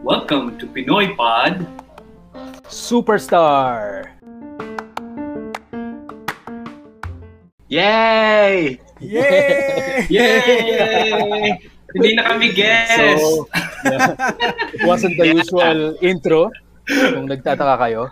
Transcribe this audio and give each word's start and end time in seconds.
Welcome 0.00 0.56
to 0.56 0.64
Pinoy 0.64 1.12
Pod 1.12 1.68
Superstar! 2.64 4.16
Yay! 7.68 8.80
Yay! 9.04 10.06
Yay! 10.08 11.68
Hindi 11.92 12.16
na 12.16 12.22
kami 12.24 12.56
guest! 12.56 12.96
So, 12.96 13.44
yeah, 13.84 14.16
it 14.72 14.88
wasn't 14.88 15.20
the 15.20 15.36
usual 15.36 16.00
intro. 16.00 16.48
Kung 16.88 17.28
nagtataka 17.28 17.76
kayo. 17.76 18.08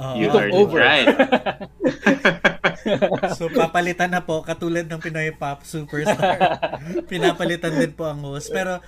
Oo. 0.00 0.16
You 0.16 0.32
took 0.32 0.40
heard 0.40 0.56
over. 0.56 0.80
it 0.80 0.88
right. 0.88 2.48
so 3.38 3.48
papalitan 3.48 4.12
na 4.12 4.20
po 4.20 4.40
katulad 4.40 4.84
ng 4.84 5.00
Pinoy 5.00 5.32
Pop 5.32 5.62
Superstar. 5.62 6.38
Pinapalitan 7.10 7.74
din 7.74 7.92
po 7.92 8.06
ang 8.06 8.20
host. 8.20 8.48
Pero 8.48 8.80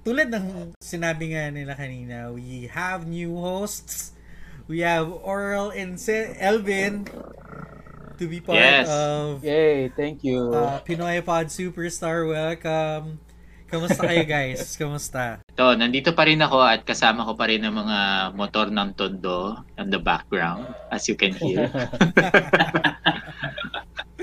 tulad 0.00 0.28
ng 0.28 0.72
sinabi 0.78 1.32
nga 1.32 1.48
nila 1.48 1.74
kanina, 1.74 2.28
we 2.28 2.66
have 2.68 3.04
new 3.04 3.34
hosts. 3.34 4.12
We 4.64 4.80
have 4.80 5.08
Oral 5.10 5.70
and 5.70 6.00
Se- 6.00 6.34
Elvin 6.40 7.04
to 8.16 8.24
be 8.24 8.38
part 8.38 8.56
Yes. 8.56 8.88
of 8.88 9.42
Yay, 9.42 9.90
thank 9.92 10.22
you. 10.22 10.54
uh, 10.54 10.80
Pinoy 10.80 11.20
Pod 11.20 11.50
Superstar. 11.50 12.24
Welcome. 12.24 13.20
Kamusta 13.64 14.06
kayo 14.06 14.22
guys? 14.22 14.78
Kamusta? 14.78 15.42
So, 15.58 15.74
nandito 15.74 16.14
pa 16.14 16.22
rin 16.24 16.38
ako 16.38 16.62
at 16.62 16.86
kasama 16.86 17.26
ko 17.26 17.34
pa 17.34 17.50
rin 17.50 17.58
ang 17.58 17.74
mga 17.74 17.98
motor 18.32 18.70
ng 18.70 18.94
tondo 18.94 19.58
on 19.74 19.90
the 19.90 19.98
background, 19.98 20.62
as 20.94 21.10
you 21.10 21.18
can 21.18 21.34
hear. 21.34 21.66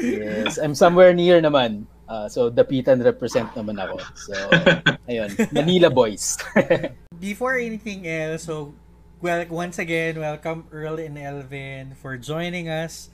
yes, 0.02 0.58
I'm 0.58 0.76
somewhere 0.76 1.14
near 1.14 1.41
naman. 1.41 1.86
Uh, 2.12 2.28
so, 2.28 2.52
Dapitan 2.52 3.00
represent 3.00 3.48
naman 3.55 3.80
ako. 3.80 4.04
So, 4.20 4.36
ayun, 5.10 5.32
Manila 5.55 5.88
boys. 5.88 6.36
Before 7.21 7.55
anything 7.55 8.04
else, 8.04 8.44
so 8.44 8.76
well, 9.22 9.46
once 9.48 9.77
again, 9.77 10.18
welcome 10.18 10.66
Earl 10.74 10.98
and 10.98 11.16
Elvin 11.16 11.94
for 11.94 12.18
joining 12.18 12.68
us 12.68 13.13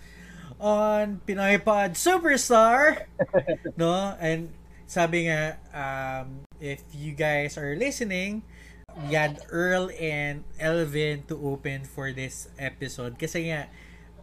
on 0.55 1.19
Pinoy 1.27 1.59
Pod 1.59 1.99
Superstar. 1.99 3.05
no? 3.77 4.15
And 4.17 4.55
sabi 4.87 5.27
nga, 5.27 5.59
um, 5.75 6.47
if 6.63 6.81
you 6.95 7.11
guys 7.11 7.59
are 7.59 7.75
listening, 7.75 8.41
we 9.03 9.13
had 9.13 9.43
Earl 9.51 9.91
and 9.99 10.47
Elvin 10.57 11.27
to 11.27 11.35
open 11.43 11.83
for 11.83 12.15
this 12.15 12.47
episode. 12.57 13.19
Kasi 13.19 13.51
nga, 13.51 13.67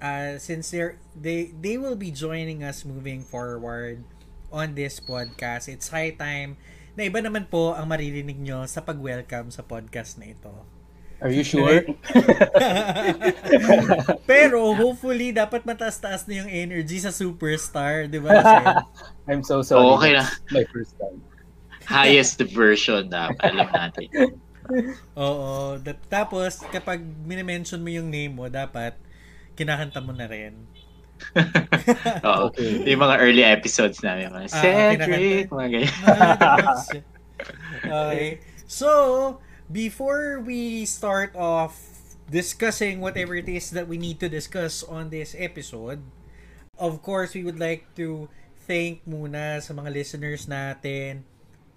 uh, 0.05 0.37
since 0.37 0.69
they're, 0.69 1.01
they, 1.17 1.57
they 1.57 1.81
will 1.81 1.97
be 1.97 2.13
joining 2.13 2.61
us 2.61 2.85
moving 2.85 3.25
forward 3.25 4.05
on 4.53 4.77
this 4.77 5.01
podcast, 5.01 5.73
it's 5.73 5.89
high 5.89 6.13
time 6.13 6.61
na 6.95 7.09
iba 7.09 7.19
naman 7.19 7.49
po 7.49 7.75
ang 7.75 7.91
maririnig 7.91 8.39
nyo 8.39 8.69
sa 8.69 8.85
pag-welcome 8.85 9.51
sa 9.51 9.65
podcast 9.65 10.21
na 10.21 10.31
ito. 10.31 10.53
Are 11.25 11.33
you 11.33 11.43
sure? 11.43 11.81
Pero 14.31 14.77
hopefully, 14.77 15.33
dapat 15.33 15.65
mataas-taas 15.65 16.29
na 16.29 16.45
yung 16.45 16.51
energy 16.53 17.01
sa 17.01 17.09
superstar, 17.09 18.13
di 18.13 18.21
ba? 18.21 18.45
I'm 19.31 19.41
so 19.41 19.65
sorry. 19.65 19.89
Okay 19.97 20.13
na. 20.21 20.25
My 20.53 20.65
first 20.69 20.93
time. 21.01 21.25
Highest 21.89 22.45
version 22.53 23.09
na 23.09 23.33
alam 23.41 23.69
natin. 23.73 24.37
Oo. 25.25 25.81
Tapos, 26.13 26.61
kapag 26.69 27.01
minimension 27.25 27.81
mo 27.81 27.89
yung 27.89 28.13
name 28.13 28.35
mo, 28.35 28.53
dapat 28.53 28.93
kinakanta 29.55 30.03
mo 30.03 30.13
na 30.13 30.27
rin. 30.27 30.55
Oo. 32.27 32.51
Okay. 32.51 32.85
Yung 32.91 33.03
mga 33.03 33.17
early 33.23 33.45
episodes 33.47 34.03
namin. 34.03 34.31
Mga 34.35 34.49
Ah, 34.51 34.61
Cedric, 34.61 35.47
mga 35.51 35.69
ganyan. 35.71 35.95
okay. 37.87 38.31
So, 38.67 39.39
before 39.71 40.43
we 40.43 40.85
start 40.85 41.35
off 41.37 41.79
discussing 42.31 43.01
whatever 43.01 43.37
it 43.37 43.49
is 43.49 43.71
that 43.71 43.87
we 43.87 43.99
need 44.01 44.19
to 44.21 44.29
discuss 44.29 44.83
on 44.83 45.11
this 45.11 45.37
episode, 45.39 46.03
of 46.79 47.03
course, 47.03 47.35
we 47.35 47.45
would 47.45 47.61
like 47.61 47.87
to 47.95 48.29
thank 48.65 49.05
muna 49.05 49.61
sa 49.61 49.77
mga 49.77 49.93
listeners 49.93 50.49
natin 50.49 51.23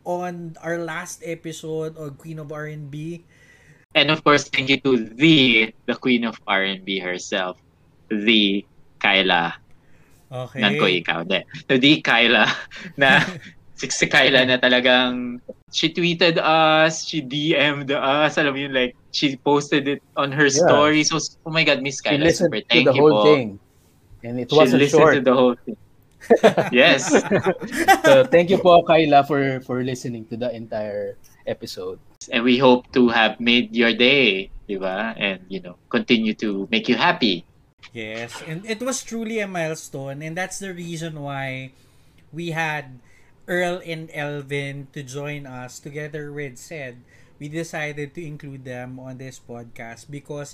on 0.08 0.56
our 0.64 0.80
last 0.80 1.20
episode 1.28 2.00
of 2.00 2.16
Queen 2.18 2.40
of 2.40 2.48
R&B. 2.52 3.28
And 3.92 4.08
of 4.08 4.24
course, 4.24 4.48
thank 4.48 4.70
you 4.70 4.80
to 4.88 5.10
the, 5.20 5.74
the 5.86 5.96
queen 5.96 6.24
of 6.24 6.40
R&B 6.48 7.00
herself, 7.00 7.60
the 8.10 8.66
Kyla. 9.00 9.54
Okay. 10.32 10.60
Nan 10.60 10.76
ko 10.80 10.86
ikaw. 10.86 11.24
De. 11.24 11.44
So, 11.70 11.78
the 11.78 12.02
Kyla 12.04 12.46
na 13.00 13.24
si, 13.76 13.88
si 13.90 14.06
Kyla 14.08 14.44
na 14.46 14.58
talagang 14.60 15.40
she 15.72 15.92
tweeted 15.94 16.38
us, 16.40 17.06
she 17.06 17.22
DM'd 17.22 17.92
us, 17.92 18.36
alam 18.40 18.56
mo 18.56 18.60
yun, 18.60 18.74
like, 18.74 18.96
she 19.12 19.36
posted 19.40 19.88
it 19.88 20.02
on 20.16 20.32
her 20.32 20.48
Yeah. 20.48 20.64
story. 20.68 21.04
So, 21.04 21.20
oh 21.46 21.52
my 21.52 21.64
God, 21.64 21.84
Miss 21.84 22.00
You 22.04 22.12
Kyla, 22.18 22.24
listened 22.28 22.52
super 22.52 22.62
to 22.64 22.68
thank 22.72 22.86
the 22.88 22.96
you 22.96 23.02
whole 23.04 23.16
po. 23.20 23.24
thing. 23.24 23.60
And 24.24 24.40
it 24.40 24.50
She 24.52 24.56
wasn't 24.58 24.82
listened 24.84 25.00
short. 25.00 25.14
to 25.16 25.22
the 25.22 25.36
whole 25.36 25.56
thing. 25.64 25.78
yes. 26.76 27.08
So, 28.04 28.24
thank 28.28 28.50
you 28.52 28.58
po, 28.60 28.84
Kyla, 28.84 29.24
for, 29.24 29.60
for 29.64 29.84
listening 29.84 30.26
to 30.32 30.36
the 30.36 30.52
entire 30.52 31.16
episode. 31.48 32.00
And 32.32 32.44
we 32.44 32.58
hope 32.60 32.92
to 32.92 33.08
have 33.08 33.40
made 33.40 33.72
your 33.76 33.94
day, 33.96 34.52
di 34.68 34.76
ba? 34.76 35.16
And, 35.16 35.40
you 35.48 35.60
know, 35.64 35.80
continue 35.88 36.34
to 36.44 36.68
make 36.72 36.88
you 36.92 36.96
happy. 37.00 37.47
Yes, 37.98 38.46
and 38.46 38.62
it 38.70 38.78
was 38.78 39.02
truly 39.02 39.42
a 39.42 39.50
milestone, 39.50 40.22
and 40.22 40.38
that's 40.38 40.62
the 40.62 40.70
reason 40.70 41.18
why 41.18 41.74
we 42.30 42.54
had 42.54 43.02
Earl 43.50 43.82
and 43.82 44.06
Elvin 44.14 44.86
to 44.94 45.02
join 45.02 45.50
us 45.50 45.80
together 45.82 46.30
with 46.30 46.62
Sed. 46.62 47.02
We 47.42 47.50
decided 47.50 48.14
to 48.14 48.22
include 48.22 48.66
them 48.70 49.00
on 49.02 49.18
this 49.18 49.42
podcast 49.42 50.14
because 50.14 50.54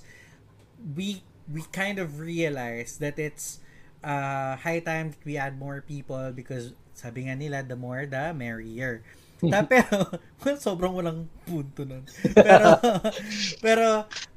we 0.80 1.24
we 1.52 1.68
kind 1.76 2.00
of 2.00 2.24
realized 2.24 3.04
that 3.04 3.20
it's 3.20 3.60
uh, 4.08 4.56
high 4.64 4.80
time 4.80 5.12
that 5.12 5.24
we 5.28 5.36
add 5.36 5.60
more 5.60 5.84
people 5.84 6.32
because 6.32 6.72
sabi 6.96 7.28
nga 7.28 7.36
nila, 7.36 7.60
the 7.68 7.76
more 7.76 8.08
the 8.08 8.32
merrier. 8.32 9.04
Pero, 9.72 9.98
sobrang 10.60 10.96
walang 10.96 11.28
punto 11.44 11.84
nun. 11.84 12.08
Pero, 12.32 12.80
pero, 13.66 13.88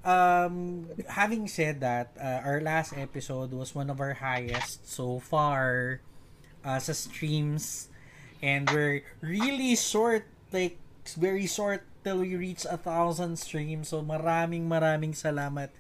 um, 0.03 0.87
having 1.07 1.47
said 1.47 1.79
that, 1.81 2.11
uh, 2.19 2.43
our 2.43 2.61
last 2.61 2.95
episode 2.99 3.55
was 3.55 3.75
one 3.75 3.91
of 3.91 4.03
our 4.03 4.19
highest 4.19 4.83
so 4.91 5.23
far 5.23 6.01
uh, 6.67 6.79
sa 6.79 6.93
streams. 6.93 7.89
And 8.43 8.69
we're 8.69 9.07
really 9.23 9.79
short, 9.79 10.27
like, 10.51 10.79
very 11.15 11.47
short 11.47 11.87
till 12.03 12.23
we 12.23 12.35
reach 12.35 12.67
a 12.67 12.77
thousand 12.77 13.39
streams. 13.39 13.95
So, 13.95 14.03
maraming 14.03 14.67
maraming 14.67 15.15
salamat 15.15 15.71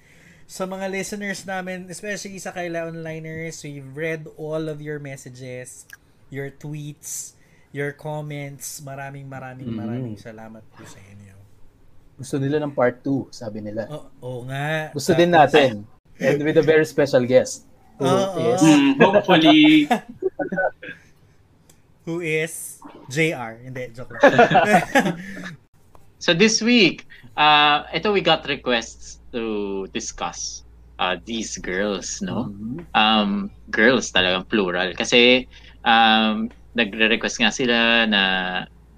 sa 0.46 0.64
mga 0.64 0.86
listeners 0.94 1.42
namin, 1.42 1.90
especially 1.90 2.38
sa 2.38 2.54
Kaila 2.54 2.94
Onliners. 2.94 3.66
We've 3.66 3.90
read 3.90 4.30
all 4.38 4.70
of 4.70 4.78
your 4.78 5.02
messages, 5.02 5.84
your 6.30 6.54
tweets, 6.54 7.35
your 7.76 7.92
comments. 7.92 8.80
Maraming 8.80 9.28
maraming 9.28 9.68
Mm. 9.68 9.76
maraming 9.76 10.16
salamat 10.16 10.64
po 10.72 10.80
sa 10.88 10.96
inyo. 10.96 11.36
Gusto 12.16 12.40
nila 12.40 12.56
ng 12.64 12.72
part 12.72 13.04
2, 13.04 13.28
sabi 13.28 13.60
nila. 13.60 13.84
Oo 13.92 14.08
oo 14.24 14.40
nga. 14.48 14.88
Gusto 14.96 15.12
din 15.12 15.28
natin. 15.28 15.84
And 16.16 16.40
with 16.40 16.56
a 16.56 16.64
very 16.64 16.88
special 16.88 17.28
guest. 17.28 17.68
Who 18.00 18.08
Oo. 18.08 18.56
is 18.56 18.60
Hmm, 18.64 18.96
hopefully, 18.96 19.84
Who 22.06 22.22
is 22.22 22.78
JR. 23.10 23.58
Hindi, 23.60 23.90
joke 23.92 24.14
lang. 24.14 24.24
So 26.16 26.32
this 26.32 26.64
week, 26.64 27.04
uh, 27.36 27.84
ito 27.92 28.08
we 28.08 28.24
got 28.24 28.48
requests 28.48 29.20
to 29.36 29.84
discuss 29.92 30.64
uh, 30.96 31.20
these 31.22 31.60
girls, 31.60 32.24
no? 32.24 32.48
Mhm. 32.48 32.88
Um, 32.96 33.30
girls 33.68 34.08
talagang 34.10 34.48
plural. 34.48 34.96
Kasi 34.96 35.44
um, 35.84 36.48
nagre-request 36.76 37.40
nga 37.40 37.50
sila 37.50 38.04
na 38.04 38.22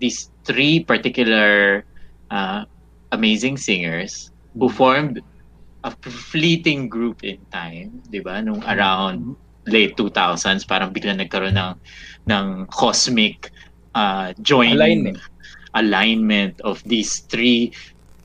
these 0.02 0.30
three 0.42 0.82
particular 0.82 1.82
uh, 2.34 2.66
amazing 3.14 3.56
singers 3.56 4.34
who 4.58 4.68
formed 4.68 5.22
a 5.86 5.90
fleeting 6.02 6.90
group 6.90 7.22
in 7.22 7.38
time, 7.54 8.02
di 8.10 8.18
ba? 8.18 8.42
Nung 8.42 8.60
around 8.66 9.38
late 9.70 9.94
2000s, 9.94 10.66
parang 10.66 10.90
bigla 10.90 11.14
nagkaroon 11.14 11.54
ng, 11.54 11.74
ng 12.26 12.46
cosmic 12.74 13.54
uh, 13.94 14.34
joining 14.42 15.14
Alignment. 15.14 15.18
alignment 15.74 16.54
of 16.62 16.82
these 16.84 17.22
three 17.30 17.70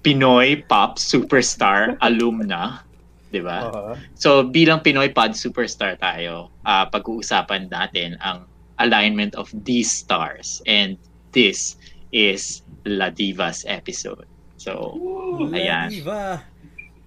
Pinoy 0.03 0.59
pop 0.67 0.99
superstar 0.99 1.95
alumna, 2.05 2.83
'di 3.31 3.39
ba? 3.39 3.71
Oo. 3.71 3.91
So 4.19 4.43
bilang 4.43 4.83
Pinoy 4.83 5.15
pod 5.15 5.33
superstar 5.33 5.95
tayo, 5.95 6.51
ah, 6.67 6.91
pag-uusapan 6.91 7.71
natin 7.71 8.19
ang 8.19 8.43
alignment 8.83 9.33
of 9.39 9.47
these 9.63 9.87
stars 9.89 10.59
and 10.67 10.99
this 11.31 11.79
is 12.11 12.61
La 12.83 13.09
Divas 13.09 13.63
episode. 13.65 14.27
So 14.59 14.99
La 15.39 15.55
Ayan. 15.57 15.87
Diva. 15.89 16.43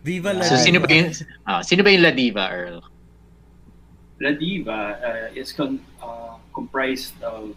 Viva 0.03 0.33
La 0.33 0.43
so 0.43 0.57
Diva. 0.57 0.65
sino 0.65 0.79
ba 0.81 0.89
yung 0.91 1.13
ah, 1.45 1.61
sino 1.61 1.85
ba 1.85 1.93
yung 1.93 2.03
La 2.03 2.13
Diva 2.17 2.49
Earl? 2.49 2.81
La 4.19 4.33
Diva 4.33 4.97
uh, 4.99 5.29
is 5.37 5.53
con- 5.53 5.85
uh, 6.01 6.41
comprised 6.57 7.13
of 7.21 7.53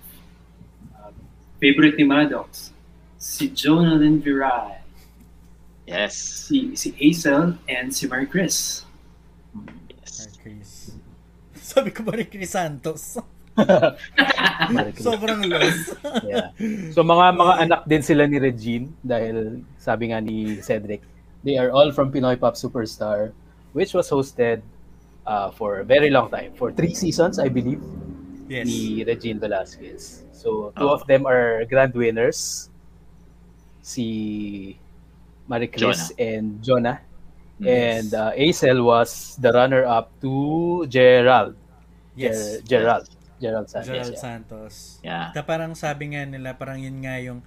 favorite 1.59 1.95
ni 1.99 2.03
Maddox, 2.03 2.71
si 3.19 3.47
Jonathan 3.51 4.19
Virai, 4.23 4.79
Yes. 5.87 6.15
si, 6.47 6.75
si 6.75 6.91
Hazel, 6.95 7.57
and 7.67 7.91
si 7.91 8.07
Mary 8.07 8.27
Chris. 8.27 8.85
yes. 9.91 10.27
Chris. 10.39 10.95
Sabi 11.59 11.91
ko 11.91 12.03
ba 12.07 12.15
rin 12.15 12.27
Chris 12.31 12.55
Santos? 12.55 13.19
Sobrang 14.99 15.41
lost. 15.49 15.95
Yeah. 16.25 16.51
So 16.91 17.03
mga 17.03 17.35
mga 17.37 17.53
anak 17.67 17.81
din 17.87 18.01
sila 18.03 18.27
ni 18.27 18.37
Regine 18.39 18.91
dahil 19.01 19.63
sabi 19.77 20.11
nga 20.11 20.19
ni 20.21 20.59
Cedric, 20.61 21.01
they 21.43 21.57
are 21.57 21.71
all 21.71 21.91
from 21.91 22.11
Pinoy 22.11 22.39
Pop 22.39 22.55
Superstar 22.55 23.31
which 23.71 23.93
was 23.93 24.09
hosted 24.09 24.61
uh, 25.29 25.51
for 25.53 25.79
a 25.81 25.85
very 25.85 26.09
long 26.09 26.29
time, 26.33 26.51
for 26.57 26.73
three 26.73 26.97
seasons 26.97 27.37
I 27.37 27.49
believe, 27.53 27.81
yes. 28.49 28.65
ni 28.65 29.05
Regine 29.05 29.37
Velasquez. 29.37 30.25
So 30.33 30.73
two 30.73 30.89
Oh. 30.89 30.95
of 30.97 31.05
them 31.05 31.27
are 31.29 31.63
grand 31.69 31.93
winners, 31.93 32.69
si 33.85 34.77
Marie 35.47 35.69
Chris 35.69 36.11
and 36.17 36.61
Jonah. 36.63 37.01
And 37.59 38.15
uh, 38.15 38.31
Acel 38.39 38.79
was 38.87 39.35
the 39.35 39.51
runner-up 39.51 40.15
to 40.23 40.87
Gerald. 40.87 41.59
Yes. 42.15 42.63
Ger- 42.63 42.79
Gerald. 42.87 43.11
Gerald 43.39 43.67
Sanchez. 43.71 43.87
Gerald 43.87 44.15
yeah. 44.15 44.21
Santos. 44.21 44.75
Yeah. 45.01 45.25
Ta 45.31 45.41
parang 45.41 45.73
sabi 45.73 46.13
nga 46.13 46.27
nila, 46.27 46.53
parang 46.59 46.77
yun 46.77 46.99
nga 47.01 47.15
yung 47.23 47.39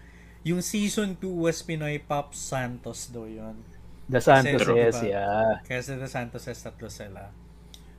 yung 0.43 0.59
season 0.59 1.15
2 1.15 1.29
was 1.47 1.63
Pinoy 1.63 2.03
Pop 2.03 2.35
Santos 2.35 3.07
do 3.07 3.29
yun. 3.29 3.55
The 4.11 4.19
Santos, 4.19 4.67
Kasi, 4.67 4.75
yes, 4.75 4.95
diba? 4.99 5.09
yeah. 5.15 5.51
Kasi 5.63 5.95
the 5.95 6.11
Santos 6.11 6.45
is 6.51 6.59
tatlo 6.59 6.91
sila. 6.91 7.31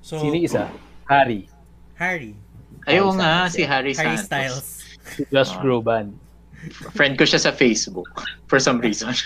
So, 0.04 0.19
Sino 0.19 0.36
isa? 0.36 0.68
Harry. 1.07 1.48
Harry. 1.95 2.36
Ayaw 2.84 3.16
Harry 3.16 3.19
nga, 3.24 3.31
Styles, 3.48 3.54
si. 3.56 3.62
Harry, 3.63 3.94
Harry 3.95 4.18
Santos. 4.19 4.28
Styles. 4.28 4.68
Si 5.16 5.22
Josh 5.31 5.54
Ah. 5.56 5.62
Groban. 5.63 6.07
Friend 6.95 7.16
ko 7.16 7.24
siya 7.24 7.40
sa 7.40 7.51
Facebook 7.51 8.07
for 8.48 8.60
some 8.60 8.80
reason. 8.84 9.12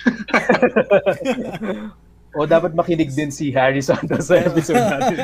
o 2.35 2.43
dapat 2.43 2.71
makinig 2.71 3.09
din 3.11 3.31
si 3.31 3.49
Harry 3.51 3.79
Santos 3.79 4.27
sa 4.27 4.35
episode 4.37 4.77
natin. 4.77 5.17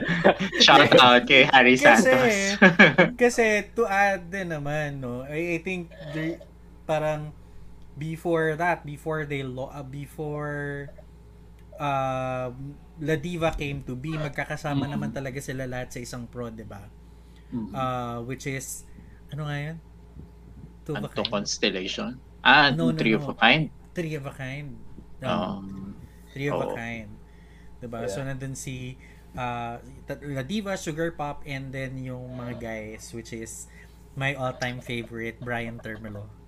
Shout 0.64 0.92
out 0.96 1.22
kay 1.24 1.44
Harry 1.46 1.76
Kasi, 1.76 2.04
Santos. 2.08 2.36
kasi 3.22 3.44
to 3.72 3.84
add 3.84 4.28
din 4.28 4.50
naman, 4.50 4.98
no, 4.98 5.22
I, 5.24 5.56
I 5.56 5.58
think 5.60 5.92
there, 6.12 6.40
parang 6.84 7.30
before 7.94 8.56
that, 8.56 8.82
before 8.82 9.28
they 9.28 9.44
lo, 9.44 9.68
uh, 9.68 9.84
before 9.84 10.88
uh, 11.76 12.50
La 13.00 13.16
Diva 13.16 13.52
came 13.52 13.84
to 13.84 13.94
be, 13.94 14.12
magkakasama 14.12 14.84
Mhm. 14.84 14.92
naman 14.96 15.10
talaga 15.12 15.38
sila 15.38 15.64
lahat 15.64 15.92
sa 15.92 16.00
isang 16.00 16.24
pro, 16.26 16.48
di 16.50 16.64
ba? 16.64 16.82
Mhm. 17.52 17.70
Uh, 17.70 18.18
which 18.26 18.44
is, 18.44 18.84
ano 19.30 19.46
nga 19.46 19.56
yun? 19.56 19.76
Two 20.82 20.96
Anto? 20.96 21.22
Constellation. 21.24 22.16
Ah, 22.40 22.72
No, 22.72 22.90
no, 22.90 22.96
Three 22.96 23.12
no. 23.14 23.20
of 23.20 23.28
a 23.30 23.36
Kind. 23.36 23.68
Three 23.92 24.16
of 24.16 24.24
a 24.24 24.32
kind. 24.32 24.80
Oo. 25.20 25.28
Um, 25.60 25.89
Three 26.30 26.48
of 26.48 26.58
a 26.58 26.68
Oo. 26.68 26.74
kind. 26.74 27.10
Diba? 27.78 28.04
Yeah. 28.04 28.12
So, 28.12 28.20
nandun 28.22 28.54
si 28.54 28.96
uh, 29.34 29.80
La 30.22 30.42
Diva, 30.42 30.76
Sugar 30.76 31.10
Pop, 31.12 31.42
and 31.44 31.70
then 31.70 31.96
yung 31.96 32.36
mga 32.36 32.54
guys, 32.60 33.10
which 33.10 33.32
is 33.32 33.66
my 34.14 34.34
all-time 34.34 34.80
favorite, 34.80 35.40
Brian 35.40 35.78
Termelo. 35.78 36.26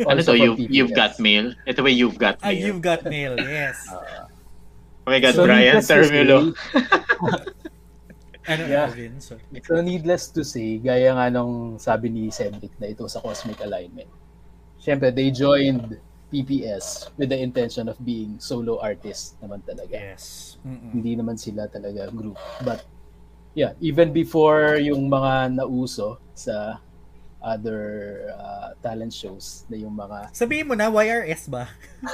Ano 0.00 0.16
also 0.16 0.32
to? 0.32 0.38
from 0.38 0.40
You, 0.40 0.52
PBS. 0.56 0.72
you've 0.72 0.94
got 0.96 1.12
mail? 1.20 1.52
Ito 1.68 1.80
ba 1.84 1.90
you've 1.92 2.16
got 2.16 2.40
Ah, 2.40 2.48
mail? 2.48 2.62
you've 2.72 2.80
got 2.80 3.04
mail, 3.04 3.36
yes. 3.44 3.84
oh 3.92 4.00
my 5.06 5.20
God, 5.20 5.34
So, 5.36 5.44
Brian 5.44 5.76
to 5.76 5.84
Termilo. 5.84 6.38
ano, 8.48 8.62
yeah. 8.64 8.88
Alvin? 8.88 9.20
Sorry. 9.20 9.44
So 9.60 9.80
needless 9.80 10.32
to 10.32 10.42
say, 10.42 10.78
gaya 10.80 11.12
nga 11.12 11.28
nung 11.28 11.76
sabi 11.76 12.08
ni 12.08 12.32
Cedric 12.32 12.72
na 12.80 12.88
ito 12.88 13.04
sa 13.06 13.20
Cosmic 13.20 13.60
Alignment. 13.60 14.08
Siyempre, 14.80 15.12
they 15.12 15.28
joined 15.28 16.00
PPS 16.30 17.10
with 17.18 17.28
the 17.28 17.38
intention 17.38 17.90
of 17.90 17.98
being 18.00 18.38
solo 18.38 18.78
artists 18.78 19.34
naman 19.42 19.60
talaga. 19.66 19.98
Yes. 19.98 20.56
Mm-mm. 20.62 20.94
Hindi 20.94 21.18
naman 21.18 21.36
sila 21.36 21.66
talaga 21.66 22.08
group. 22.14 22.38
But 22.62 22.86
yeah, 23.54 23.74
even 23.82 24.14
before 24.14 24.78
yung 24.78 25.10
mga 25.10 25.58
nauso 25.58 26.22
sa 26.32 26.78
other 27.40 28.20
uh, 28.36 28.76
talent 28.84 29.12
shows 29.12 29.64
na 29.66 29.80
yung 29.80 29.96
mga 29.96 30.28
Sabihin 30.36 30.68
mo 30.68 30.76
na, 30.76 30.92
YRS 30.92 31.48
ba? 31.48 31.72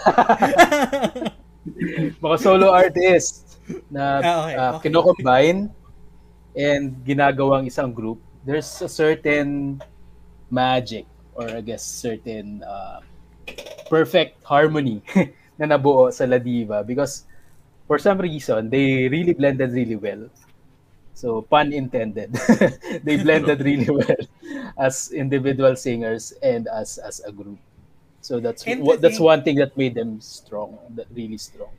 mga 2.25 2.37
solo 2.39 2.71
artists 2.71 3.59
na 3.91 4.23
Ah, 4.23 4.39
okay, 4.47 4.55
uh, 4.55 4.71
okay. 4.79 4.83
kinocombine 4.87 5.61
and 6.55 6.95
ginagawang 7.03 7.67
isang 7.67 7.91
group, 7.91 8.23
there's 8.47 8.71
a 8.81 8.89
certain 8.89 9.83
magic 10.49 11.05
or 11.35 11.51
I 11.51 11.61
guess 11.61 11.83
certain 11.83 12.63
uh, 12.63 13.03
perfect 13.89 14.43
harmony 14.45 15.03
na 15.59 15.67
nabuo 15.67 16.11
sa 16.13 16.25
La 16.27 16.39
Diva 16.39 16.83
because 16.85 17.25
for 17.87 17.99
some 17.99 18.19
reason 18.21 18.71
they 18.71 19.09
really 19.09 19.35
blended 19.35 19.73
really 19.73 19.97
well. 19.97 20.29
So 21.15 21.43
pun 21.43 21.73
intended. 21.73 22.33
they 23.07 23.17
blended 23.17 23.61
really 23.69 23.91
well 23.91 24.23
as 24.79 25.11
individual 25.13 25.77
singers 25.77 26.33
and 26.43 26.69
as 26.69 26.99
as 26.99 27.21
a 27.25 27.33
group. 27.33 27.59
So 28.21 28.41
that's 28.41 28.67
And 28.67 28.83
what 28.83 29.01
that's 29.03 29.21
one 29.21 29.43
thing 29.45 29.57
that 29.63 29.77
made 29.77 29.95
them 29.95 30.21
strong, 30.21 30.79
that 30.97 31.07
really 31.13 31.39
strong. 31.39 31.73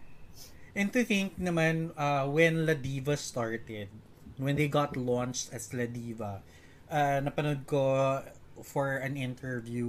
And 0.76 0.94
to 0.94 1.04
think 1.04 1.36
naman, 1.42 1.92
uh, 1.98 2.28
when 2.30 2.66
La 2.66 2.74
Diva 2.78 3.18
started, 3.18 3.90
when 4.38 4.56
they 4.56 4.68
got 4.70 4.96
launched 4.96 5.52
as 5.52 5.74
La 5.74 5.86
Diva, 5.90 6.44
uh, 6.90 7.18
napanood 7.26 7.66
ko 7.66 8.22
for 8.64 8.98
an 9.02 9.18
interview 9.18 9.88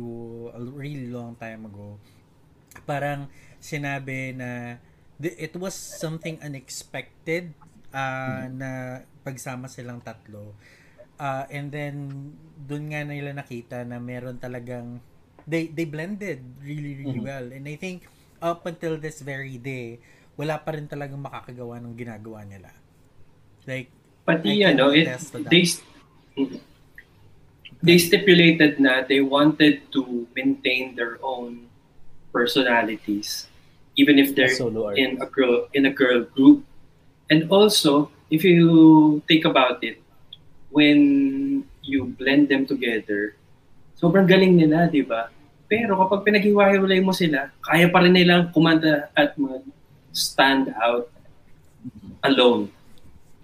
a 0.53 0.61
really 0.61 1.09
long 1.09 1.37
time 1.37 1.65
ago, 1.69 1.97
parang 2.87 3.29
sinabi 3.59 4.37
na 4.37 4.79
it 5.19 5.55
was 5.59 5.75
something 5.75 6.39
unexpected 6.43 7.51
uh, 7.91 8.47
na 8.51 9.03
pagsama 9.27 9.67
silang 9.67 10.01
tatlo. 10.05 10.55
Uh, 11.19 11.45
and 11.51 11.75
then, 11.75 11.95
dun 12.55 12.95
nga 12.95 13.03
nila 13.03 13.35
nakita 13.35 13.83
na 13.83 13.99
meron 13.99 14.39
talagang 14.39 15.03
they 15.49 15.73
they 15.73 15.89
blended 15.89 16.45
really 16.61 16.93
really 16.93 17.19
Mhm. 17.19 17.25
well 17.25 17.47
and 17.49 17.65
I 17.65 17.81
think 17.81 18.05
up 18.45 18.69
until 18.69 19.01
this 19.01 19.25
very 19.25 19.57
day 19.57 19.97
wala 20.37 20.61
pa 20.61 20.77
rin 20.77 20.85
talagang 20.87 21.19
makakagawa 21.25 21.81
ng 21.81 21.97
ginagawa 21.97 22.45
nila 22.45 22.71
like 23.65 23.89
Pati 24.29 24.61
ano, 24.61 24.93
it, 24.93 25.09
they, 25.49 25.65
they 27.83 27.99
stipulated 27.99 28.81
na 28.81 29.03
they 29.07 29.21
wanted 29.21 29.83
to 29.95 30.27
maintain 30.35 30.95
their 30.99 31.19
own 31.23 31.71
personalities 32.33 33.47
even 33.99 34.19
if 34.19 34.35
they're 34.35 34.55
in 34.95 35.19
a 35.21 35.27
girl 35.27 35.67
in 35.75 35.87
a 35.87 35.93
girl 35.93 36.23
group. 36.23 36.63
And 37.29 37.51
also, 37.51 38.15
if 38.31 38.47
you 38.47 39.21
think 39.27 39.45
about 39.45 39.83
it, 39.83 40.01
when 40.71 41.67
you 41.83 42.15
blend 42.17 42.49
them 42.49 42.65
together, 42.65 43.35
sobrang 43.99 44.25
galing 44.25 44.57
nila, 44.57 44.89
di 44.89 45.03
ba? 45.03 45.29
Pero 45.69 45.99
kapag 46.01 46.25
pinaghiwa-hiwalay 46.25 47.05
mo 47.05 47.13
sila, 47.13 47.53
kaya 47.61 47.93
pa 47.93 48.01
rin 48.01 48.17
nilang 48.17 48.49
kumanta 48.55 49.13
at 49.13 49.37
mag-stand 49.37 50.73
out 50.81 51.13
alone. 52.25 52.73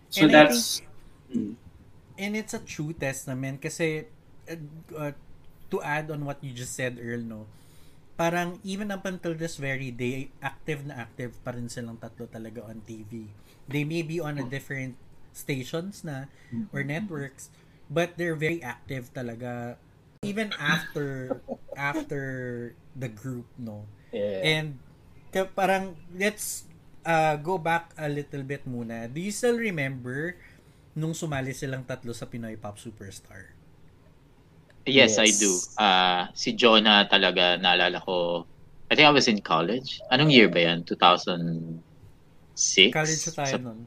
So 0.08 0.25
And 0.25 0.32
that's... 0.32 0.80
Mm. 1.28 1.58
and 2.14 2.38
it's 2.38 2.54
a 2.54 2.62
true 2.62 2.94
test 2.94 3.26
naman 3.26 3.58
kasi 3.58 4.06
uh, 4.50 4.60
uh, 4.96 5.12
to 5.70 5.76
add 5.82 6.10
on 6.10 6.24
what 6.24 6.38
you 6.42 6.52
just 6.52 6.74
said 6.74 6.98
Earl 7.00 7.22
no 7.24 7.42
parang 8.14 8.62
even 8.62 8.94
up 8.94 9.04
until 9.06 9.34
this 9.34 9.58
very 9.58 9.90
day 9.90 10.30
active 10.38 10.86
na 10.86 10.94
active 11.02 11.34
pa 11.42 11.50
rin 11.50 11.66
silang 11.66 11.98
tatlo 11.98 12.30
talaga 12.30 12.62
on 12.62 12.78
TV 12.86 13.26
they 13.66 13.82
may 13.82 14.06
be 14.06 14.22
on 14.22 14.38
a 14.38 14.46
different 14.46 14.94
stations 15.34 16.06
na 16.06 16.30
or 16.70 16.86
networks 16.86 17.50
but 17.90 18.14
they're 18.14 18.38
very 18.38 18.62
active 18.62 19.10
talaga 19.10 19.74
even 20.22 20.54
after 20.62 21.42
after 21.74 22.22
the 22.94 23.10
group 23.10 23.46
no 23.58 23.86
Yeah. 24.14 24.46
And 24.46 24.68
ka- 25.34 25.50
parang 25.50 25.98
let's 26.14 26.70
uh, 27.02 27.34
go 27.42 27.58
back 27.58 27.90
a 27.98 28.06
little 28.06 28.46
bit 28.46 28.62
muna. 28.62 29.10
Do 29.10 29.18
you 29.18 29.34
still 29.34 29.58
remember 29.58 30.38
nung 30.94 31.18
sumali 31.18 31.50
silang 31.50 31.82
tatlo 31.82 32.14
sa 32.14 32.30
Pinoy 32.30 32.54
Pop 32.54 32.78
Superstar? 32.78 33.53
Yes, 34.84 35.16
I 35.16 35.24
Yes. 35.32 35.40
do. 35.40 35.52
Ah, 35.76 36.28
si 36.36 36.52
Jonah 36.52 37.08
talaga 37.08 37.56
naalala 37.56 38.04
ko. 38.04 38.44
I 38.90 38.94
think 38.94 39.08
I 39.08 39.10
was 39.10 39.26
in 39.26 39.40
college. 39.40 39.98
Anong 40.12 40.30
year 40.30 40.48
ba 40.52 40.60
yan? 40.60 40.84
2006? 40.84 42.92
College 42.92 43.22
na 43.24 43.32
tayo 43.32 43.48
Sa- 43.48 43.58
nun. 43.58 43.78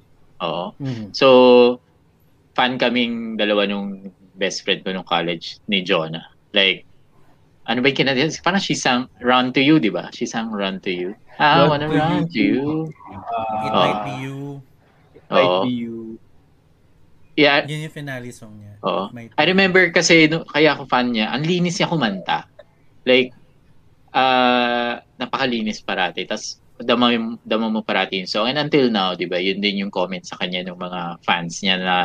Oo. 0.42 0.66
Mhm. 0.82 1.14
So, 1.14 1.28
fan 2.54 2.78
kaming 2.78 3.38
dalawa 3.38 3.70
nung 3.70 4.12
best 4.34 4.66
friend 4.66 4.82
ko 4.82 4.90
nung 4.92 5.06
college 5.06 5.58
ni 5.70 5.82
Jonah. 5.82 6.26
Like, 6.52 6.86
ano 7.66 7.82
ba 7.82 7.88
yung 7.90 7.98
kinadyan? 7.98 8.34
Parang 8.42 8.60
she 8.60 8.74
sang 8.74 9.06
Run 9.22 9.54
to 9.54 9.62
You, 9.62 9.78
di 9.78 9.90
ba? 9.90 10.10
She 10.10 10.26
sang 10.26 10.50
Run 10.50 10.82
to 10.82 10.90
You. 10.90 11.14
I 11.38 11.62
Run 11.62 11.70
wanna 11.70 11.88
to 11.88 11.94
run 11.94 12.26
You. 12.26 12.26
to 12.26 12.40
you. 12.42 12.66
It 13.62 13.70
Uh, 13.70 13.78
might 13.78 14.02
be 14.02 14.14
you. 14.26 14.38
might 15.30 15.46
Oo. 15.46 15.62
be 15.62 15.70
you. 15.76 15.96
Yeah, 17.38 17.70
Yun 17.70 17.86
yung 17.86 17.94
finale 17.94 18.34
song 18.34 18.58
niya. 18.58 18.82
Oo. 18.82 19.14
I 19.14 19.46
remember 19.46 19.94
kasi, 19.94 20.26
no, 20.26 20.42
kaya 20.42 20.74
ako 20.74 20.90
fan 20.90 21.14
niya, 21.14 21.30
ang 21.30 21.46
linis 21.46 21.78
niya 21.78 21.86
kumanta. 21.86 22.50
Like, 23.06 23.30
uh, 24.10 24.98
napakalinis 25.22 25.86
parati. 25.86 26.26
Tapos, 26.26 26.58
dama, 26.82 27.14
dama 27.46 27.70
mo 27.70 27.86
parati 27.86 28.18
yung 28.18 28.26
song. 28.26 28.50
And 28.50 28.58
until 28.58 28.90
now, 28.90 29.14
di 29.14 29.30
ba, 29.30 29.38
yun 29.38 29.62
din 29.62 29.86
yung 29.86 29.94
comment 29.94 30.26
sa 30.26 30.34
kanya 30.42 30.66
ng 30.66 30.82
mga 30.82 31.22
fans 31.22 31.62
niya 31.62 31.78
na, 31.78 31.98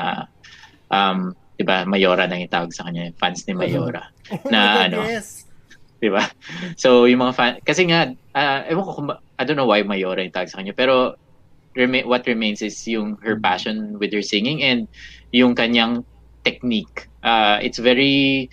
um, 0.93 1.33
di 1.57 1.65
ba, 1.65 1.89
Mayora 1.89 2.29
nang 2.29 2.45
itawag 2.45 2.77
sa 2.77 2.85
kanya, 2.85 3.09
fans 3.17 3.49
ni 3.49 3.57
Mayora. 3.57 4.13
na 4.53 4.85
ano, 4.85 5.01
Yes. 5.01 5.49
Di 5.97 6.13
ba? 6.13 6.29
So, 6.77 7.09
yung 7.09 7.25
mga 7.25 7.33
fan, 7.33 7.53
kasi 7.65 7.89
nga, 7.89 8.13
ah, 8.37 8.69
ewan 8.69 8.85
ko 8.85 8.93
kung, 9.01 9.09
I 9.17 9.43
don't 9.49 9.57
know 9.57 9.65
why 9.65 9.81
Mayora 9.81 10.21
yung 10.21 10.37
tag 10.37 10.53
sa 10.53 10.61
kanya, 10.61 10.77
pero 10.77 11.17
rema- 11.73 12.05
what 12.05 12.27
remains 12.29 12.61
is 12.61 12.77
yung 12.85 13.17
her 13.25 13.41
passion 13.41 13.97
with 13.97 14.13
her 14.13 14.21
singing 14.21 14.61
and 14.61 14.89
yung 15.33 15.57
kanyang 15.57 16.05
technique. 16.45 17.09
Uh, 17.25 17.59
it's 17.65 17.81
very 17.81 18.49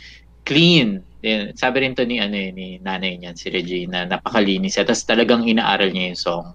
clean. 0.47 1.03
Yan, 1.21 1.51
sabi 1.59 1.83
rin 1.83 1.93
to 1.93 2.07
ni, 2.07 2.17
ano, 2.23 2.33
eh, 2.33 2.49
ni 2.55 2.79
nanay 2.79 3.19
niyan, 3.19 3.35
si 3.35 3.51
Regina, 3.51 4.07
napakalinis. 4.07 4.79
Tapos 4.79 5.03
talagang 5.03 5.43
inaaral 5.43 5.91
niya 5.91 6.15
yung 6.15 6.23
song. 6.23 6.47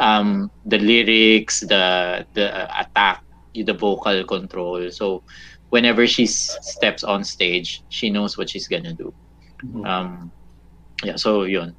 Um, 0.00 0.48
the 0.64 0.80
lyrics, 0.80 1.60
the 1.60 2.24
the 2.32 2.48
attack, 2.72 3.20
the 3.52 3.76
vocal 3.76 4.24
control. 4.24 4.88
So, 4.88 5.20
whenever 5.68 6.06
she 6.06 6.24
steps 6.24 7.04
on 7.04 7.26
stage, 7.26 7.84
she 7.92 8.08
knows 8.08 8.38
what 8.38 8.48
she's 8.48 8.70
gonna 8.70 8.96
do. 8.96 9.12
Um, 9.84 10.32
yeah, 11.04 11.20
so 11.20 11.44
yun. 11.44 11.76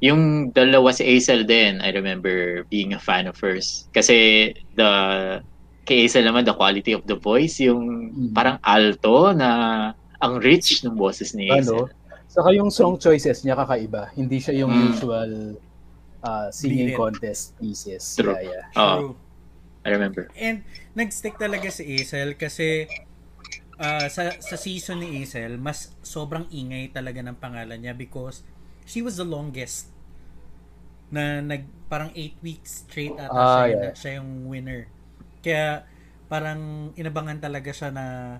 Yung 0.00 0.52
dalawa 0.56 0.96
si 0.96 1.04
Aisel 1.04 1.44
din, 1.44 1.84
I 1.84 1.92
remember 1.92 2.64
being 2.72 2.96
a 2.96 3.02
fan 3.02 3.28
of 3.28 3.36
hers. 3.36 3.84
Kasi 3.92 4.54
the 4.72 5.44
kay 5.90 6.06
Aisel 6.06 6.22
naman, 6.22 6.46
the 6.46 6.54
quality 6.54 6.94
of 6.94 7.02
the 7.02 7.18
voice, 7.18 7.58
yung 7.58 7.82
Mm. 8.08 8.30
parang 8.30 8.62
alto 8.62 9.34
na 9.34 9.50
ang 10.16 10.38
rich 10.38 10.86
ng 10.86 10.94
boses 10.94 11.34
ni 11.34 11.50
Aisel. 11.50 11.90
Ano? 11.90 11.98
Saka 12.30 12.54
yung 12.54 12.70
song 12.70 12.94
choices 12.94 13.42
niya 13.42 13.58
kakaiba. 13.58 14.14
Hindi 14.14 14.38
siya 14.38 14.62
yung 14.62 14.70
Mm. 14.70 14.86
usual 14.88 15.30
uh, 16.20 16.46
singing 16.52 16.94
Bilit. 16.94 17.00
contest 17.00 17.58
pieces. 17.58 18.14
True. 18.14 18.38
Yeah, 18.38 18.62
yeah. 18.62 18.64
Oh, 18.78 18.94
True. 18.94 19.12
I 19.82 19.88
remember. 19.90 20.28
And 20.36 20.62
nag-stick 20.92 21.34
talaga 21.34 21.72
si 21.72 21.82
Aisel 21.90 22.36
kasi 22.36 22.86
ah, 23.80 24.06
sa 24.06 24.36
sa 24.38 24.54
season 24.54 25.00
ni 25.00 25.24
Aisel, 25.24 25.56
mas 25.56 25.96
sobrang 26.04 26.44
ingay 26.52 26.92
talaga 26.92 27.24
ng 27.24 27.32
pangalan 27.34 27.80
niya 27.80 27.96
because 27.96 28.44
she 28.84 29.00
was 29.00 29.16
the 29.16 29.24
longest 29.24 29.88
na 31.08 31.40
nag 31.40 31.64
parang 31.88 32.12
8 32.12 32.36
weeks 32.38 32.84
straight 32.84 33.16
ata 33.16 33.32
Ah, 33.32 33.40
siya, 33.40 33.66
yeah. 33.66 33.80
na- 33.82 33.94
siya 33.96 34.10
yung 34.20 34.30
winner. 34.46 34.82
Kaya 35.40 35.84
parang 36.30 36.92
inabangan 36.94 37.40
talaga 37.42 37.70
siya 37.74 37.90
na 37.90 38.38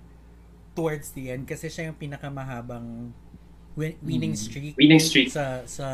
towards 0.72 1.10
the 1.18 1.34
end 1.34 1.44
kasi 1.44 1.66
siya 1.66 1.90
yung 1.90 1.98
pinakamahabang 1.98 3.10
win- 3.74 3.98
winning 4.02 4.34
Mm. 4.34 4.38
streak 4.38 4.74
Winning 4.78 5.02
streak. 5.02 5.28
sa 5.34 5.66
sa 5.66 5.86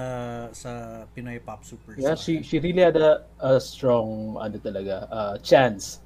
sa 0.52 0.70
Pinoy 1.16 1.40
Pop 1.40 1.64
Super. 1.64 1.96
Yeah, 1.96 2.14
she 2.14 2.44
she 2.44 2.60
really 2.60 2.84
had 2.84 2.96
a, 2.96 3.24
a 3.40 3.56
strong 3.60 4.36
ano 4.36 4.56
talaga 4.60 5.08
uh, 5.08 5.34
chance 5.40 6.00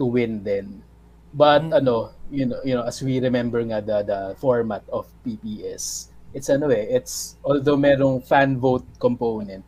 to 0.00 0.08
win 0.08 0.40
then. 0.44 0.80
But 1.36 1.68
Mm. 1.68 1.84
ano, 1.84 1.94
you 2.32 2.48
know, 2.48 2.60
you 2.64 2.72
know, 2.72 2.84
as 2.88 3.02
we 3.04 3.20
remember 3.20 3.60
nga 3.60 3.84
the 3.84 3.98
the 4.02 4.20
format 4.40 4.80
of 4.88 5.04
PPS, 5.20 6.08
it's 6.32 6.48
ano 6.48 6.72
eh, 6.72 6.88
it's 6.88 7.36
although 7.44 7.76
merong 7.76 8.24
fan 8.24 8.56
vote 8.56 8.86
component, 8.96 9.60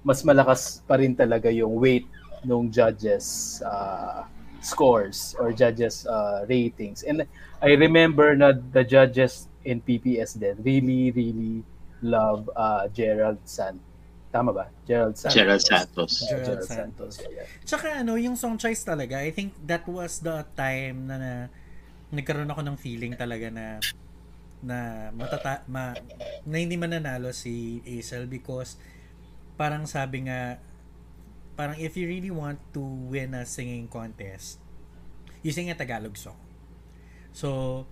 mas 0.00 0.24
malakas 0.24 0.80
pa 0.88 0.96
rin 0.96 1.12
talaga 1.12 1.52
yung 1.52 1.76
weight 1.76 2.08
ng 2.44 2.70
judges 2.70 3.58
uh, 3.64 4.24
scores 4.64 5.36
or 5.38 5.52
judges 5.52 6.06
uh, 6.06 6.44
ratings. 6.48 7.02
And 7.04 7.28
I 7.60 7.76
remember 7.76 8.32
na 8.36 8.52
the 8.56 8.84
judges 8.84 9.48
in 9.64 9.80
PPS 9.80 10.36
then 10.40 10.60
really 10.60 11.12
really 11.12 11.64
love 12.04 12.48
uh, 12.56 12.88
Gerald 12.92 13.40
San. 13.44 13.80
Tama 14.34 14.50
ba? 14.50 14.66
Gerald 14.82 15.14
Santos. 15.14 15.36
Gerald 15.36 15.62
Santos. 15.62 16.12
Yeah, 16.20 16.42
Gerald 16.42 16.66
Santos. 16.66 17.14
yeah, 17.22 17.32
yeah. 17.38 17.46
Tsaka 17.62 18.02
ano, 18.02 18.18
yung 18.18 18.34
song 18.34 18.58
choice 18.58 18.82
talaga, 18.82 19.22
I 19.22 19.30
think 19.30 19.54
that 19.62 19.86
was 19.86 20.18
the 20.18 20.42
time 20.58 21.06
na, 21.06 21.16
na 21.16 21.32
nagkaroon 22.10 22.50
ako 22.50 22.66
ng 22.66 22.76
feeling 22.76 23.14
talaga 23.14 23.46
na 23.48 23.78
na 24.64 25.10
matata 25.12 25.60
ma, 25.68 25.92
na 26.48 26.56
hindi 26.56 26.74
mananalo 26.80 27.30
si 27.36 27.84
Aisel 27.84 28.26
because 28.26 28.80
parang 29.60 29.84
sabi 29.84 30.26
nga 30.26 30.58
parang 31.54 31.78
if 31.78 31.94
you 31.96 32.06
really 32.06 32.30
want 32.30 32.58
to 32.74 32.82
win 32.82 33.34
a 33.34 33.46
singing 33.46 33.86
contest 33.86 34.58
you 35.42 35.50
sing 35.50 35.70
a 35.70 35.76
Tagalog 35.76 36.14
song 36.18 36.38
so 37.30 37.82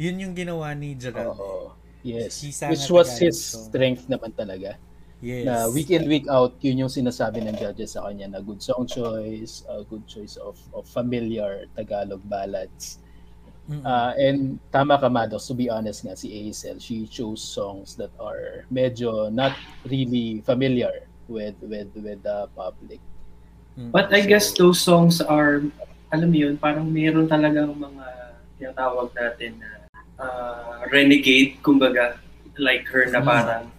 yun 0.00 0.16
yung 0.16 0.34
ginawa 0.34 0.72
ni 0.72 0.96
Gerald 0.96 1.36
Oo. 1.36 1.76
Yes. 2.00 2.40
Which 2.40 2.88
was 2.88 3.12
Tagalog 3.12 3.20
his 3.20 3.36
song. 3.36 3.68
strength 3.68 4.08
naman 4.08 4.32
talaga. 4.32 4.80
yes 5.20 5.44
Na 5.44 5.68
week 5.68 5.92
in, 5.92 6.08
week 6.08 6.24
out, 6.32 6.56
yun 6.64 6.88
yung 6.88 6.92
sinasabi 6.92 7.44
ng 7.44 7.60
judges 7.60 7.92
sa 7.92 8.08
kanya 8.08 8.32
na 8.32 8.40
good 8.40 8.64
song 8.64 8.88
choice, 8.88 9.68
a 9.68 9.84
good 9.84 10.08
choice 10.08 10.40
of, 10.40 10.56
of 10.72 10.88
familiar 10.88 11.68
Tagalog 11.76 12.24
ballads. 12.24 13.04
Uh, 13.70 14.10
and 14.18 14.58
tama 14.74 14.98
ka, 14.98 15.06
Maddox, 15.06 15.46
to 15.46 15.54
be 15.54 15.70
honest 15.70 16.02
nga, 16.02 16.16
si 16.18 16.26
Aisel, 16.32 16.82
she 16.82 17.06
chose 17.06 17.38
songs 17.38 17.94
that 17.94 18.10
are 18.18 18.66
medyo 18.66 19.30
not 19.30 19.54
really 19.86 20.42
familiar 20.42 21.06
with 21.30 21.54
with 21.62 21.86
with 21.94 22.18
the 22.26 22.50
public. 22.58 22.98
Mm. 23.78 23.90
But 23.90 24.12
I 24.14 24.22
guess 24.22 24.52
those 24.54 24.80
songs 24.80 25.20
are, 25.20 25.62
alam 26.10 26.28
mo 26.30 26.36
yun, 26.36 26.56
parang 26.58 26.90
meron 26.90 27.28
talagang 27.30 27.74
mga 27.74 28.06
tinatawag 28.58 29.14
natin 29.14 29.60
na 29.62 29.70
uh, 30.18 30.86
renegade, 30.90 31.58
kumbaga, 31.62 32.18
like 32.58 32.84
her 32.90 33.06
na 33.08 33.22
parang, 33.22 33.70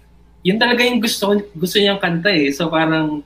yun 0.41 0.57
talaga 0.57 0.81
yung 0.81 0.99
gusto, 1.03 1.37
gusto 1.53 1.77
niyang 1.77 2.01
kanta 2.01 2.31
eh. 2.33 2.49
So 2.49 2.69
parang, 2.71 3.21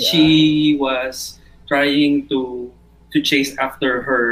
she 0.00 0.76
was 0.80 1.36
trying 1.68 2.24
to 2.32 2.72
to 3.12 3.20
chase 3.20 3.52
after 3.58 4.00
her 4.02 4.24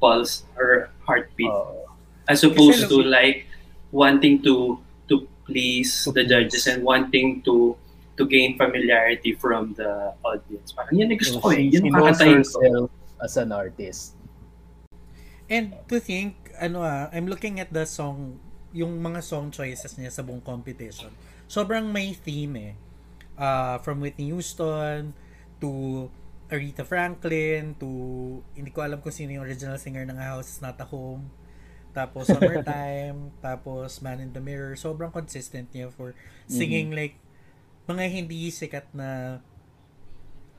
pulse, 0.00 0.48
her 0.56 0.88
heartbeat, 1.04 1.50
Oo. 1.50 1.84
as 2.28 2.40
opposed 2.40 2.88
to 2.88 3.02
like 3.04 3.44
wanting 3.92 4.40
to 4.40 4.80
to 5.10 5.28
please 5.44 6.08
To 6.08 6.12
the 6.14 6.24
please. 6.24 6.30
judges 6.30 6.64
and 6.66 6.80
wanting 6.80 7.42
to 7.44 7.76
to 8.14 8.24
gain 8.26 8.54
familiarity 8.54 9.34
from 9.34 9.74
the 9.74 10.14
audience. 10.22 10.70
Parang 10.70 10.94
yan 10.94 11.10
yung 11.10 11.20
gusto 11.20 11.38
ko 11.42 11.50
eh. 11.50 11.66
she 11.66 11.82
ang 11.82 11.90
knows 11.90 12.18
kakantahin 12.18 12.42
ko. 12.46 12.90
as 13.18 13.34
an 13.36 13.50
artist. 13.50 14.14
And 15.50 15.74
to 15.90 15.98
think, 15.98 16.54
ano 16.56 16.86
ah, 16.86 17.10
I'm 17.10 17.26
looking 17.26 17.58
at 17.58 17.74
the 17.74 17.84
song, 17.84 18.38
yung 18.70 19.02
mga 19.02 19.20
song 19.22 19.50
choices 19.50 19.98
niya 19.98 20.14
sa 20.14 20.22
buong 20.22 20.42
competition. 20.42 21.10
Sobrang 21.50 21.90
may 21.90 22.14
theme 22.14 22.54
eh. 22.56 22.74
Uh, 23.34 23.82
from 23.82 23.98
Whitney 23.98 24.30
Houston 24.30 25.10
to 25.58 26.06
Aretha 26.46 26.86
Franklin 26.86 27.74
to 27.82 27.88
hindi 28.54 28.70
ko 28.70 28.86
alam 28.86 29.02
kung 29.02 29.10
sino 29.10 29.34
yung 29.34 29.42
original 29.42 29.74
singer 29.74 30.06
ng 30.06 30.14
House 30.22 30.54
Is 30.54 30.60
Not 30.62 30.78
a 30.78 30.86
Home. 30.86 31.34
Tapos 31.90 32.26
Summertime, 32.30 33.34
tapos 33.42 33.98
Man 33.98 34.22
in 34.22 34.30
the 34.30 34.42
Mirror. 34.42 34.78
Sobrang 34.78 35.10
consistent 35.10 35.66
niya 35.74 35.90
for 35.90 36.14
singing 36.46 36.94
like 36.94 37.18
mga 37.84 38.04
hindi 38.08 38.48
sikat 38.48 38.88
na 38.92 39.38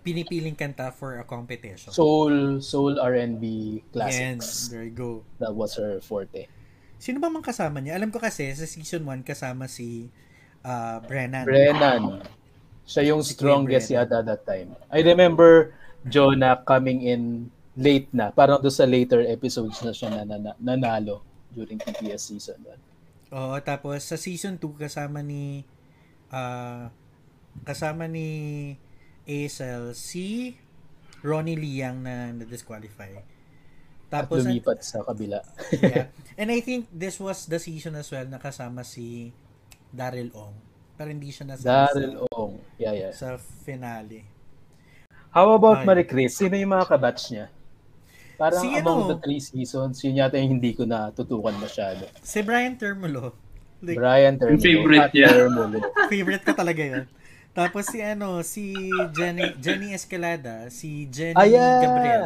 pinipiling 0.05 0.53
kanta 0.53 0.93
for 0.93 1.17
a 1.17 1.25
competition. 1.25 1.89
Soul, 1.89 2.61
soul 2.61 3.01
R&B 3.01 3.41
Yan, 3.41 3.81
classics. 3.89 4.69
there 4.69 4.85
you 4.85 4.93
go. 4.93 5.25
That 5.41 5.49
was 5.49 5.73
her 5.81 5.97
forte. 5.97 6.45
Sino 7.01 7.17
ba 7.17 7.27
mang 7.27 7.41
kasama 7.41 7.81
niya? 7.81 7.97
Alam 7.97 8.13
ko 8.13 8.21
kasi 8.21 8.45
sa 8.53 8.69
season 8.69 9.01
1 9.01 9.25
kasama 9.25 9.65
si 9.65 10.13
ah, 10.61 11.01
Brennan. 11.01 11.43
Brennan. 11.43 12.21
Siya 12.85 13.09
yung 13.09 13.25
Si 13.25 13.33
strongest 13.33 13.89
Brennan. 13.89 14.05
yata 14.05 14.21
that 14.21 14.45
time. 14.45 14.77
I 14.93 15.01
remember 15.01 15.73
Jonah 16.05 16.61
coming 16.61 17.01
in 17.01 17.49
late 17.73 18.07
na. 18.13 18.29
Parang 18.29 18.61
doon 18.61 18.69
sa 18.71 18.85
later 18.85 19.25
episodes 19.25 19.81
na 19.81 19.89
siya 19.89 20.13
nanana- 20.13 20.57
nanalo 20.61 21.25
during 21.49 21.81
PPS 21.81 22.29
season 22.29 22.61
1. 22.61 23.33
Oo, 23.33 23.57
tapos 23.59 24.05
sa 24.05 24.21
season 24.21 24.61
2 24.61 24.77
kasama 24.77 25.25
ni 25.25 25.65
ah, 26.29 26.93
kasama 27.63 28.09
ni 28.09 28.27
Aisel 29.23 29.95
si 29.95 30.57
Ronnie 31.25 31.57
Liang 31.57 32.03
na 32.05 32.29
na-disqualify. 32.35 33.15
At 33.15 33.25
Tapos 34.23 34.45
lumipat 34.45 34.79
sa 34.85 35.03
kabila. 35.03 35.41
yeah. 35.81 36.07
And 36.39 36.47
I 36.53 36.61
think 36.61 36.87
this 36.93 37.19
was 37.19 37.49
the 37.49 37.59
season 37.59 37.99
as 37.99 38.07
well 38.13 38.23
na 38.23 38.39
kasama 38.39 38.85
si 38.85 39.33
Daryl 39.91 40.31
Ong. 40.31 40.55
Pero 40.95 41.11
hindi 41.11 41.33
siya 41.33 41.51
nasama 41.51 41.91
Daryl 41.91 42.23
sa, 42.23 42.39
Ong. 42.39 42.53
Yeah, 42.79 42.93
yeah. 42.95 43.11
sa 43.11 43.35
finale. 43.39 44.23
How 45.35 45.51
about 45.51 45.83
Ay. 45.83 45.87
Marie 45.89 46.07
Chris? 46.07 46.39
Sino 46.39 46.55
yung 46.55 46.71
mga 46.71 46.87
kabatch 46.87 47.35
niya? 47.35 47.51
Parang 48.39 48.63
Si 48.63 48.71
among 48.71 48.99
ano? 49.03 49.09
the 49.15 49.17
three 49.19 49.39
seasons, 49.43 49.99
yun 50.03 50.19
yata 50.23 50.39
yung 50.39 50.59
hindi 50.59 50.71
ko 50.75 50.87
natutukan 50.87 51.55
masyado. 51.59 52.07
Si 52.23 52.39
Brian 52.39 52.75
Termulo. 52.79 53.35
Like, 53.83 53.99
Brian 53.99 54.39
Termulo. 54.39 54.63
favorite 54.63 55.11
niya. 55.11 55.27
Termulo. 55.35 55.77
favorite 56.07 56.43
ko 56.47 56.53
talaga 56.55 56.83
yun. 56.83 57.03
Tapos 57.55 57.87
si 57.87 58.03
ano, 58.03 58.43
si 58.43 58.75
Jenny 59.15 59.55
Jenny 59.57 59.95
Escalada, 59.95 60.67
si 60.67 61.07
Jenny 61.07 61.39
Ah, 61.39 61.47
yeah. 61.47 61.79
Gabriel. 61.79 62.25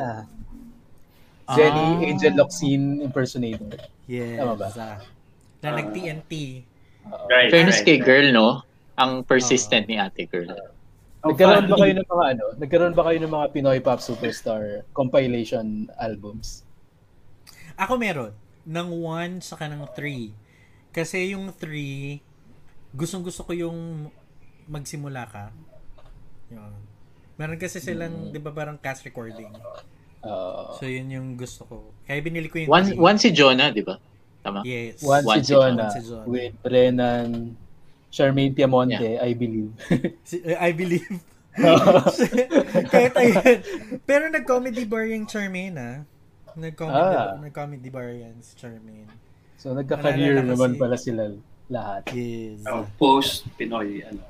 Jenny 1.54 1.86
Ah. 2.02 2.08
Angel 2.10 2.34
Locsin 2.34 2.82
impersonator. 3.00 3.78
Yes. 4.10 4.42
Tama 4.42 4.54
ba? 4.58 4.68
ah. 4.74 4.98
Na 5.62 5.78
nag-TNT. 5.78 6.32
Oo. 7.06 7.26
Right, 7.30 7.54
Fairness 7.54 7.82
right, 7.82 7.86
kay 7.86 7.98
right. 8.02 8.06
girl, 8.06 8.28
no? 8.34 8.48
Ang 8.98 9.22
persistent 9.22 9.86
ni 9.86 10.02
ate 10.02 10.26
girl. 10.26 10.50
Oh, 11.22 11.30
Nagkaroon 11.30 11.68
ba 11.68 11.76
kayo 11.78 11.94
ng 11.94 12.08
mga 12.08 12.26
ano? 12.34 12.46
Nagkaroon 12.58 12.96
ba 12.96 13.04
kayo 13.12 13.18
ng 13.22 13.32
mga 13.32 13.46
Pinoy 13.52 13.80
Pop 13.84 14.00
Superstar 14.00 14.82
compilation 14.96 15.92
albums? 16.00 16.64
Ako 17.76 18.00
meron. 18.02 18.34
Ng 18.66 18.88
1 18.98 19.44
saka 19.46 19.68
ng 19.70 19.84
3. 19.94 20.32
Kasi 20.90 21.38
yung 21.38 21.52
3, 21.54 22.18
gustong 22.96 23.22
gusto 23.22 23.44
ko 23.44 23.52
yung 23.54 24.10
magsimula 24.70 25.26
ka. 25.26 25.50
Yun. 26.48 26.74
Meron 27.36 27.58
kasi 27.58 27.80
silang, 27.80 28.30
di 28.30 28.38
ba 28.38 28.52
parang 28.52 28.78
cast 28.78 29.02
recording. 29.02 29.50
Uh, 30.20 30.76
So 30.76 30.84
yun 30.84 31.08
yung 31.10 31.28
gusto 31.34 31.64
ko. 31.64 31.76
Kaya 32.04 32.20
binili 32.20 32.48
ko 32.48 32.60
yung 32.60 32.70
One, 32.70 32.86
3. 32.92 33.00
one 33.00 33.18
si 33.18 33.30
Jonah, 33.32 33.72
di 33.72 33.82
ba? 33.82 33.98
Tama? 34.40 34.62
Yes. 34.64 35.00
one, 35.02 35.24
One 35.24 35.40
si 35.40 35.44
si 35.44 35.50
Jonah 35.50 35.88
One 35.88 35.94
si 35.94 36.02
Jonah. 36.04 36.26
with 36.26 36.54
Brennan, 36.60 37.56
Charmaine 38.10 38.54
Piamonte, 38.54 39.18
I 39.18 39.32
believe. 39.34 39.72
Si- 40.24 40.42
uh, 40.42 40.60
I 40.60 40.72
believe. 40.72 41.08
Kahit 42.92 43.14
ayun. 43.16 43.60
Pero 44.04 44.28
nag-comedy 44.28 44.84
bar 44.84 45.06
yung 45.06 45.26
Charmaine, 45.26 45.76
ah. 45.76 45.98
Nag-comedy, 46.54 47.16
Ah. 47.16 47.36
nag-comedy 47.38 47.90
bar 47.90 48.10
yan 48.10 48.36
si 48.40 48.54
Charmaine. 48.56 49.10
so 49.60 49.72
nagka-career 49.72 50.40
naman 50.40 50.76
si- 50.76 50.80
pala 50.80 50.96
sila 50.96 51.24
lahat. 51.68 52.02
Yes. 52.12 52.64
Oh, 52.66 52.88
post 52.98 53.44
Pinoy 53.56 54.02
ano. 54.02 54.24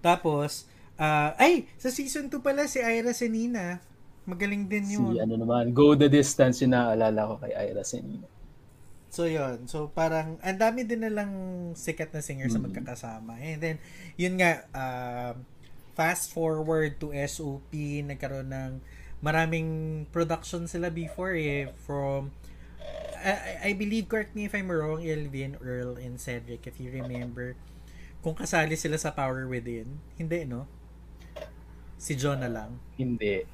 Tapos, 0.00 0.68
ah, 0.96 1.32
ay, 1.40 1.66
sa 1.80 1.88
season 1.88 2.28
2 2.28 2.40
pala 2.40 2.68
si 2.68 2.78
Ira 2.80 3.12
Senina. 3.16 3.80
Magaling 4.24 4.64
din 4.64 4.84
Si 4.88 4.96
yun. 4.96 5.20
ano 5.20 5.34
naman, 5.36 5.72
Go 5.76 5.92
the 5.92 6.08
Distance 6.08 6.64
yung 6.64 6.72
naaalala 6.72 7.28
ko 7.28 7.34
kay 7.40 7.52
Ira 7.52 7.84
Senina. 7.84 8.24
So, 9.08 9.30
yun. 9.30 9.70
So, 9.70 9.94
parang, 9.94 10.42
ang 10.42 10.58
dami 10.58 10.82
din 10.82 11.06
nalang 11.06 11.32
sikat 11.78 12.10
na 12.10 12.18
singer 12.18 12.50
sa 12.50 12.58
Mm. 12.58 12.64
magkakasama. 12.66 13.38
And 13.38 13.58
then, 13.62 13.76
yun 14.18 14.34
nga, 14.40 14.66
um, 14.74 15.46
fast 15.94 16.34
forward 16.34 16.98
to 16.98 17.14
SOP, 17.14 17.70
nagkaroon 18.02 18.50
ng 18.50 18.72
maraming 19.22 19.68
production 20.10 20.66
sila 20.66 20.90
before 20.90 21.38
eh, 21.38 21.70
from, 21.86 22.34
I, 23.24 23.70
I 23.70 23.72
believe, 23.72 24.10
correct 24.10 24.34
me 24.34 24.44
if 24.44 24.52
I'm 24.52 24.68
wrong, 24.68 25.00
Elvin, 25.00 25.56
Earl, 25.62 25.96
and 25.96 26.18
Cedric, 26.18 26.66
if 26.66 26.76
you 26.76 26.90
remember, 26.90 27.54
kung 28.24 28.32
kasali 28.32 28.80
sila 28.80 28.96
sa 28.96 29.12
Power 29.12 29.44
Within. 29.44 30.00
Hindi, 30.16 30.48
no? 30.48 30.64
Si 32.00 32.16
John 32.16 32.40
na 32.40 32.48
lang. 32.48 32.80
Hindi. 32.96 33.44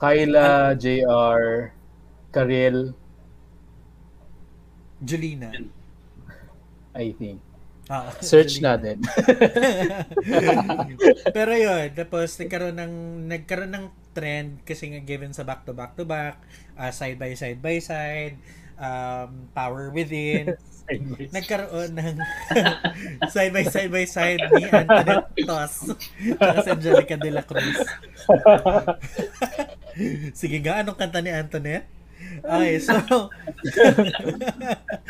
Kyla, 0.00 0.72
JR, 0.80 1.68
Karel, 2.32 2.96
Julina. 5.02 5.50
I 6.94 7.10
think. 7.18 7.42
Ah, 7.90 8.14
Search 8.22 8.62
Julina. 8.62 8.78
natin. 8.78 8.96
Pero 11.36 11.52
yun, 11.58 11.90
tapos 11.92 12.38
nagkaroon 12.38 12.78
ng 12.78 12.94
nagkaroon 13.26 13.72
ng 13.74 13.86
trend 14.14 14.62
kasi 14.62 14.94
nga 14.94 15.02
given 15.02 15.34
sa 15.34 15.42
back 15.42 15.66
to 15.66 15.74
back 15.74 15.98
to 15.98 16.06
back, 16.06 16.38
ah, 16.78 16.94
side 16.94 17.18
by 17.18 17.34
side 17.34 17.58
by 17.58 17.82
side, 17.82 18.38
um, 18.78 19.48
power 19.52 19.90
within, 19.90 20.56
nagkaroon 21.34 21.94
ng 21.96 22.18
side 23.32 23.52
by 23.54 23.64
side 23.64 23.92
by 23.92 24.04
side 24.04 24.42
ni 24.52 24.66
Antoinette 24.68 25.30
Tos 25.46 25.94
at 26.42 26.66
Angelica 26.72 27.16
de 27.16 27.30
la 27.30 27.42
Cruz. 27.46 27.80
Sige 30.36 30.56
nga, 30.60 30.82
anong 30.82 30.98
kanta 30.98 31.22
ni 31.22 31.30
Antoinette? 31.32 31.88
Okay, 32.42 32.80
so 32.80 32.94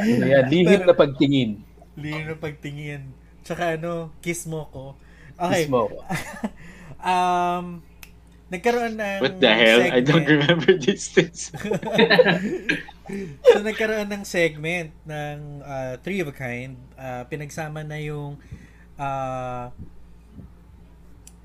yan, 0.02 0.48
lihim 0.48 0.82
na 0.84 0.94
pagtingin. 0.96 1.60
Lino 1.94 2.34
pagtingin. 2.40 3.12
Tsaka 3.44 3.76
ano, 3.76 4.10
kiss 4.24 4.48
mo 4.48 4.64
ko. 4.72 4.96
Okay. 5.36 5.66
Kiss 5.66 5.70
mo 5.70 5.92
ko. 5.92 5.98
um, 7.04 7.84
nagkaroon 8.52 9.00
ng 9.00 9.20
What 9.24 9.40
the 9.40 9.48
hell? 9.48 9.80
I 9.80 10.04
don't 10.04 10.28
segment. 10.28 10.44
remember 10.44 10.76
these 10.76 11.08
things. 11.08 11.48
so, 13.48 13.64
nagkaroon 13.64 14.12
ng 14.12 14.28
segment 14.28 14.92
ng 15.08 15.64
uh, 15.64 15.96
Three 16.04 16.20
of 16.20 16.28
a 16.28 16.36
Kind. 16.36 16.76
Uh, 17.00 17.24
pinagsama 17.32 17.80
na 17.80 17.96
yung 17.96 18.36
uh, 19.00 19.72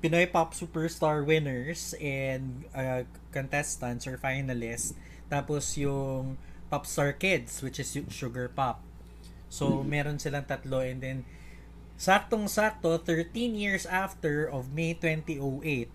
Pinoy 0.04 0.28
Pop 0.28 0.52
Superstar 0.52 1.24
winners 1.24 1.96
and 1.96 2.68
uh, 2.76 3.08
contestants 3.32 4.04
or 4.04 4.20
finalists. 4.20 4.92
Tapos 5.32 5.80
yung 5.80 6.36
Popstar 6.68 7.16
Kids, 7.16 7.64
which 7.64 7.80
is 7.80 7.88
yung 7.96 8.12
Sugar 8.12 8.52
Pop. 8.52 8.84
So, 9.48 9.80
meron 9.80 10.20
silang 10.20 10.44
tatlo 10.44 10.84
and 10.84 11.00
then 11.00 11.18
saktong-sakto 11.96 13.00
13 13.00 13.56
years 13.56 13.88
after 13.88 14.44
of 14.44 14.76
May 14.76 14.92
2008 14.92 15.88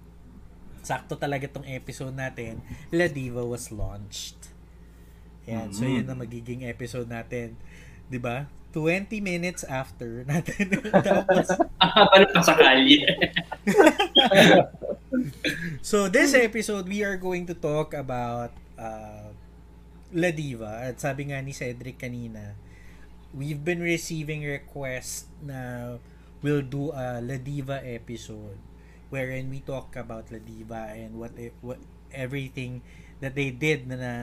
sakto 0.84 1.16
talaga 1.16 1.48
tong 1.50 1.66
episode 1.66 2.14
natin. 2.14 2.60
La 2.92 3.08
Diva 3.08 3.44
was 3.44 3.72
launched. 3.72 4.52
Yan. 5.48 5.76
So 5.76 5.84
yun 5.84 6.08
na 6.08 6.16
magiging 6.16 6.64
episode 6.68 7.08
natin. 7.08 7.60
'di 8.08 8.20
ba? 8.20 8.48
20 8.74 9.22
minutes 9.22 9.62
after 9.70 10.22
natin 10.30 10.82
tapos. 10.82 11.48
Paano 11.78 12.26
pa 12.30 12.40
sa 12.42 12.56
kalye? 12.58 13.06
So 15.86 16.10
this 16.10 16.34
episode 16.34 16.90
we 16.90 17.06
are 17.06 17.22
going 17.22 17.46
to 17.46 17.54
talk 17.54 17.94
about 17.94 18.50
uh, 18.82 19.30
La 20.10 20.32
Diva. 20.34 20.90
At 20.90 20.98
sabi 20.98 21.30
nga 21.30 21.38
ni 21.38 21.54
Cedric 21.54 22.02
kanina 22.02 22.58
we've 23.34 23.62
been 23.62 23.82
receiving 23.82 24.46
requests 24.46 25.26
na 25.42 25.98
we'll 26.46 26.66
do 26.66 26.94
a 26.94 27.22
La 27.22 27.38
Diva 27.42 27.82
episode 27.82 28.58
wherein 29.14 29.54
we 29.54 29.62
talk 29.62 29.94
about 29.94 30.34
La 30.34 30.42
Diva 30.42 30.90
and 30.98 31.22
what 31.22 31.38
it, 31.38 31.54
what 31.62 31.78
everything 32.10 32.82
that 33.22 33.38
they 33.38 33.54
did 33.54 33.86
na, 33.86 33.96
na 34.02 34.14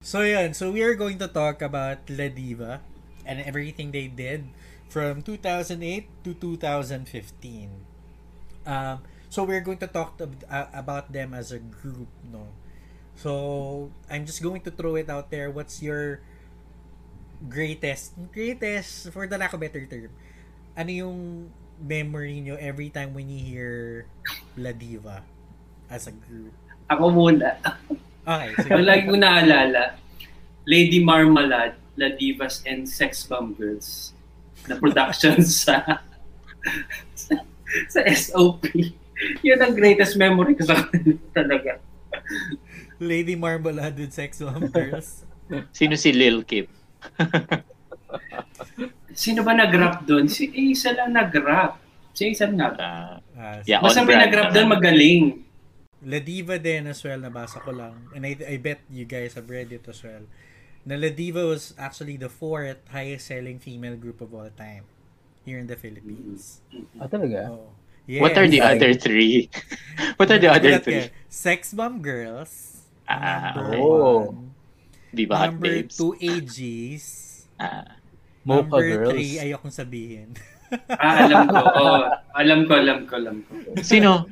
So 0.00 0.24
yun, 0.24 0.56
so 0.56 0.72
we 0.72 0.80
are 0.80 0.96
going 0.96 1.20
to 1.20 1.28
talk 1.28 1.60
about 1.60 2.08
La 2.08 2.32
Diva 2.32 2.80
and 3.28 3.44
everything 3.44 3.92
they 3.92 4.08
did 4.08 4.48
from 4.88 5.20
2008 5.20 5.78
to 6.24 6.34
2015. 6.34 7.06
Um, 8.66 8.98
so 9.30 9.44
we're 9.44 9.62
going 9.62 9.78
to 9.78 9.86
talk 9.86 10.18
to, 10.18 10.26
uh, 10.50 10.66
about 10.74 11.12
them 11.12 11.36
as 11.36 11.52
a 11.52 11.62
group, 11.62 12.10
no. 12.26 12.50
So 13.14 13.92
I'm 14.10 14.26
just 14.26 14.42
going 14.42 14.66
to 14.66 14.72
throw 14.74 14.96
it 14.96 15.06
out 15.06 15.30
there. 15.30 15.54
What's 15.54 15.78
your 15.78 16.18
greatest, 17.46 18.18
greatest 18.34 19.14
for 19.14 19.30
the 19.30 19.38
lack 19.38 19.54
of 19.54 19.60
better 19.62 19.86
term? 19.86 20.10
Ano 20.74 20.90
yung 20.90 21.20
memory 21.80 22.40
nyo 22.40 22.56
every 22.60 22.90
time 22.90 23.14
when 23.14 23.30
you 23.30 23.40
hear 23.40 24.04
La 24.56 24.72
Diva 24.72 25.22
as 25.88 26.06
a 26.06 26.14
group? 26.14 26.52
Ako 26.90 27.08
muna. 27.08 27.56
Okay, 28.26 28.50
sige. 28.62 28.70
Ang 28.74 28.84
lagi 28.84 29.02
ko 29.08 29.16
naalala, 29.16 29.96
Lady 30.68 31.00
Marmalade, 31.02 31.78
La 31.96 32.12
Divas, 32.14 32.62
and 32.68 32.84
Sex 32.88 33.24
Bomb 33.24 33.54
Girls 33.54 34.12
na 34.68 34.78
production 34.78 35.42
sa 35.64 36.00
sa, 37.14 37.34
sa 37.88 38.00
SOP. 38.12 38.68
Yun 39.42 39.58
ang 39.62 39.74
greatest 39.74 40.18
memory 40.18 40.54
ko 40.58 40.66
sa 40.66 40.86
kanila 40.86 41.22
talaga. 41.34 41.72
Lady 43.02 43.34
Marmalade 43.34 43.98
with 43.98 44.14
Sex 44.14 44.38
Bomb 44.38 44.70
Girls. 44.70 45.26
Sino 45.74 45.98
si 45.98 46.14
Lil 46.14 46.46
Kim? 46.46 46.66
Sino 49.14 49.42
ba 49.42 49.52
nag-rap 49.52 50.04
doon? 50.04 50.26
Si 50.28 50.48
isa 50.50 50.92
lang 50.92 51.12
nag-rap. 51.12 51.78
Si 52.12 52.32
isa 52.32 52.44
lang 52.48 52.58
nag 52.58 52.74
Ah, 52.76 53.18
Ah, 53.32 53.58
Yeah, 53.64 53.80
Basta 53.80 54.04
may 54.04 54.16
nag-rap 54.16 54.52
doon 54.52 54.68
magaling. 54.68 55.24
La 56.02 56.18
Diva 56.18 56.58
din 56.58 56.90
as 56.90 56.98
well, 57.06 57.22
nabasa 57.22 57.62
ko 57.62 57.70
lang. 57.70 58.10
And 58.12 58.26
I, 58.26 58.34
I 58.42 58.56
bet 58.58 58.82
you 58.90 59.06
guys 59.06 59.38
have 59.38 59.46
read 59.46 59.70
it 59.70 59.86
as 59.86 60.02
well. 60.02 60.26
Na 60.82 60.98
La 60.98 61.14
Diva 61.14 61.46
was 61.46 61.72
actually 61.78 62.18
the 62.18 62.28
fourth 62.28 62.82
highest 62.90 63.30
selling 63.30 63.62
female 63.62 63.94
group 63.94 64.18
of 64.18 64.34
all 64.34 64.50
time 64.50 64.82
here 65.46 65.62
in 65.62 65.70
the 65.70 65.78
Philippines. 65.78 66.58
Ah, 66.98 67.06
talaga? 67.06 67.54
Oh. 67.54 67.70
What 68.18 68.34
are 68.34 68.50
the 68.50 68.58
Yes. 68.58 68.66
other 68.66 68.92
three? 68.98 69.46
what 70.18 70.26
are 70.26 70.42
the 70.42 70.50
other 70.50 70.82
three? 70.82 71.06
ka. 71.06 71.14
Sex 71.30 71.70
Bomb 71.70 72.02
Girls. 72.02 72.82
Ah, 73.06 73.54
number 73.54 73.78
oh. 73.78 74.18
one. 74.26 74.50
Viva 75.14 75.34
Hot 75.38 75.54
Number 75.54 75.86
Babes. 75.86 75.94
two, 75.94 76.18
AGs. 76.18 77.04
Ah, 77.62 78.01
Mocha 78.42 78.62
number 78.64 78.82
Girls. 78.82 79.10
three, 79.10 79.32
ayokong 79.38 79.74
sabihin. 79.74 80.28
Ah, 80.88 81.28
alam 81.28 81.52
ko. 81.52 81.60
Oh, 81.76 82.00
alam 82.32 82.60
ko, 82.64 82.72
alam 82.72 82.98
ko, 83.04 83.12
alam 83.20 83.36
ko. 83.44 83.52
sino? 83.84 84.24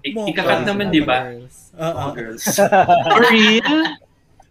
I- 0.00 0.14
Mocha. 0.16 0.30
ikakat 0.32 0.60
naman, 0.64 0.88
di 0.88 1.04
ba? 1.04 1.28
Girls. 1.28 1.56
Oo. 1.76 1.84
Mocha 1.84 2.16
Girls. 2.16 2.44
For 3.12 3.22
real? 3.28 3.76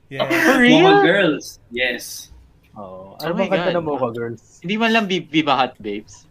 Yeah. 0.08 0.30
For 0.30 0.62
Mocha 0.62 0.62
real? 0.62 0.98
Girls. 1.02 1.58
Yes. 1.74 2.30
Oh, 2.78 3.18
Oh 3.18 3.26
ano 3.26 3.34
my 3.34 3.50
bang 3.50 3.52
kanta 3.58 3.74
ng 3.74 3.86
Mocha 3.90 4.10
Girls? 4.14 4.62
Hindi 4.62 4.76
man 4.78 4.94
lang 4.94 5.10
Vi- 5.10 5.26
Viva 5.26 5.58
Hot 5.58 5.74
Babes. 5.82 6.30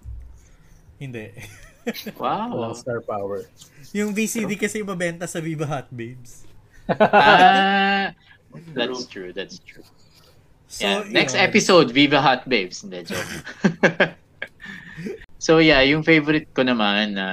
Hindi. 1.03 1.35
Wow. 2.19 2.51
Walang 2.51 2.75
star 2.75 2.99
power. 2.99 3.47
Yung 3.95 4.11
VCD 4.11 4.59
kasi 4.59 4.83
ibabenta 4.83 5.23
sa 5.27 5.39
Viva 5.39 5.63
Hot 5.67 5.87
Babes. 5.87 6.43
ah, 6.91 8.11
that's 8.75 9.07
true. 9.07 9.31
That's 9.31 9.63
true. 9.63 9.87
So, 10.69 10.87
yeah. 10.87 11.05
Next 11.09 11.35
yun. 11.35 11.47
episode, 11.47 11.89
Viva 11.91 12.21
Hot 12.21 12.49
Babes. 12.49 12.83
Hindi, 12.83 13.07
joke. 13.07 13.31
so 15.39 15.59
yeah, 15.59 15.81
yung 15.87 16.03
favorite 16.03 16.51
ko 16.55 16.67
naman 16.67 17.15
na 17.15 17.27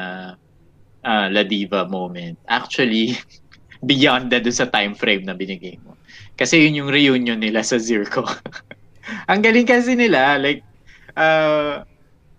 uh, 1.04 1.28
La 1.30 1.44
Diva 1.44 1.86
moment. 1.90 2.38
Actually, 2.48 3.18
beyond 3.90 4.32
that 4.32 4.48
sa 4.54 4.70
time 4.70 4.96
frame 4.96 5.28
na 5.28 5.36
binigay 5.36 5.78
mo. 5.84 5.98
Kasi 6.40 6.66
yun 6.66 6.86
yung 6.86 6.90
reunion 6.90 7.38
nila 7.38 7.62
sa 7.62 7.78
Zirco. 7.78 8.26
Ang 9.32 9.44
galing 9.44 9.68
kasi 9.68 9.94
nila, 9.94 10.40
like, 10.40 10.64
uh, 11.20 11.84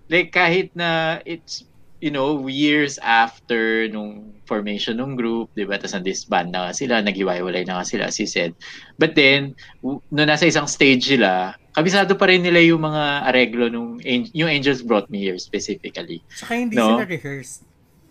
like 0.08 0.32
kahit 0.32 0.72
na 0.72 1.20
it's, 1.28 1.68
you 2.04 2.12
know, 2.12 2.44
years 2.44 3.00
after 3.00 3.88
nung 3.88 4.36
formation 4.44 5.00
ng 5.00 5.16
group, 5.16 5.48
di 5.56 5.64
ba? 5.64 5.80
Tapos 5.80 5.96
na-disband 5.96 6.52
na 6.52 6.76
sila, 6.76 7.00
naghiwalay 7.00 7.64
na 7.64 7.80
sila, 7.80 8.12
as 8.12 8.20
you 8.20 8.28
said. 8.28 8.52
But 9.00 9.16
then, 9.16 9.56
w- 9.80 10.04
nung 10.12 10.28
nasa 10.28 10.44
isang 10.44 10.68
stage 10.68 11.08
sila, 11.16 11.56
kabisado 11.72 12.12
pa 12.20 12.28
rin 12.28 12.44
nila 12.44 12.60
yung 12.60 12.84
mga 12.84 13.24
areglo 13.32 13.72
nung 13.72 13.96
yung 14.36 14.52
Angels 14.52 14.84
Brought 14.84 15.08
Me 15.08 15.24
Here 15.24 15.40
specifically. 15.40 16.20
Saka 16.28 16.60
hindi 16.60 16.76
No? 16.76 17.00
sila 17.00 17.08
rehearsed. 17.08 17.64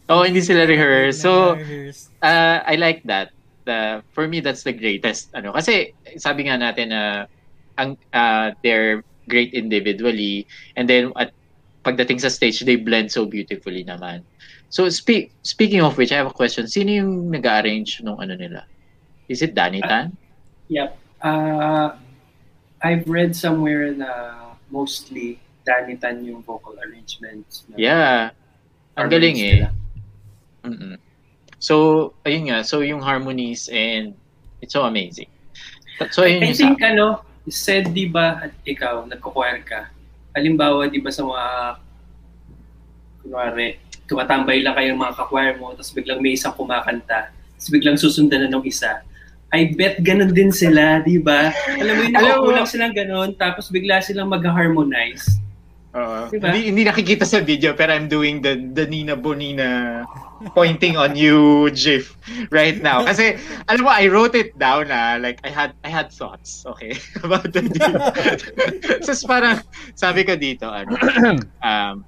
Oh, 0.09 0.25
hindi 0.25 0.41
sila 0.41 0.65
rehearse. 0.65 1.21
So, 1.21 1.53
rehearsed. 1.55 2.09
uh, 2.25 2.65
I 2.65 2.75
like 2.81 3.05
that. 3.05 3.29
The, 3.63 4.03
for 4.11 4.27
me, 4.27 4.41
that's 4.41 4.65
the 4.65 4.73
greatest. 4.75 5.31
Ano, 5.37 5.53
kasi 5.53 5.93
sabi 6.19 6.49
nga 6.49 6.57
natin 6.59 6.91
na 6.91 7.29
ang 7.77 7.95
uh, 8.11 8.51
they're 8.65 9.05
great 9.31 9.55
individually 9.55 10.43
and 10.75 10.89
then 10.91 11.15
at 11.15 11.31
pagdating 11.83 12.23
sa 12.23 12.31
stage 12.31 12.63
they 12.63 12.79
blend 12.79 13.11
so 13.11 13.27
beautifully 13.27 13.83
naman. 13.83 14.23
So 14.73 14.89
speak 14.89 15.35
speaking 15.43 15.83
of 15.83 15.99
which 15.99 16.11
I 16.11 16.17
have 16.17 16.31
a 16.31 16.35
question. 16.35 16.65
Sino 16.65 16.89
yung 16.89 17.29
nag-arrange 17.29 18.01
nung 18.01 18.17
ano 18.17 18.33
nila? 18.33 18.65
Is 19.29 19.43
it 19.43 19.53
Danny 19.53 19.79
Tan? 19.83 20.15
Yep. 20.67 20.97
Uh, 21.21 21.95
I've 22.83 23.07
read 23.07 23.35
somewhere 23.35 23.91
na 23.95 24.09
mostly 24.67 25.39
Danny 25.63 25.95
Tan 25.95 26.25
yung 26.25 26.43
vocal 26.43 26.75
arrangements. 26.83 27.63
Yeah. 27.77 28.35
Ang 28.99 29.09
galing 29.09 29.37
eh. 29.39 29.43
nila. 29.43 29.69
mm 30.67 30.95
So, 31.63 32.11
ayun 32.27 32.51
nga. 32.51 32.59
So, 32.67 32.83
yung 32.83 32.99
harmonies 32.99 33.71
and 33.71 34.11
it's 34.59 34.75
so 34.75 34.83
amazing. 34.83 35.31
So, 36.11 36.27
ayun 36.27 36.43
I 36.43 36.51
yung 36.51 36.59
think 36.59 36.75
sa... 36.83 36.91
ano, 36.91 37.05
said 37.47 37.95
di 37.95 38.11
ba 38.11 38.43
at 38.43 38.51
ikaw, 38.67 39.07
nagko-choir 39.07 39.63
ka, 39.63 39.87
halimbawa 40.33 40.89
di 40.89 40.99
ba 40.99 41.09
sa 41.13 41.23
mga, 41.23 41.45
kunwari, 43.23 43.79
tumatambay 44.09 44.59
lang 44.59 44.75
kayong 44.75 44.99
mga 44.99 45.13
ka-choir 45.15 45.53
mo, 45.57 45.71
tapos 45.77 45.93
biglang 45.95 46.19
may 46.19 46.35
isang 46.35 46.53
kumakanta, 46.53 47.31
tapos 47.31 47.69
biglang 47.71 47.95
susundan 47.95 48.45
na 48.45 48.49
ng 48.51 48.65
isa. 48.67 49.05
I 49.53 49.69
bet 49.77 50.01
ganun 50.01 50.33
din 50.33 50.49
sila, 50.49 50.99
di 51.05 51.21
ba? 51.21 51.53
Alam 51.77 51.93
mo 51.93 52.01
yun, 52.09 52.13
nakukulang 52.17 52.67
silang 52.67 52.93
ganun, 52.93 53.37
tapos 53.37 53.69
bigla 53.69 54.01
silang 54.01 54.27
mag-harmonize. 54.27 55.39
Oo. 55.93 56.25
Diba? 56.33 56.49
Hindi, 56.49 56.73
hindi 56.73 56.83
nakikita 56.89 57.21
sa 57.21 57.37
video 57.37 57.77
pero 57.77 57.93
I'm 57.93 58.09
doing 58.09 58.41
the 58.41 58.57
the 58.57 58.89
Nina 58.89 59.13
Bonina 59.13 60.01
pointing 60.51 60.97
on 60.97 61.15
you 61.15 61.71
gif 61.71 62.17
right 62.51 62.81
now. 62.83 63.03
Kasi 63.07 63.39
alam 63.71 63.81
mo 63.87 63.91
I 63.91 64.11
wrote 64.11 64.35
it 64.35 64.57
down 64.59 64.91
na 64.91 65.15
like 65.21 65.39
I 65.47 65.49
had 65.49 65.71
I 65.83 65.89
had 65.89 66.11
thoughts, 66.11 66.67
okay, 66.75 66.99
about 67.23 67.47
the 67.55 67.63
deal. 67.63 67.95
so 69.03 69.15
parang 69.27 69.63
sabi 69.95 70.27
ko 70.27 70.35
dito 70.35 70.67
ano 70.67 70.93
um 71.63 72.03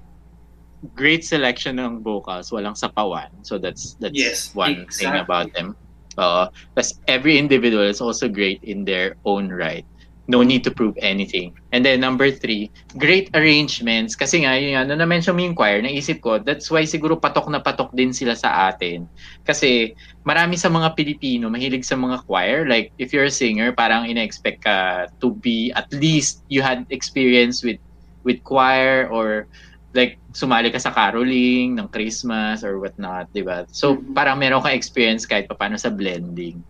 great 0.94 1.24
selection 1.24 1.80
ng 1.80 2.04
vocals, 2.04 2.52
walang 2.52 2.76
sapawan. 2.76 3.32
So 3.42 3.58
that's 3.58 3.96
that's 3.98 4.14
Yes, 4.14 4.54
one 4.54 4.86
thing 4.92 5.14
exactly. 5.14 5.24
about 5.24 5.48
them. 5.56 5.74
Uh, 6.16 6.48
plus 6.72 6.96
every 7.08 7.36
individual 7.36 7.84
is 7.84 8.00
also 8.00 8.28
great 8.28 8.60
in 8.64 8.84
their 8.84 9.16
own 9.24 9.52
right. 9.52 9.84
No 10.26 10.42
need 10.42 10.66
to 10.66 10.74
prove 10.74 10.98
anything. 10.98 11.54
And 11.70 11.86
then 11.86 12.02
number 12.02 12.30
three, 12.34 12.74
great 12.98 13.30
arrangements. 13.30 14.18
Kasi 14.18 14.42
nga, 14.42 14.58
yung 14.58 14.74
ano, 14.74 14.98
na-mention 14.98 15.38
mo 15.38 15.42
yung 15.46 15.54
choir, 15.54 15.78
naisip 15.78 16.18
ko, 16.18 16.42
that's 16.42 16.66
why 16.66 16.82
siguro 16.82 17.14
patok 17.14 17.46
na 17.46 17.62
patok 17.62 17.94
din 17.94 18.10
sila 18.10 18.34
sa 18.34 18.66
atin. 18.66 19.06
Kasi 19.46 19.94
marami 20.26 20.58
sa 20.58 20.66
mga 20.66 20.98
Pilipino, 20.98 21.46
mahilig 21.46 21.86
sa 21.86 21.94
mga 21.94 22.26
choir. 22.26 22.66
Like, 22.66 22.90
if 22.98 23.14
you're 23.14 23.30
a 23.30 23.34
singer, 23.34 23.70
parang 23.70 24.10
ina-expect 24.10 24.66
ka 24.66 25.06
to 25.22 25.30
be, 25.38 25.70
at 25.78 25.86
least 25.94 26.42
you 26.50 26.58
had 26.58 26.82
experience 26.90 27.62
with 27.62 27.78
with 28.26 28.42
choir 28.42 29.06
or 29.06 29.46
like 29.94 30.18
sumali 30.34 30.68
ka 30.74 30.82
sa 30.82 30.90
caroling 30.90 31.78
ng 31.78 31.88
Christmas 31.88 32.66
or 32.66 32.82
whatnot, 32.82 33.30
di 33.30 33.46
ba? 33.46 33.64
So, 33.70 33.96
Mhm. 33.96 34.12
parang 34.12 34.36
meron 34.42 34.60
ka 34.60 34.74
experience 34.74 35.24
kahit 35.24 35.46
paano 35.48 35.78
sa 35.78 35.94
blending 35.94 36.60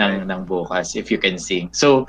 ng 0.00 0.12
Right. 0.24 0.26
ng 0.26 0.42
vocals 0.48 0.96
if 0.96 1.12
you 1.12 1.20
can 1.20 1.36
sing. 1.36 1.68
So, 1.76 2.08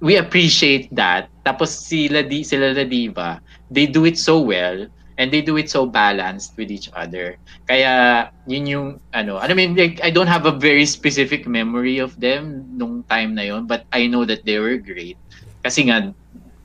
we 0.00 0.16
appreciate 0.16 0.88
that. 0.96 1.28
Tapos 1.44 1.72
sila 1.72 2.24
di 2.24 2.42
sila 2.42 2.72
la 2.72 2.84
diva, 2.84 3.40
they 3.70 3.86
do 3.86 4.04
it 4.04 4.16
so 4.18 4.40
well 4.40 4.88
and 5.20 5.28
they 5.28 5.44
do 5.44 5.60
it 5.60 5.68
so 5.68 5.84
balanced 5.84 6.56
with 6.56 6.72
each 6.72 6.88
other. 6.96 7.36
Kaya 7.68 8.28
yun 8.48 8.66
yung 8.66 8.88
ano, 9.12 9.36
I 9.36 9.52
mean 9.52 9.76
like 9.76 10.00
I 10.02 10.08
don't 10.08 10.28
have 10.28 10.48
a 10.48 10.56
very 10.56 10.88
specific 10.88 11.46
memory 11.46 12.00
of 12.00 12.16
them 12.18 12.64
nung 12.76 13.04
time 13.12 13.36
na 13.36 13.44
yon, 13.44 13.68
but 13.68 13.84
I 13.92 14.08
know 14.08 14.24
that 14.24 14.44
they 14.48 14.58
were 14.58 14.80
great. 14.80 15.20
Kasi 15.60 15.92
nga 15.92 16.16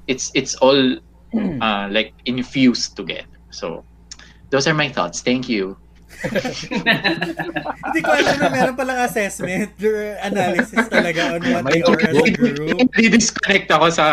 it's 0.08 0.32
it's 0.34 0.56
all 0.64 0.96
uh, 1.36 1.88
like 1.92 2.16
infused 2.26 2.96
together. 2.96 3.28
So 3.52 3.84
those 4.50 4.68
are 4.68 4.74
my 4.74 4.88
thoughts. 4.88 5.20
Thank 5.20 5.52
you. 5.52 5.76
Hindi 7.86 8.00
ko 8.02 8.10
alam 8.12 8.36
na 8.40 8.50
meron 8.50 8.76
palang 8.78 9.00
assessment 9.04 9.76
or 9.82 10.18
analysis 10.24 10.86
talaga 10.88 11.36
on 11.36 11.42
what 11.44 11.64
May 11.68 11.80
they 11.80 11.84
are 11.84 12.02
as 12.02 12.18
a 12.18 12.32
group. 12.32 12.88
Di-disconnect 13.00 13.68
ako 13.72 13.86
sa 13.92 14.06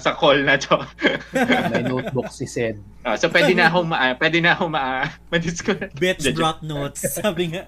sa 0.00 0.10
call 0.16 0.42
na 0.44 0.56
to. 0.56 0.80
May 1.72 1.84
notebook 1.84 2.32
si 2.32 2.48
Sed. 2.48 2.80
Ah, 3.04 3.16
so 3.16 3.32
pwede 3.32 3.56
na 3.56 3.72
akong 3.72 3.88
ma 3.88 4.12
pwede 4.16 4.38
na 4.40 4.56
akong 4.56 4.72
ma 4.72 5.08
ma-disconnect. 5.32 5.96
Bitch 5.96 6.24
brought 6.32 6.64
notes. 6.64 7.04
Sabi 7.04 7.56
nga. 7.56 7.64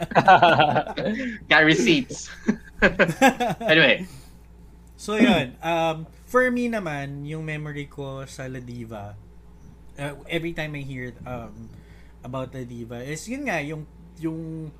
Got 1.51 1.65
receipts. 1.65 2.33
anyway, 3.63 4.05
So 5.03 5.19
yun, 5.19 5.59
um, 5.59 6.07
for 6.31 6.47
me 6.55 6.71
naman, 6.71 7.27
yung 7.27 7.43
memory 7.43 7.91
ko 7.91 8.23
sa 8.23 8.47
La 8.47 8.63
Diva, 8.63 9.19
uh, 9.99 10.15
every 10.31 10.55
time 10.55 10.79
I 10.79 10.87
hear 10.87 11.11
um, 11.27 11.67
about 12.23 12.55
La 12.55 12.63
Diva, 12.63 13.03
is 13.03 13.27
yun 13.27 13.47
nga, 13.47 13.59
yung, 13.63 13.87
yung, 14.19 14.71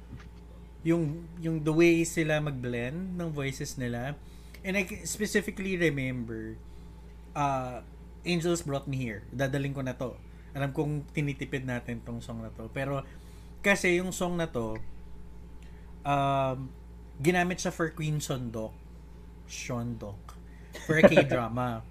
yung, 0.83 1.03
yung 1.39 1.57
the 1.63 1.75
way 1.75 2.03
sila 2.03 2.39
mag-blend 2.39 3.19
ng 3.19 3.29
voices 3.31 3.79
nila. 3.79 4.15
And 4.63 4.79
I 4.79 4.87
specifically 5.03 5.75
remember, 5.75 6.55
uh, 7.35 7.83
Angels 8.23 8.63
Brought 8.63 8.87
Me 8.87 8.97
Here. 8.99 9.27
Dadaling 9.35 9.75
ko 9.75 9.83
na 9.83 9.95
to. 9.99 10.15
Alam 10.55 10.71
kong 10.71 11.11
tinitipid 11.11 11.67
natin 11.67 11.99
tong 12.07 12.23
song 12.23 12.45
na 12.45 12.51
to. 12.55 12.71
Pero, 12.71 13.03
kasi 13.63 13.99
yung 13.99 14.15
song 14.15 14.39
na 14.39 14.47
to, 14.47 14.79
um, 16.07 16.71
ginamit 17.19 17.59
siya 17.59 17.75
for 17.75 17.91
Queen 17.91 18.23
Sondok. 18.23 18.75
Shondok. 19.51 20.39
For 20.87 20.99
a 20.99 21.05
K-drama. 21.05 21.83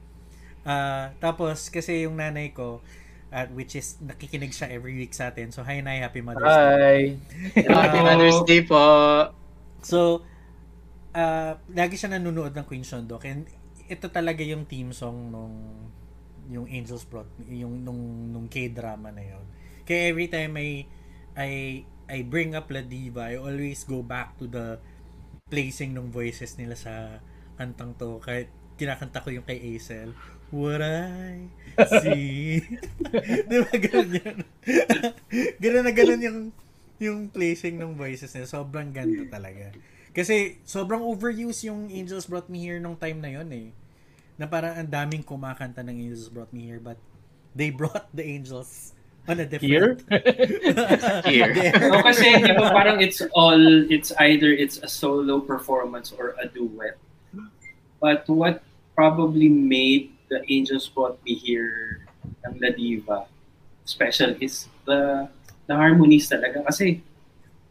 Ah, 0.63 1.11
tapos, 1.23 1.67
kasi 1.67 2.07
yung 2.07 2.15
nanay 2.15 2.55
ko, 2.55 2.79
at 3.31 3.49
which 3.55 3.79
is, 3.79 3.95
nakikinig 4.03 4.51
siya 4.51 4.69
every 4.69 4.93
week 4.99 5.15
sa 5.15 5.31
atin. 5.31 5.55
So, 5.55 5.63
hi, 5.63 5.79
Nay. 5.79 6.03
Happy 6.03 6.19
Mother's 6.19 6.43
Day. 6.43 7.15
Hi. 7.55 7.63
Happy. 7.63 7.99
Mother's 8.03 8.43
Day 8.43 8.61
po. 8.67 8.83
So, 9.81 10.27
uh, 11.15 11.55
lagi 11.71 11.95
siya 11.95 12.19
nanonood 12.19 12.51
ng 12.51 12.65
Queen 12.67 12.83
Shondok. 12.83 13.23
And 13.25 13.47
ito 13.87 14.07
talaga 14.11 14.43
yung 14.43 14.67
theme 14.67 14.91
song 14.95 15.31
nung 15.31 15.55
yung 16.51 16.67
Angels 16.67 17.07
Brought 17.07 17.31
yung 17.47 17.83
nung 17.87 18.31
nung 18.31 18.47
K-drama 18.51 19.11
na 19.11 19.23
yon. 19.23 19.45
Kaya 19.87 20.11
every 20.11 20.27
time 20.27 20.59
I 20.59 20.83
I 21.35 21.51
I 22.11 22.17
bring 22.27 22.55
up 22.55 22.67
La 22.67 22.83
Diva, 22.83 23.31
I 23.31 23.39
always 23.39 23.87
go 23.87 24.03
back 24.03 24.35
to 24.39 24.47
the 24.47 24.79
placing 25.47 25.95
ng 25.95 26.11
voices 26.11 26.59
nila 26.59 26.75
sa 26.75 27.23
kantang 27.55 27.95
to. 27.95 28.19
Kahit 28.19 28.51
kinakanta 28.81 29.21
ko 29.21 29.29
yung 29.29 29.45
kay 29.45 29.61
Aisel. 29.61 30.17
What 30.49 30.81
I 30.81 31.45
see. 32.01 32.65
Di 33.49 33.57
ba 33.61 33.73
ganun 33.77 34.09
yun? 34.17 34.37
ganun 35.61 35.85
na 35.85 35.93
ganun 35.93 36.21
yung 36.25 36.39
yung 36.97 37.19
placing 37.29 37.77
ng 37.77 37.93
voices 37.93 38.33
nila. 38.33 38.49
Sobrang 38.49 38.89
ganda 38.89 39.21
talaga. 39.29 39.69
Kasi 40.17 40.57
sobrang 40.65 41.05
overuse 41.05 41.69
yung 41.69 41.93
Angels 41.93 42.25
Brought 42.25 42.49
Me 42.49 42.57
Here 42.57 42.81
nung 42.81 42.97
time 42.97 43.21
na 43.21 43.29
yon 43.37 43.47
eh. 43.53 43.69
Na 44.41 44.49
parang 44.49 44.73
ang 44.73 44.89
daming 44.89 45.21
kumakanta 45.21 45.85
ng 45.85 46.09
Angels 46.09 46.33
Brought 46.33 46.49
Me 46.49 46.65
Here 46.65 46.81
but 46.81 46.97
they 47.53 47.69
brought 47.69 48.09
the 48.09 48.25
Angels 48.25 48.97
on 49.29 49.37
a 49.39 49.45
different... 49.45 50.01
Here. 51.29 51.53
There. 51.53 51.77
No, 51.77 52.01
kasi 52.01 52.41
di 52.41 52.53
ba 52.57 52.73
parang 52.73 52.97
it's 52.97 53.21
all, 53.37 53.61
it's 53.87 54.09
either 54.17 54.49
it's 54.49 54.81
a 54.81 54.89
solo 54.89 55.39
performance 55.39 56.09
or 56.09 56.33
a 56.41 56.49
duet. 56.49 56.97
But 58.01 58.25
what 58.25 58.65
probably 58.95 59.49
made 59.49 60.11
the 60.29 60.43
Angels 60.51 60.87
Brought 60.87 61.19
Me 61.23 61.35
Here 61.35 62.05
ng 62.47 62.59
La 62.61 62.71
Diva 62.71 63.25
special 63.83 64.35
is 64.39 64.67
the 64.85 65.27
the 65.67 65.75
harmonies 65.75 66.29
talaga. 66.29 66.63
Kasi, 66.65 67.03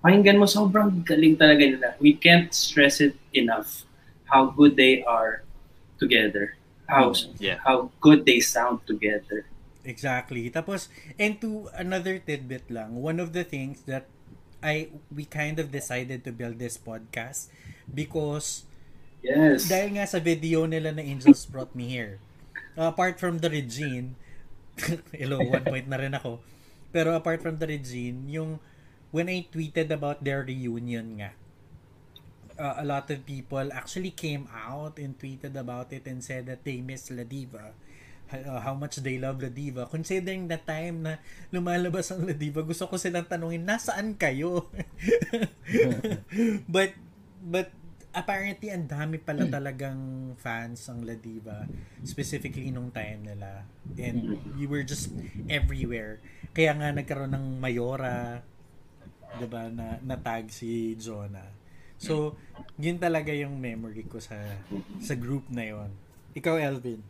pakinggan 0.05 0.37
mo, 0.41 0.47
sobrang 0.47 1.05
galing 1.05 1.37
talaga 1.37 1.65
nila. 1.65 1.89
We 2.01 2.17
can't 2.17 2.53
stress 2.53 3.01
it 3.01 3.17
enough 3.33 3.85
how 4.29 4.53
good 4.53 4.77
they 4.77 5.03
are 5.05 5.43
together. 5.99 6.57
How, 6.91 7.15
Yeah. 7.39 7.63
how 7.63 7.95
good 8.03 8.27
they 8.27 8.43
sound 8.43 8.83
together. 8.87 9.47
Exactly. 9.87 10.51
Tapos, 10.51 10.91
and 11.17 11.39
to 11.41 11.71
another 11.73 12.19
tidbit 12.19 12.67
lang, 12.69 12.99
one 12.99 13.23
of 13.23 13.33
the 13.33 13.47
things 13.47 13.87
that 13.87 14.11
I 14.61 14.93
we 15.09 15.25
kind 15.25 15.57
of 15.57 15.73
decided 15.73 16.21
to 16.29 16.33
build 16.37 16.61
this 16.61 16.77
podcast 16.77 17.49
because 17.89 18.69
Yes. 19.21 19.69
dahil 19.69 20.01
nga 20.01 20.09
sa 20.09 20.17
video 20.17 20.65
nila 20.65 20.97
na 20.97 21.05
Angels 21.05 21.45
Brought 21.45 21.77
Me 21.77 21.89
Here. 21.93 22.21
apart 22.81 23.21
from 23.21 23.45
the 23.45 23.53
Regine, 23.53 24.17
hello, 25.13 25.41
one 25.45 25.65
point 25.65 25.87
na 25.89 26.01
rin 26.01 26.17
ako. 26.17 26.41
Pero 26.91 27.13
apart 27.13 27.45
from 27.45 27.61
the 27.61 27.69
Regine, 27.69 28.25
yung 28.27 28.57
when 29.13 29.29
I 29.29 29.45
tweeted 29.47 29.93
about 29.93 30.25
their 30.25 30.43
reunion 30.43 31.21
nga, 31.21 31.31
uh, 32.61 32.75
a 32.81 32.85
lot 32.85 33.09
of 33.09 33.25
people 33.25 33.73
actually 33.73 34.13
came 34.13 34.47
out 34.53 35.01
and 35.01 35.17
tweeted 35.17 35.57
about 35.57 35.93
it 35.93 36.05
and 36.09 36.25
said 36.25 36.47
that 36.47 36.63
they 36.65 36.85
miss 36.85 37.09
La 37.11 37.25
Diva. 37.25 37.77
Uh, 38.31 38.63
how 38.63 38.79
much 38.79 39.03
they 39.03 39.19
love 39.19 39.43
La 39.43 39.51
Diva. 39.51 39.91
Considering 39.91 40.47
the 40.47 40.61
time 40.63 41.03
na 41.03 41.19
lumalabas 41.51 42.15
ang 42.15 42.31
La 42.31 42.37
Diva, 42.37 42.63
gusto 42.63 42.87
ko 42.87 42.95
silang 42.95 43.27
tanungin, 43.27 43.67
nasaan 43.67 44.15
kayo? 44.15 44.71
but, 46.71 46.95
but, 47.43 47.75
apparently, 48.13 48.71
ang 48.71 48.87
dami 48.87 49.17
pala 49.19 49.47
talagang 49.47 50.33
fans 50.39 50.87
ang 50.91 51.03
La 51.03 51.15
Diva, 51.15 51.67
specifically 52.03 52.71
nung 52.71 52.91
time 52.91 53.25
nila. 53.25 53.65
And 53.97 54.39
we 54.55 54.67
were 54.67 54.83
just 54.83 55.11
everywhere. 55.47 56.19
Kaya 56.51 56.75
nga 56.75 56.91
nagkaroon 56.91 57.31
ng 57.31 57.47
Mayora, 57.59 58.43
'di 59.39 59.47
ba, 59.47 59.71
na 59.71 60.03
natag 60.03 60.51
si 60.51 60.99
Jonah. 60.99 61.47
So, 62.01 62.35
yun 62.81 62.97
talaga 62.97 63.31
yung 63.31 63.61
memory 63.61 64.09
ko 64.09 64.19
sa 64.19 64.35
sa 64.99 65.15
group 65.15 65.47
na 65.53 65.69
yon. 65.69 65.91
Ikaw, 66.33 66.57
Elvin. 66.57 67.05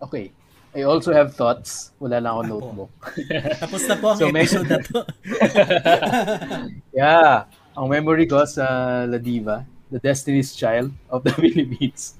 Okay. 0.00 0.30
I 0.70 0.86
also 0.86 1.10
have 1.10 1.34
thoughts. 1.34 1.90
Wala 1.98 2.22
lang 2.22 2.30
ako 2.30 2.42
notebook. 2.46 2.94
Tapos 3.62 3.82
na 3.90 3.96
po 3.98 4.14
ang 4.14 4.18
So, 4.22 4.30
may- 4.30 4.46
episode 4.46 4.70
na 4.70 4.78
to. 4.78 5.02
Yeah. 6.94 7.50
Ang 7.74 7.86
memory 7.90 8.26
ko 8.26 8.42
sa 8.46 8.66
La 9.06 9.18
Diva, 9.18 9.66
the 9.90 9.98
Destiny's 9.98 10.54
Child 10.54 10.94
of 11.10 11.26
the 11.26 11.34
Philippines, 11.40 12.16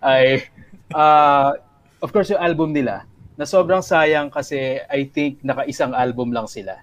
ay, 0.00 0.48
uh, 0.92 1.56
of 2.00 2.12
course, 2.12 2.32
yung 2.32 2.40
album 2.40 2.72
nila, 2.72 3.04
na 3.34 3.44
sobrang 3.44 3.82
sayang 3.82 4.30
kasi 4.30 4.78
I 4.86 5.10
think 5.10 5.42
naka-isang 5.42 5.92
album 5.92 6.32
lang 6.32 6.46
sila. 6.46 6.80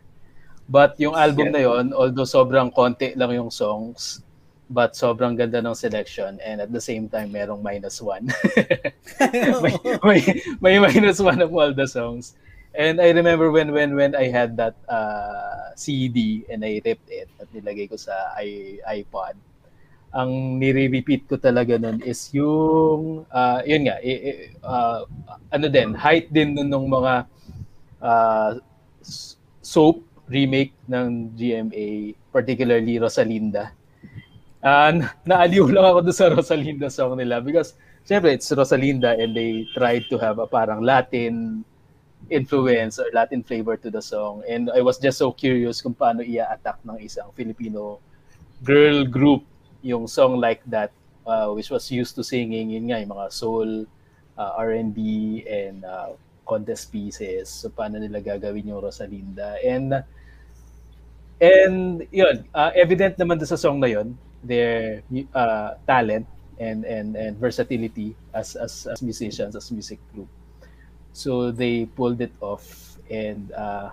But 0.72 0.96
yung 1.00 1.16
album 1.20 1.52
na 1.52 1.64
yon, 1.64 1.92
although 1.92 2.28
sobrang 2.28 2.72
konti 2.72 3.12
lang 3.20 3.36
yung 3.36 3.52
songs, 3.52 4.24
but 4.72 4.96
sobrang 4.96 5.36
ganda 5.36 5.60
ng 5.60 5.76
selection 5.76 6.40
and 6.40 6.64
at 6.64 6.72
the 6.72 6.80
same 6.80 7.12
time 7.12 7.36
merong 7.36 7.60
minus 7.60 8.00
one. 8.00 8.32
may, 9.64 9.76
may, 10.08 10.20
may 10.64 10.76
minus 10.80 11.20
one 11.20 11.44
of 11.44 11.52
all 11.52 11.76
the 11.76 11.84
songs. 11.84 12.40
And 12.72 13.04
I 13.04 13.12
remember 13.12 13.52
when 13.52 13.76
when 13.76 14.00
when 14.00 14.16
I 14.16 14.32
had 14.32 14.56
that 14.56 14.80
uh, 14.88 15.76
CD 15.76 16.48
and 16.48 16.64
I 16.64 16.80
ripped 16.80 17.12
it 17.12 17.28
at 17.36 17.52
nilagay 17.52 17.92
ko 17.92 18.00
sa 18.00 18.16
i- 18.40 18.80
iPod. 18.88 19.36
Ang 20.12 20.60
nire-repeat 20.60 21.24
ko 21.32 21.40
talaga 21.40 21.80
nun 21.80 22.04
is 22.04 22.28
yung 22.36 23.24
uh, 23.32 23.60
yun 23.64 23.88
nga 23.88 23.96
i- 24.04 24.22
i- 24.28 24.40
uh, 24.60 25.08
ano 25.48 25.66
din 25.72 25.96
height 25.96 26.28
din 26.28 26.52
nun 26.52 26.68
ng 26.68 26.86
mga 26.92 27.14
uh, 28.04 28.52
soap 29.64 30.04
remake 30.28 30.76
ng 30.88 31.32
GMA 31.36 32.16
particularly 32.32 33.00
Rosalinda. 33.00 33.72
And 34.62 35.08
naaliw 35.24 35.72
lang 35.72 35.86
ako 35.96 36.00
doon 36.06 36.18
sa 36.18 36.28
Rosalinda 36.32 36.88
song 36.92 37.16
nila 37.20 37.40
because 37.40 37.76
syempre 38.04 38.36
it's 38.36 38.52
Rosalinda 38.52 39.16
and 39.16 39.32
they 39.32 39.64
tried 39.74 40.08
to 40.12 40.20
have 40.20 40.40
a 40.40 40.48
parang 40.48 40.84
Latin 40.84 41.64
influence 42.32 43.00
or 43.00 43.08
Latin 43.12 43.44
flavor 43.44 43.76
to 43.76 43.92
the 43.92 44.00
song. 44.00 44.44
And 44.48 44.72
I 44.72 44.80
was 44.84 45.00
just 45.00 45.20
so 45.20 45.32
curious 45.36 45.82
kung 45.84 45.96
paano 45.96 46.24
ia-attack 46.24 46.80
ng 46.88 47.00
isang 47.04 47.32
Filipino 47.36 48.00
girl 48.64 49.04
group 49.04 49.44
yung 49.82 50.08
song 50.08 50.38
like 50.38 50.62
that 50.70 50.94
uh, 51.26 51.50
which 51.52 51.70
was 51.70 51.90
used 51.92 52.16
to 52.16 52.24
singing 52.24 52.72
yun 52.72 52.90
nga 52.90 53.02
yung 53.02 53.14
mga 53.14 53.28
soul, 53.34 53.86
uh, 54.38 54.52
R&B 54.58 54.98
and 55.46 55.86
uh, 55.86 56.14
contest 56.46 56.92
pieces. 56.92 57.50
So 57.50 57.70
paano 57.70 58.02
nila 58.02 58.22
gagawin 58.22 58.68
yung 58.68 58.82
Rosalinda. 58.82 59.58
And 59.62 60.02
and 61.42 62.06
yun, 62.14 62.46
uh, 62.54 62.72
evident 62.74 63.18
naman 63.18 63.42
sa 63.46 63.58
song 63.58 63.82
na 63.82 63.90
yun 63.90 64.18
their 64.42 65.06
uh, 65.38 65.78
talent 65.86 66.26
and 66.58 66.86
and 66.86 67.14
and 67.18 67.38
versatility 67.38 68.18
as 68.34 68.58
as 68.58 68.90
as 68.90 69.02
musicians 69.02 69.56
as 69.56 69.70
music 69.70 70.02
group. 70.14 70.30
So 71.14 71.52
they 71.52 71.86
pulled 71.86 72.22
it 72.22 72.34
off 72.42 72.98
and 73.10 73.52
uh, 73.54 73.92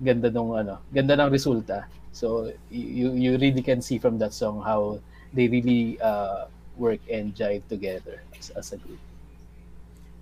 ganda 0.00 0.32
nung 0.32 0.56
ano, 0.56 0.80
ganda 0.92 1.16
ng 1.20 1.32
resulta. 1.32 1.84
So 2.12 2.50
you 2.70 3.14
you 3.14 3.38
really 3.38 3.62
can 3.62 3.80
see 3.84 4.00
from 4.00 4.18
that 4.18 4.32
song 4.32 4.64
how 4.64 4.98
they 5.32 5.48
really 5.48 6.00
uh, 6.00 6.46
work 6.76 7.00
and 7.10 7.34
jive 7.34 7.62
together 7.68 8.22
as, 8.38 8.50
as 8.50 8.72
a 8.72 8.78
group. 8.78 8.98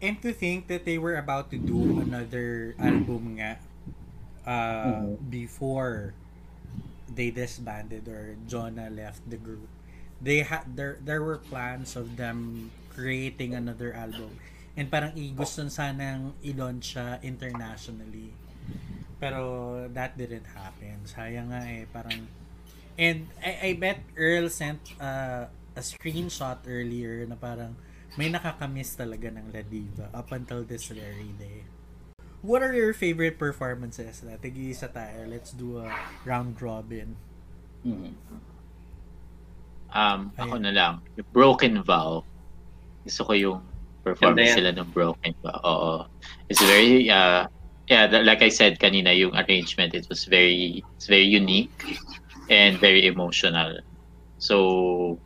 And 0.00 0.20
to 0.22 0.32
think 0.32 0.68
that 0.68 0.84
they 0.84 0.98
were 0.98 1.16
about 1.16 1.50
to 1.50 1.58
do 1.58 1.98
another 1.98 2.74
album 2.78 3.36
nga 3.38 3.58
uh, 4.46 5.02
Mhm. 5.04 5.30
before 5.30 6.14
they 7.10 7.30
disbanded 7.30 8.06
or 8.08 8.36
Jonah 8.46 8.90
left 8.90 9.24
the 9.28 9.36
group. 9.36 9.66
They 10.22 10.42
had 10.46 10.76
there 10.76 10.98
there 11.02 11.22
were 11.22 11.38
plans 11.38 11.96
of 11.96 12.16
them 12.16 12.70
creating 12.90 13.54
another 13.54 13.94
album. 13.94 14.38
And 14.78 14.86
parang 14.90 15.18
i 15.18 15.34
gusto 15.34 15.66
sanang 15.66 16.38
i-launch 16.46 16.94
siya 16.94 17.18
internationally. 17.22 18.30
Pero 19.18 19.86
that 19.90 20.14
didn't 20.14 20.46
happen. 20.54 21.02
Sayang 21.06 21.50
nga 21.50 21.66
eh, 21.66 21.86
parang 21.90 22.30
And 22.98 23.30
I, 23.38 23.50
I 23.62 23.70
bet 23.78 24.02
Earl 24.18 24.50
sent 24.50 24.82
uh, 24.98 25.46
a 25.78 25.80
screenshot 25.80 26.58
earlier 26.66 27.22
na 27.30 27.38
parang 27.38 27.78
may 28.18 28.26
nakakamiss 28.26 28.98
talaga 28.98 29.30
ng 29.30 29.54
La 29.54 29.62
Diva 29.62 30.10
up 30.10 30.34
until 30.34 30.66
this 30.66 30.90
very 30.90 31.30
day. 31.38 31.62
What 32.42 32.66
are 32.66 32.74
your 32.74 32.90
favorite 32.90 33.38
performances? 33.38 34.26
Na? 34.26 34.34
Tig-isa 34.34 34.90
tayo. 34.90 35.30
Let's 35.30 35.54
do 35.54 35.78
a 35.78 35.86
round 36.26 36.58
robin. 36.58 37.14
Mhm. 37.86 38.18
Um, 39.94 40.20
ako 40.34 40.58
Ayan. 40.58 40.66
na 40.66 40.72
lang. 40.74 40.94
Yung 41.14 41.30
Broken 41.30 41.74
Vow. 41.86 42.26
Gusto 43.06 43.30
ko 43.30 43.32
yung 43.38 43.58
performance 44.02 44.58
sila 44.58 44.74
ng 44.74 44.90
Broken 44.90 45.38
Vow. 45.38 45.58
Oo. 45.62 45.94
It's 46.50 46.60
very, 46.60 47.06
uh, 47.06 47.46
yeah, 47.86 48.10
like 48.26 48.42
I 48.42 48.50
said 48.50 48.82
kanina, 48.82 49.14
yung 49.14 49.38
arrangement, 49.38 49.94
it 49.94 50.10
was 50.10 50.26
very, 50.26 50.82
it's 50.98 51.06
very 51.06 51.30
unique 51.30 51.70
and 52.50 52.78
very 52.78 53.06
emotional. 53.06 53.78
So, 54.38 55.18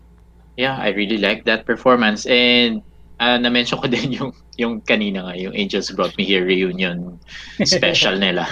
yeah, 0.57 0.77
I 0.77 0.89
really 0.91 1.19
like 1.19 1.45
that 1.45 1.67
performance. 1.67 2.27
And, 2.27 2.83
uh, 3.21 3.39
na-mention 3.39 3.79
ko 3.79 3.87
din 3.93 4.13
yung, 4.13 4.33
yung 4.59 4.81
kanina 4.83 5.25
nga, 5.25 5.35
yung 5.39 5.55
Angels 5.55 5.91
Brought 5.91 6.17
Me 6.19 6.25
Here 6.25 6.45
reunion 6.45 7.19
special 7.65 8.19
nila 8.25 8.49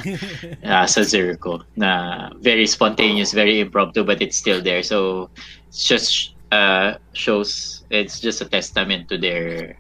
uh, 0.65 0.87
sa 0.87 1.01
Zirco 1.03 1.65
na 1.77 2.31
very 2.41 2.67
spontaneous, 2.67 3.33
very 3.33 3.61
impromptu, 3.61 4.05
but 4.05 4.23
it's 4.23 4.37
still 4.37 4.63
there. 4.63 4.83
So 4.83 5.29
it's 5.69 5.85
just 5.85 6.35
uh, 6.53 6.99
shows 7.13 7.83
it's 7.91 8.21
just 8.21 8.41
a 8.41 8.49
testament 8.49 9.09
to 9.09 9.19
their 9.19 9.77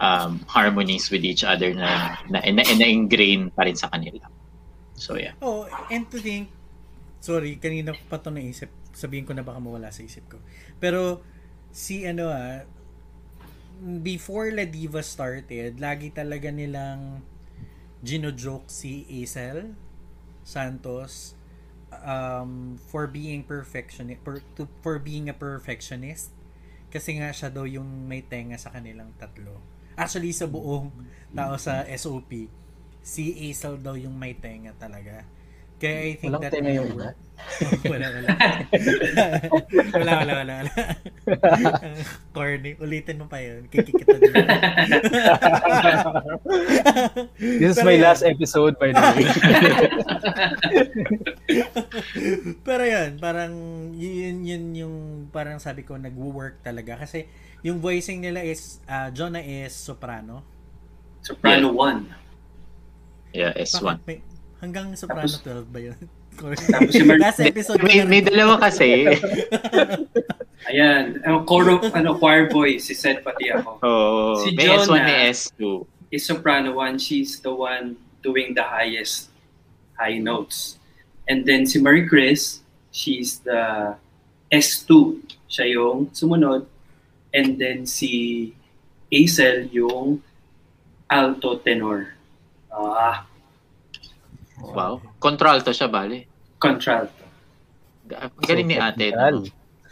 um, 0.00 0.40
harmonies 0.48 1.10
with 1.10 1.24
each 1.24 1.44
other 1.44 1.72
na 1.74 2.16
na, 2.28 2.40
na, 2.40 2.62
na 2.64 2.86
ingrain 2.86 3.52
pa 3.52 3.64
rin 3.68 3.76
sa 3.76 3.88
kanila. 3.88 4.24
So 4.96 5.16
yeah. 5.16 5.32
Oh, 5.40 5.68
and 5.90 6.08
to 6.10 6.18
think, 6.18 6.48
sorry, 7.20 7.60
kanina 7.60 7.94
pa 8.08 8.18
ito 8.18 8.32
naisip. 8.32 8.72
Sabihin 8.96 9.28
ko 9.28 9.36
na 9.36 9.46
baka 9.46 9.60
mawala 9.62 9.92
sa 9.94 10.02
isip 10.02 10.26
ko. 10.26 10.38
Pero, 10.82 11.22
si 11.70 12.02
ano 12.08 12.32
ah, 12.32 12.66
before 13.80 14.50
La 14.50 14.66
Diva 14.66 15.00
started, 15.00 15.78
lagi 15.78 16.10
talaga 16.10 16.50
nilang 16.50 17.22
gino-joke 18.00 18.68
si 18.68 19.04
Aisel 19.08 19.76
Santos 20.40 21.36
um, 21.92 22.80
for 22.88 23.06
being 23.06 23.44
perfectionist 23.44 24.24
per, 24.24 24.40
to, 24.56 24.64
for 24.80 24.96
being 24.96 25.28
a 25.28 25.36
perfectionist 25.36 26.32
kasi 26.88 27.20
nga 27.20 27.30
siya 27.30 27.52
daw 27.52 27.68
yung 27.68 28.08
may 28.08 28.24
tenga 28.24 28.56
sa 28.56 28.72
kanilang 28.72 29.12
tatlo 29.20 29.60
actually 29.94 30.32
sa 30.32 30.48
buong 30.48 30.90
tao 31.36 31.54
sa 31.60 31.84
SOP 31.86 32.48
si 33.04 33.24
Aisel 33.46 33.78
daw 33.78 33.94
yung 33.94 34.16
may 34.16 34.32
tenga 34.32 34.72
talaga 34.80 35.28
Kaya 35.80 35.96
I 36.04 36.12
think 36.14 36.36
Walang 36.36 36.42
that 36.44 36.52
yung 36.60 36.92
iba. 36.92 37.08
work. 37.08 37.16
wala, 37.88 38.06
wala. 38.12 38.28
wala, 39.96 40.12
wala, 40.12 40.32
wala, 40.44 40.54
wala. 40.60 40.72
Corny. 42.36 42.76
Ulitin 42.76 43.16
mo 43.16 43.32
pa 43.32 43.40
yun. 43.40 43.64
Kikikita 43.64 44.12
din. 44.12 44.28
This 47.40 47.72
is 47.72 47.80
Pero 47.80 47.88
my 47.88 47.96
yun. 47.96 48.04
last 48.04 48.22
episode, 48.28 48.76
by 48.76 48.92
the 48.92 49.00
way. 49.00 49.24
Pero 52.60 52.82
yun, 52.84 53.10
parang 53.16 53.52
yun, 53.96 54.44
yun 54.44 54.62
yung 54.76 54.94
parang 55.32 55.56
sabi 55.56 55.82
ko 55.82 55.96
nag-work 55.96 56.60
talaga. 56.60 57.00
Kasi 57.00 57.24
yung 57.64 57.80
voicing 57.80 58.20
nila 58.20 58.44
is, 58.44 58.84
uh, 58.84 59.08
Jonah 59.10 59.40
is 59.40 59.72
soprano. 59.72 60.44
Soprano 61.24 61.72
1. 61.72 63.32
Yeah, 63.32 63.56
S1. 63.56 63.80
Bakit 63.80 64.04
may- 64.04 64.22
hanggang 64.60 64.92
soprano 64.94 65.26
Tapos- 65.26 65.42
12 65.42 65.72
ba 65.72 65.80
yun? 65.80 65.98
Tapos 66.40 66.92
si 66.92 67.02
Mar- 67.04 67.20
Last 67.20 67.40
episode 67.40 67.80
May, 67.84 68.00
may 68.04 68.24
dalawa 68.24 68.56
kasi. 68.56 69.04
Ayan, 70.70 71.20
ang 71.24 71.44
choro, 71.44 71.80
ano, 71.92 72.16
choir 72.16 72.48
boy, 72.48 72.76
si 72.76 72.92
Seth 72.92 73.24
pati 73.24 73.48
ako. 73.50 73.80
Oh, 73.80 74.36
Si 74.40 74.52
may 74.54 74.68
S1 74.68 74.86
Jonah. 74.86 75.04
may 75.04 75.18
S2. 75.32 75.60
Is 76.10 76.26
soprano 76.26 76.74
1, 76.76 76.98
she's 76.98 77.38
the 77.40 77.50
one 77.50 77.94
doing 78.20 78.52
the 78.52 78.62
highest 78.62 79.30
high 79.94 80.18
notes. 80.18 80.76
And 81.28 81.46
then 81.46 81.64
si 81.64 81.78
Marie 81.78 82.04
Chris, 82.04 82.60
she's 82.90 83.38
the 83.40 83.94
S2. 84.50 85.22
Siya 85.46 85.66
yung 85.70 86.10
sumunod. 86.10 86.66
And 87.30 87.56
then 87.56 87.86
si 87.86 88.50
Aisel 89.08 89.70
yung 89.70 90.18
alto 91.06 91.62
tenor. 91.62 92.10
Ah, 92.70 93.26
Wow. 94.60 95.00
Contralto 95.18 95.72
siya, 95.72 95.88
bale. 95.88 96.28
contralto. 96.60 97.24
Ang 98.10 98.44
galing 98.44 98.68
ni 98.68 98.76
ate. 98.76 99.14
No? 99.16 99.44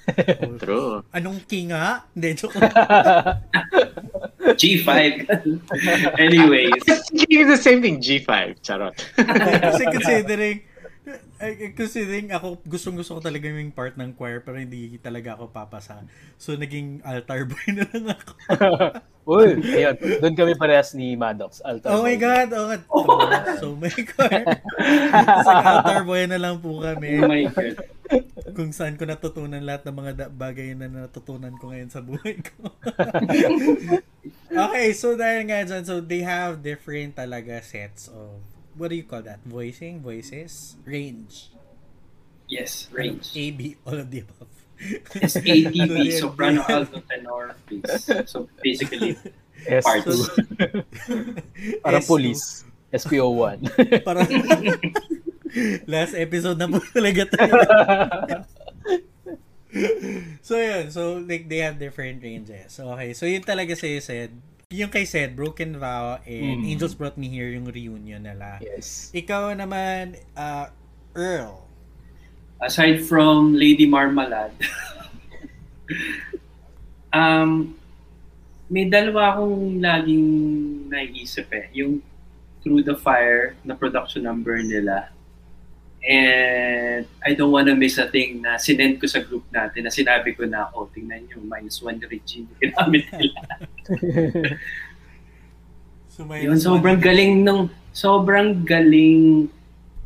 True. 0.60 1.04
Anong 1.12 1.44
kinga? 1.44 2.04
Hindi, 2.12 2.32
joke. 2.36 2.56
G5. 4.56 4.88
Anyways, 6.20 6.82
It's 6.88 7.08
the 7.12 7.56
same 7.60 7.80
thing, 7.80 8.00
G5. 8.00 8.60
Charot. 8.64 8.96
Kasi 9.16 9.84
considering, 9.92 10.64
eh, 11.38 11.72
considering 11.72 12.28
ako, 12.30 12.60
gustong 12.64 12.96
gusto 12.96 13.16
ko 13.16 13.20
talaga 13.20 13.48
yung 13.48 13.70
part 13.70 13.94
ng 13.96 14.12
choir 14.14 14.40
pero 14.40 14.58
hindi 14.58 14.96
talaga 14.98 15.34
ako 15.34 15.50
papasa. 15.50 16.02
So, 16.36 16.54
naging 16.54 17.00
altar 17.02 17.46
boy 17.50 17.66
na 17.72 17.84
lang 17.88 18.06
ako. 18.12 18.32
Uy, 19.38 19.60
ayun. 19.60 19.92
Doon 20.24 20.34
kami 20.34 20.52
parehas 20.56 20.96
ni 20.96 21.12
Maddox. 21.12 21.60
Altar 21.60 21.92
Oh 21.92 22.00
my 22.00 22.16
boy. 22.16 22.24
God! 22.24 22.48
Oh, 22.56 22.68
God. 23.04 23.60
So, 23.60 23.76
my 23.76 23.92
choir. 23.92 24.44
Sa 25.44 25.52
altar 25.52 26.00
boy 26.08 26.24
na 26.24 26.40
lang 26.40 26.56
po 26.58 26.80
kami. 26.80 27.20
oh 27.20 27.28
my 27.28 27.44
God. 27.52 27.76
Kung 28.56 28.72
saan 28.72 28.96
ko 28.96 29.04
natutunan 29.04 29.60
lahat 29.60 29.84
ng 29.84 29.96
mga 30.00 30.12
bagay 30.32 30.72
na 30.72 30.88
natutunan 30.88 31.52
ko 31.60 31.68
ngayon 31.68 31.92
sa 31.92 32.00
buhay 32.00 32.40
ko. 32.40 32.72
okay, 34.48 34.96
so 34.96 35.12
dahil 35.12 35.44
nga 35.44 35.60
dyan, 35.60 35.84
so 35.84 36.00
they 36.00 36.24
have 36.24 36.64
different 36.64 37.12
talaga 37.12 37.60
sets 37.60 38.08
of, 38.08 38.40
what 38.78 38.88
do 38.88 38.96
you 38.96 39.02
call 39.02 39.22
that? 39.22 39.42
Voicing? 39.44 40.00
Voices? 40.00 40.76
Range? 40.86 41.50
Yes, 42.48 42.88
range. 42.90 43.28
A, 43.36 43.50
B, 43.50 43.76
all 43.84 43.98
of 43.98 44.10
the 44.10 44.24
above. 44.24 44.48
It's 45.20 45.34
ATB, 45.34 46.12
soprano, 46.22 46.64
alto, 46.68 47.02
tenor, 47.10 47.56
bass. 47.68 48.08
So 48.30 48.48
basically, 48.62 49.18
S2. 49.66 49.82
parts. 49.82 50.16
Parang 51.84 52.02
S2. 52.02 52.06
police. 52.06 52.64
SPO1. 52.94 53.68
Parang 54.06 54.24
last 55.92 56.14
episode 56.14 56.56
na 56.56 56.70
po 56.70 56.80
talaga 56.94 57.28
tayo. 57.28 57.58
so 60.40 60.56
yun, 60.56 60.88
so 60.88 61.20
like 61.20 61.50
they 61.50 61.60
have 61.60 61.76
different 61.76 62.22
ranges. 62.22 62.72
So, 62.72 62.88
okay, 62.96 63.12
so 63.12 63.28
yun 63.28 63.44
talaga 63.44 63.76
sa'yo 63.76 64.00
said, 64.00 64.32
yung 64.68 64.92
kay 64.92 65.08
said, 65.08 65.32
Broken 65.32 65.80
Vow 65.80 66.20
and 66.28 66.60
Mm. 66.60 66.68
Angels 66.68 66.92
Brought 66.92 67.16
Me 67.16 67.24
Here 67.32 67.48
yung 67.48 67.64
reunion 67.64 68.20
nila. 68.20 68.60
yes. 68.60 69.08
Ikaw 69.16 69.56
naman, 69.56 70.20
uh, 70.36 70.68
Earl. 71.16 71.64
aside 72.60 73.00
from 73.00 73.54
Lady 73.56 73.86
Marmalade, 73.88 74.52
um, 77.16 77.72
may 78.68 78.84
dalawa 78.84 79.38
akong 79.40 79.80
laging 79.80 80.26
naiisip 80.92 81.48
eh. 81.54 81.72
Yung 81.72 82.04
Through 82.60 82.84
the 82.84 82.98
Fire 82.98 83.56
na 83.64 83.72
production 83.72 84.26
number 84.28 84.58
nila. 84.60 85.08
And 86.02 87.06
I 87.26 87.34
don't 87.34 87.50
wanna 87.50 87.74
miss 87.74 87.98
a 87.98 88.06
thing 88.06 88.42
na 88.42 88.54
sinend 88.56 89.02
ko 89.02 89.06
sa 89.10 89.18
group 89.18 89.44
natin 89.50 89.84
na 89.86 89.92
sinabi 89.92 90.34
ko 90.38 90.46
na, 90.46 90.70
oh, 90.72 90.86
tingnan 90.94 91.26
yung 91.34 91.50
minus 91.50 91.82
one 91.82 91.98
regime 92.06 92.46
yung 92.46 92.60
ginamit 92.70 93.04
nila. 93.18 93.42
So, 96.18 96.26
may 96.26 96.42
Yun, 96.42 96.58
sobrang 96.58 96.98
galing 96.98 97.46
ng, 97.46 97.70
sobrang 97.94 98.66
galing 98.66 99.46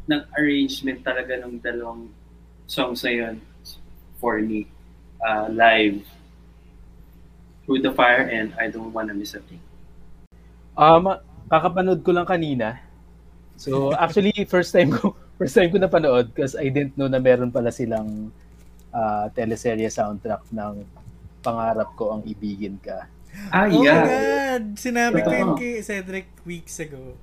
ng 0.04 0.22
arrangement 0.36 1.00
talaga 1.00 1.40
ng 1.40 1.56
dalawang 1.56 2.12
songs 2.68 3.00
na 3.00 3.12
yun 3.16 3.34
for 4.20 4.36
me. 4.44 4.68
Uh, 5.24 5.48
live. 5.48 6.04
Through 7.64 7.80
the 7.80 7.96
Fire 7.96 8.28
and 8.28 8.52
I 8.60 8.68
Don't 8.68 8.92
Wanna 8.92 9.16
Miss 9.16 9.32
a 9.32 9.40
Thing. 9.40 9.64
Um, 10.76 11.16
kakapanood 11.48 12.04
ko 12.04 12.12
lang 12.12 12.28
kanina. 12.28 12.76
So, 13.56 13.96
actually, 13.96 14.36
first 14.44 14.76
time 14.76 14.92
ko, 14.92 15.16
first 15.36 15.54
time 15.56 15.70
ko 15.72 15.78
napanood 15.80 16.32
because 16.32 16.54
I 16.54 16.68
didn't 16.68 16.96
know 16.96 17.08
na 17.08 17.18
meron 17.18 17.50
pala 17.50 17.72
silang 17.72 18.30
uh, 18.92 19.26
teleserye 19.32 19.88
soundtrack 19.88 20.48
ng 20.52 21.02
Pangarap 21.42 21.98
ko 21.98 22.14
ang 22.14 22.22
ibigin 22.22 22.78
ka. 22.78 23.10
Ah, 23.50 23.66
Oh 23.66 23.82
my 23.82 23.82
yeah. 23.82 24.04
God! 24.06 24.64
Sinabi 24.78 25.18
ko 25.26 25.30
yun 25.34 25.52
kay 25.58 25.82
Cedric 25.82 26.30
weeks 26.46 26.78
ago. 26.78 27.18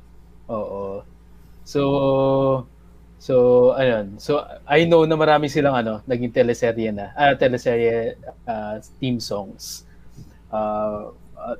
Oo. 0.52 1.08
So, 1.64 1.82
so, 3.16 3.34
ayun. 3.80 4.20
So, 4.20 4.44
I 4.68 4.84
know 4.84 5.08
na 5.08 5.16
marami 5.16 5.48
silang 5.48 5.80
ano, 5.80 6.04
naging 6.04 6.36
teleserye 6.36 6.92
na. 6.92 7.16
Ah, 7.16 7.32
teleserye 7.32 8.20
uh, 8.44 8.84
theme 9.00 9.24
songs. 9.24 9.88
Uh, 10.52 11.16
uh, 11.40 11.56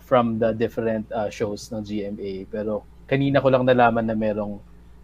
from 0.00 0.40
the 0.40 0.56
different 0.56 1.04
uh, 1.12 1.28
shows 1.28 1.68
ng 1.68 1.84
GMA. 1.84 2.48
Pero 2.48 2.88
kanina 3.04 3.44
ko 3.44 3.52
lang 3.52 3.68
nalaman 3.68 4.08
na 4.08 4.16
merong 4.16 4.60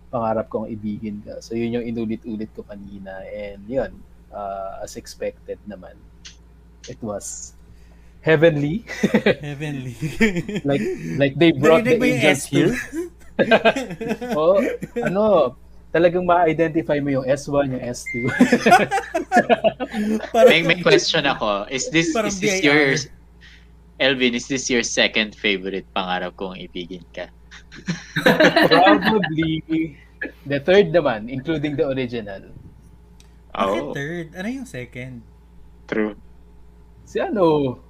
pangarap 0.09 0.49
kong 0.49 0.68
ibigin 0.73 1.21
ka. 1.23 1.40
So, 1.44 1.55
yun 1.55 1.81
yung 1.81 1.87
inulit-ulit 1.87 2.51
ko 2.57 2.64
kanina. 2.64 3.23
And 3.29 3.62
yun, 3.68 3.92
uh, 4.33 4.83
as 4.83 4.97
expected 4.97 5.59
naman. 5.68 5.97
It 6.88 7.01
was 7.05 7.53
heavenly. 8.25 8.85
Heavenly. 9.44 9.97
like 10.64 10.83
like 11.21 11.35
they 11.37 11.53
brought 11.53 11.85
the 11.85 12.01
angels 12.01 12.49
S2? 12.49 12.53
here. 12.53 12.73
oh, 14.35 14.59
ano, 14.99 15.55
talagang 15.94 16.27
ma-identify 16.27 16.99
mo 17.01 17.09
yung 17.21 17.27
S1, 17.27 17.79
yung 17.79 17.85
S2. 17.85 18.12
Parang- 20.35 20.51
May, 20.51 20.62
may 20.62 20.81
question 20.83 21.25
ako. 21.25 21.71
Is 21.71 21.88
this, 21.88 22.12
is 22.12 22.40
this 22.40 22.61
your, 22.61 22.97
Elvin, 24.01 24.35
is 24.35 24.49
this 24.49 24.68
your 24.68 24.83
second 24.83 25.38
favorite 25.38 25.87
pangarap 25.94 26.35
kong 26.37 26.59
ibigin 26.59 27.07
ka? 27.14 27.31
Probably 28.68 29.62
the 30.44 30.59
third 30.61 30.90
naman, 30.90 31.29
including 31.29 31.77
the 31.77 31.87
original. 31.87 32.42
Bakit 33.51 33.83
Oh, 33.83 33.94
third? 33.94 34.27
Ano 34.35 34.49
yung 34.49 34.66
second? 34.66 35.23
true. 35.88 36.12
Si 37.09 37.16
ano, 37.16 37.81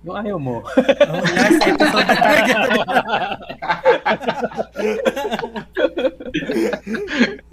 yung 0.00 0.16
ayaw 0.16 0.38
mo. 0.38 0.62
Oh, 1.10 1.18
last 1.34 1.60
episode 1.66 2.06
na 2.06 2.14
talaga. 2.14 2.54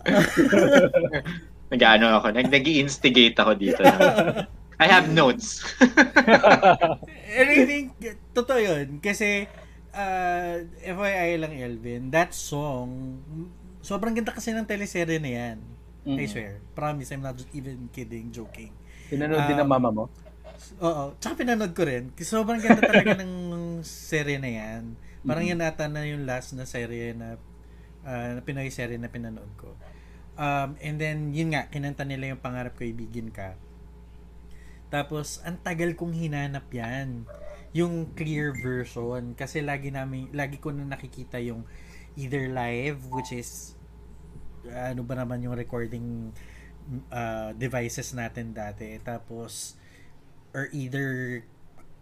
Nag-ano 1.68 2.06
ako, 2.22 2.28
nag 2.32 2.48
nag 2.48 2.64
instigate 2.64 3.36
ako 3.36 3.52
dito. 3.60 3.84
I 4.78 4.86
have 4.88 5.10
notes. 5.10 5.66
And 5.82 7.48
I 7.50 7.66
think, 7.66 7.98
totoo 8.32 8.62
yun. 8.62 9.02
Kasi, 9.02 9.50
uh, 9.98 10.56
FYI 10.80 11.42
lang, 11.42 11.52
Elvin, 11.52 12.14
that 12.14 12.32
song, 12.32 13.18
sobrang 13.82 14.14
ganda 14.14 14.30
kasi 14.30 14.54
ng 14.54 14.64
teleserye 14.64 15.18
na 15.18 15.32
yan. 15.34 15.58
I 16.08 16.24
Mm. 16.24 16.30
swear. 16.30 16.52
Promise, 16.72 17.12
I'm 17.12 17.26
not 17.26 17.36
even 17.52 17.90
kidding, 17.92 18.32
joking. 18.32 18.72
Pinanood 19.10 19.44
din 19.44 19.58
ng 19.58 19.66
Um, 19.66 19.74
mama 19.74 19.90
mo. 19.92 20.04
Oo. 20.80 21.12
Tsaka 21.20 21.44
pinanood 21.44 21.76
ko 21.76 21.84
rin. 21.84 22.16
Kasi 22.16 22.32
sobrang 22.32 22.64
ganda 22.64 22.80
talaga 22.80 23.12
ng 23.22 23.34
serye 23.84 24.40
na 24.40 24.48
yan. 24.48 24.96
Parang 25.22 25.44
Mhm. 25.44 25.52
yan 25.52 25.62
ata 25.62 25.92
na 25.92 26.08
yung 26.08 26.24
last 26.24 26.56
na 26.56 26.64
serye 26.64 27.12
na, 27.12 27.36
uh, 28.08 28.40
Pinoy 28.42 28.72
serye 28.72 28.96
na 28.96 29.12
pinanood 29.12 29.52
ko. 29.60 29.76
Um, 30.38 30.80
and 30.80 30.96
then, 30.96 31.36
yun 31.36 31.52
nga, 31.52 31.68
kinanta 31.68 32.06
nila 32.06 32.32
yung 32.32 32.40
pangarap 32.40 32.78
ko 32.78 32.86
ibigin 32.86 33.28
ka. 33.28 33.58
Tapos, 34.88 35.44
ang 35.44 35.60
tagal 35.60 35.92
kong 35.92 36.16
hinanap 36.16 36.72
yan. 36.72 37.28
Yung 37.76 38.14
clear 38.16 38.56
version. 38.56 39.36
Kasi 39.36 39.64
lagi 39.64 39.92
namin, 39.92 40.32
lagi 40.32 40.62
ko 40.62 40.72
na 40.72 40.88
nakikita 40.88 41.40
yung 41.42 41.68
either 42.18 42.50
live, 42.50 43.00
which 43.14 43.32
is 43.32 43.76
ano 44.68 45.04
ba 45.04 45.16
naman 45.16 45.40
yung 45.44 45.56
recording 45.56 46.32
uh, 47.12 47.52
devices 47.56 48.12
natin 48.16 48.52
dati. 48.52 49.00
Tapos, 49.04 49.76
or 50.56 50.68
either 50.72 51.44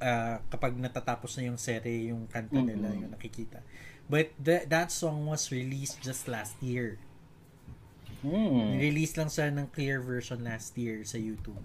uh, 0.02 0.40
kapag 0.50 0.78
natatapos 0.78 1.38
na 1.38 1.52
yung 1.52 1.60
serie, 1.60 2.10
yung 2.14 2.28
kanta 2.30 2.60
nila, 2.62 2.92
Mm-mm. 2.92 3.02
yung 3.06 3.12
nakikita. 3.14 3.62
But 4.06 4.38
th- 4.38 4.70
that 4.70 4.94
song 4.94 5.26
was 5.26 5.50
released 5.50 6.02
just 6.02 6.30
last 6.30 6.56
year. 6.62 7.02
Hmm. 8.26 8.78
Release 8.78 9.14
lang 9.18 9.30
siya 9.30 9.54
ng 9.54 9.70
clear 9.70 10.02
version 10.02 10.42
last 10.42 10.74
year 10.78 11.06
sa 11.06 11.18
YouTube. 11.18 11.62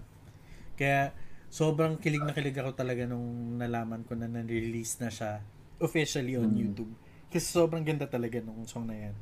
Kaya 0.77 1.13
sobrang 1.51 1.99
kilig 1.99 2.23
na 2.23 2.31
kilig 2.31 2.55
ako 2.55 2.71
talaga 2.73 3.03
nung 3.03 3.59
nalaman 3.59 4.01
ko 4.01 4.15
na 4.15 4.25
na-release 4.25 4.97
na 4.97 5.11
siya 5.11 5.43
officially 5.77 6.39
on 6.39 6.47
Mm. 6.47 6.57
YouTube. 6.57 6.93
Kasi 7.27 7.45
sobrang 7.45 7.83
ganda 7.83 8.07
talaga 8.07 8.39
nung 8.39 8.63
song 8.63 8.87
na 8.87 8.95
yan. 8.97 9.15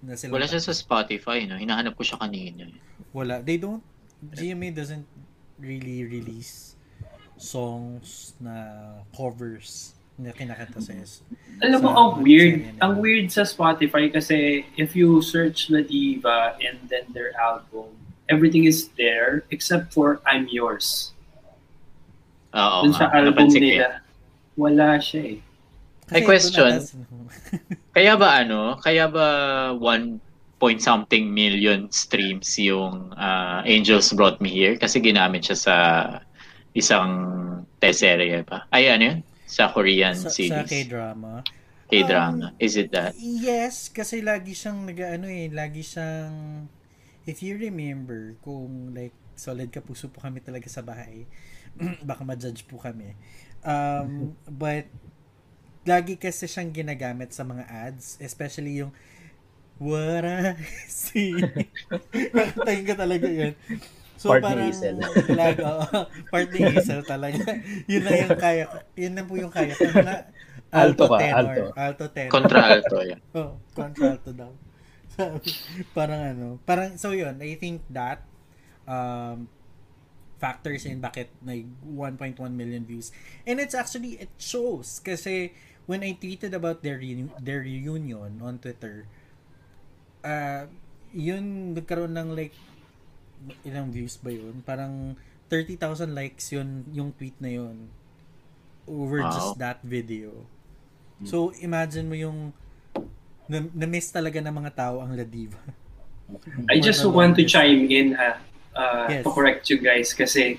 Na 0.00 0.14
sila 0.14 0.34
Wala 0.34 0.46
siya 0.46 0.58
sa 0.60 0.70
Spotify, 0.70 1.42
no? 1.44 1.54
Hinahanap 1.54 1.94
ko 1.94 2.02
siya 2.02 2.18
kanina. 2.18 2.66
eh. 2.66 2.74
Wala. 3.10 3.38
They 3.38 3.56
don't, 3.56 3.82
GMA 4.22 4.70
doesn't 4.70 5.06
really 5.58 6.02
release 6.04 6.74
songs 7.36 8.34
na 8.38 8.54
covers 9.10 9.94
na 10.14 10.30
kinakanta 10.30 10.78
sa 10.78 10.94
S. 10.94 11.22
Alam 11.58 11.78
mo, 11.80 11.90
ang 11.90 12.10
weird. 12.20 12.70
Ang 12.78 13.00
weird 13.00 13.26
sa 13.28 13.42
Spotify 13.42 14.06
kasi 14.06 14.62
if 14.76 14.94
you 14.94 15.18
search 15.20 15.66
La 15.68 15.82
Diva 15.82 16.54
and 16.60 16.78
then 16.86 17.06
their 17.10 17.34
album, 17.34 17.90
everything 18.28 18.62
is 18.62 18.94
there 18.94 19.42
except 19.50 19.90
for 19.90 20.22
I'm 20.22 20.46
Yours. 20.46 21.10
Oo 22.52 22.78
Dun 22.84 22.92
sa 22.92 23.08
nga, 23.08 23.20
album 23.24 23.48
nila, 23.48 23.88
yan. 23.88 23.94
wala 24.60 25.00
siya 25.00 25.36
eh. 25.36 25.38
May 26.12 26.22
question. 26.28 26.76
Kaya 27.96 28.16
ba 28.20 28.44
ano, 28.44 28.76
kaya 28.80 29.08
ba 29.08 29.26
one 29.76 30.20
point 30.60 30.80
something 30.80 31.32
million 31.32 31.88
streams 31.88 32.56
yung 32.60 33.12
ah, 33.16 33.64
Angels 33.64 34.12
Brought 34.12 34.40
Me 34.44 34.52
Here? 34.52 34.76
Kasi 34.76 35.00
ginamit 35.00 35.48
siya 35.48 35.56
sa 35.56 35.76
isang 36.76 37.10
teleserye 37.80 38.44
pa. 38.44 38.68
Ay, 38.72 38.92
ano 38.92 39.02
yun? 39.12 39.18
Sa 39.48 39.68
Korean 39.72 40.16
sa, 40.16 40.28
sa 40.28 40.36
series. 40.36 40.68
K-drama. 40.68 41.44
K-drama. 41.92 42.56
Is 42.56 42.76
it 42.80 42.88
that? 42.92 43.12
Yes, 43.20 43.92
kasi 43.92 44.24
lagi 44.24 44.56
siyang 44.56 44.88
nag-ano 44.88 45.28
eh, 45.28 45.52
lagi 45.52 45.84
siyang 45.84 46.68
if 47.28 47.44
you 47.44 47.54
remember 47.60 48.34
kung 48.40 48.96
like 48.96 49.12
solid 49.36 49.68
ka 49.68 49.84
puso 49.84 50.08
po 50.08 50.24
kami 50.24 50.40
talaga 50.40 50.68
sa 50.72 50.80
bahay. 50.80 51.28
baka 52.08 52.22
ma-judge 52.24 52.64
po 52.68 52.78
kami. 52.80 53.14
Um, 53.62 54.34
but 54.62 54.86
lagi 55.82 56.14
kasi 56.14 56.46
siyang 56.46 56.70
ginagamit 56.70 57.34
sa 57.34 57.42
mga 57.42 57.66
ads, 57.66 58.18
especially 58.22 58.82
yung 58.82 58.92
What 59.82 60.22
I 60.22 60.54
see. 60.86 61.34
Kakatayin 62.14 62.86
ka 62.86 62.94
talaga 62.94 63.26
yun. 63.26 63.58
So, 64.14 64.30
Part 64.30 64.46
ni 64.46 64.54
parang, 64.54 64.66
Hazel. 64.70 64.96
Lag, 65.40 65.58
oo, 65.58 65.82
part 66.30 66.48
ni 66.54 66.60
Hazel 66.62 67.02
talaga. 67.02 67.42
yun 67.90 68.06
lang 68.06 68.30
yung 68.30 68.38
kaya 68.38 68.70
ko. 68.70 68.76
Yun 68.94 69.12
lang 69.18 69.26
po 69.26 69.34
yung 69.34 69.50
kaya 69.50 69.74
ko. 69.74 69.82
Mga 69.90 70.16
Alto 70.72 71.04
ka, 71.10 71.18
tenor. 71.18 71.36
alto. 71.36 71.62
Alto 71.74 72.04
tenor. 72.14 72.32
Contralto. 72.32 72.96
yan. 73.02 73.20
Oh, 73.36 73.58
contralto 73.74 74.30
daw. 74.30 74.54
Sabi, 75.10 75.50
parang 75.90 76.22
ano, 76.30 76.46
parang, 76.62 76.94
so 76.94 77.10
yun, 77.10 77.34
I 77.42 77.58
think 77.58 77.82
that 77.90 78.22
um, 78.86 79.50
factors 80.42 80.82
in 80.82 80.98
bakit 80.98 81.30
like 81.46 81.70
1.1 81.86 82.34
million 82.50 82.82
views. 82.82 83.14
And 83.46 83.62
it's 83.62 83.78
actually, 83.78 84.18
it 84.18 84.34
shows 84.42 84.98
kasi 84.98 85.54
when 85.86 86.02
I 86.02 86.18
tweeted 86.18 86.50
about 86.50 86.82
their, 86.82 86.98
reuni- 86.98 87.30
their 87.38 87.62
reunion 87.62 88.42
on 88.42 88.58
Twitter, 88.58 89.06
uh, 90.26 90.66
yun, 91.14 91.78
nagkaroon 91.78 92.18
ng 92.18 92.34
like, 92.34 92.50
ilang 93.62 93.94
views 93.94 94.18
ba 94.18 94.34
yun? 94.34 94.66
Parang 94.66 95.14
30,000 95.46 96.10
likes 96.10 96.50
yun, 96.50 96.90
yung 96.90 97.14
tweet 97.14 97.38
na 97.38 97.62
yun 97.62 97.86
over 98.90 99.22
Wow. 99.22 99.30
just 99.30 99.62
that 99.62 99.78
video. 99.86 100.42
So, 101.22 101.54
imagine 101.62 102.10
mo 102.10 102.18
yung 102.18 102.50
na, 103.46 103.62
na-miss 103.70 104.10
talaga 104.10 104.42
ng 104.42 104.50
mga 104.50 104.70
tao 104.74 104.98
ang 104.98 105.14
La 105.14 105.22
Diva. 105.22 105.58
I 106.66 106.82
just 106.82 107.04
want 107.06 107.38
to 107.38 107.44
chime 107.46 107.86
in 107.86 108.18
ha, 108.18 108.42
uh, 108.74 109.06
Yes. 109.08 109.22
to 109.22 109.30
correct 109.30 109.68
you 109.68 109.78
guys 109.78 110.12
kasi 110.12 110.58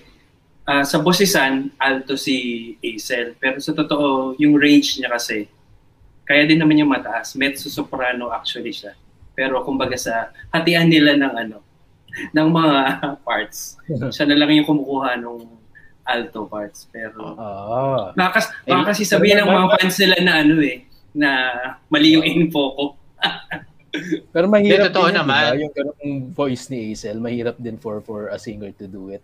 uh, 0.63 0.81
sa 0.81 0.97
bosisan, 0.97 1.71
alto 1.75 2.15
si 2.15 2.35
Acel. 2.79 3.35
Pero 3.35 3.59
sa 3.59 3.71
totoo, 3.71 4.33
yung 4.37 4.55
range 4.55 4.97
niya 4.97 5.11
kasi, 5.11 5.47
kaya 6.23 6.43
din 6.43 6.55
naman 6.55 6.77
yung 6.77 6.87
mataas. 6.87 7.35
Mezzo-soprano 7.35 8.29
actually 8.29 8.71
siya. 8.71 8.95
Pero 9.33 9.59
kumbaga 9.61 9.95
sa 9.95 10.29
hatian 10.49 10.87
nila 10.87 11.17
ng 11.17 11.33
ano, 11.35 11.57
ng 12.37 12.47
mga 12.49 12.75
parts. 13.27 13.75
Siya 14.13 14.23
na 14.23 14.37
lang 14.37 14.53
yung 14.53 14.63
kumukuha 14.65 15.17
ng 15.17 15.49
alto 16.05 16.45
parts. 16.45 16.85
Pero 16.87 17.33
Ah. 17.35 18.13
baka, 18.13 18.39
baka 18.63 18.93
kasi 18.93 19.03
sabihin 19.03 19.41
ng 19.41 19.49
mga 19.49 19.67
fans 19.73 19.95
nila 19.97 20.17
na 20.21 20.33
ano 20.39 20.55
eh, 20.59 20.85
na 21.11 21.29
mali 21.87 22.13
yung 22.13 22.23
info 22.23 22.61
ko. 22.71 22.83
Pero 24.33 24.45
mahirap 24.49 24.89
Hindi, 24.89 24.89
totoo 24.89 25.07
din 25.07 25.13
yun, 25.13 25.19
naman. 25.21 25.43
diba? 25.45 25.61
Yung 25.61 25.73
ganung 25.73 26.13
voice 26.33 26.63
ni 26.73 26.89
Hazel, 26.89 27.17
mahirap 27.21 27.57
din 27.61 27.77
for 27.77 28.01
for 28.01 28.33
a 28.33 28.37
singer 28.41 28.73
to 28.81 28.89
do 28.89 29.13
it. 29.13 29.21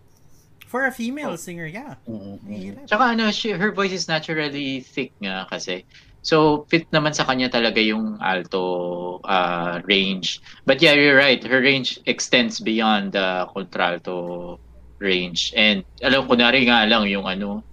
For 0.69 0.85
a 0.85 0.93
female 0.93 1.33
singer, 1.33 1.65
yeah. 1.65 1.97
Mahirap. 2.45 2.85
Tsaka 2.85 3.17
ano, 3.17 3.33
she, 3.33 3.57
her 3.57 3.73
voice 3.73 3.89
is 3.89 4.05
naturally 4.05 4.85
thick 4.85 5.09
nga 5.17 5.49
kasi. 5.49 5.81
So, 6.21 6.67
fit 6.69 6.85
naman 6.93 7.17
sa 7.17 7.25
kanya 7.25 7.49
talaga 7.49 7.81
yung 7.81 8.21
alto 8.21 9.17
uh, 9.25 9.81
range. 9.89 10.43
But 10.69 10.77
yeah, 10.77 10.93
you're 10.93 11.17
right. 11.17 11.41
Her 11.41 11.63
range 11.63 11.97
extends 12.05 12.59
beyond 12.61 13.17
the 13.17 13.49
contralto 13.49 14.59
range. 15.01 15.55
And 15.57 15.81
alam 16.05 16.27
ko 16.29 16.37
na 16.37 16.53
rin 16.53 16.69
nga 16.69 16.85
lang 16.85 17.09
yung 17.09 17.25
ano, 17.25 17.63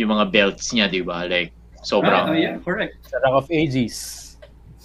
yung 0.00 0.14
mga 0.14 0.32
belts 0.32 0.72
niya, 0.72 0.88
di 0.88 1.02
ba? 1.04 1.28
Like, 1.28 1.52
sobrang 1.84 2.30
Ah, 2.30 2.32
oh, 2.32 2.38
yeah, 2.38 2.56
correct. 2.62 3.04
Sa 3.10 3.20
Rock 3.20 3.44
of 3.44 3.48
Ages. 3.52 4.29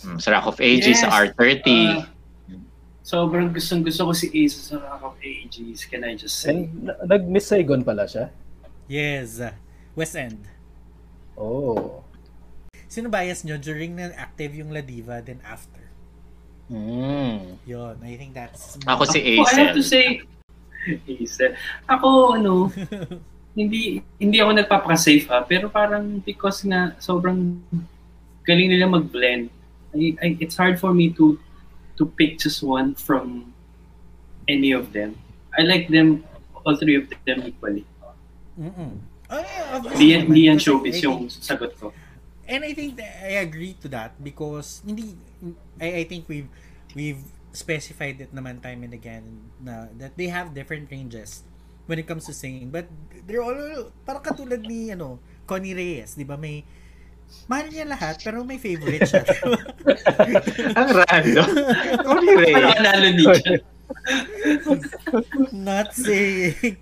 Mm, 0.05 0.17
sa 0.21 0.37
Rock 0.37 0.53
of 0.53 0.59
Ages, 0.61 1.01
sa 1.01 1.09
Yes. 1.09 1.33
R30. 1.33 1.67
Ah, 1.67 2.05
sobrang 3.01 3.49
gustong 3.53 3.81
gusto 3.81 4.09
ko 4.09 4.13
si 4.13 4.29
Ace 4.33 4.69
sa 4.69 4.77
Rock 4.77 5.13
of 5.13 5.17
Ages. 5.21 5.85
Can 5.89 6.05
I 6.05 6.13
just 6.13 6.37
say? 6.37 6.53
And 6.53 6.89
na- 6.89 7.01
nag-Miss 7.17 7.49
Saigon 7.49 7.81
pala 7.81 8.05
siya. 8.05 8.29
Yes. 8.85 9.41
West 9.97 10.13
End. 10.13 10.41
Oh. 11.33 12.05
Sino 12.85 13.09
bias 13.09 13.43
nyo 13.43 13.57
during 13.57 13.97
na 13.97 14.13
active 14.15 14.55
yung 14.55 14.69
La 14.69 14.85
Diva 14.85 15.19
then 15.25 15.41
after? 15.43 15.81
Mm. 16.71 17.61
Yun, 17.65 17.95
I 18.01 18.13
think 18.17 18.33
that's... 18.33 18.77
Ako 18.87 19.05
si 19.05 19.37
Ako, 19.37 19.45
I 19.45 19.53
have 19.57 19.75
to 19.77 19.85
say, 19.85 20.21
Ace. 21.09 21.41
Ako, 21.89 22.37
ano, 22.37 22.69
hindi 23.59 24.03
hindi 24.19 24.37
ako 24.43 24.51
nagpapaka-safe 24.51 25.25
ha, 25.31 25.41
pero 25.47 25.71
parang 25.71 26.19
because 26.21 26.61
nga 26.67 26.91
sobrang 26.99 27.55
galing 28.43 28.69
nila 28.69 28.85
mag-blend, 28.91 29.49
I, 29.95 30.17
I, 30.21 30.27
it's 30.43 30.59
hard 30.59 30.77
for 30.77 30.93
me 30.93 31.09
to 31.15 31.39
to 31.95 32.03
pick 32.05 32.37
just 32.37 32.59
one 32.61 32.93
from 32.93 33.55
any 34.47 34.75
of 34.75 34.91
them. 34.91 35.15
I 35.55 35.63
like 35.63 35.87
them, 35.87 36.27
all 36.67 36.75
three 36.75 36.99
of 36.99 37.07
them 37.23 37.47
equally. 37.47 37.87
Mm-mm. 38.59 38.99
Oh, 39.31 39.39
yeah, 39.41 39.73
obviously 39.73 40.11
naman. 40.13 40.21
hindi 40.29 40.41
yan 40.51 40.59
showbiz 40.59 40.99
I 40.99 41.03
yung 41.07 41.17
think- 41.31 41.39
sagot 41.41 41.71
ko. 41.79 41.95
And 42.45 42.61
I 42.61 42.77
think 42.77 43.01
that 43.01 43.25
I 43.25 43.41
agree 43.41 43.73
to 43.81 43.89
that 43.89 44.13
because 44.21 44.85
hindi 44.85 45.17
I, 45.81 46.01
I 46.01 46.03
think 46.05 46.29
we've 46.29 46.45
we've 46.93 47.23
specified 47.49 48.21
it 48.21 48.29
naman 48.35 48.61
time 48.61 48.85
and 48.85 48.93
again 48.93 49.49
na 49.57 49.89
that 49.97 50.13
they 50.13 50.29
have 50.29 50.53
different 50.53 50.91
ranges 50.93 51.41
when 51.89 51.97
it 51.97 52.05
comes 52.05 52.29
to 52.29 52.37
singing 52.37 52.69
but 52.69 52.85
they're 53.25 53.41
all 53.41 53.89
parang 54.05 54.21
katulad 54.21 54.61
ni 54.61 54.93
ano 54.93 55.17
Connie 55.49 55.73
Reyes, 55.73 56.13
'di 56.13 56.25
ba? 56.25 56.37
May 56.37 56.61
mahal 57.45 57.67
niya 57.69 57.85
lahat 57.85 58.17
pero 58.21 58.41
may 58.41 58.57
favorite 58.57 59.05
siya. 59.05 59.23
Ang 60.79 60.89
random. 60.93 61.49
Sorry, 62.05 62.29
Ray. 62.33 62.53
Ano 62.57 62.67
analo 62.73 63.09
ni? 63.13 63.25
Not 65.65 65.93
saying 65.93 66.77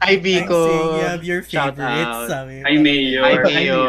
Ivy 0.00 0.34
I'm 0.40 0.48
ko. 0.48 0.58
saying 0.64 0.88
you 0.96 1.04
have 1.04 1.24
your 1.24 1.42
favorites, 1.44 2.18
sabi. 2.28 2.56
Hi, 2.64 2.76
Mayor. 2.80 3.22
Hi, 3.22 3.34
Hi, 3.36 3.44
Mayor. 3.44 3.84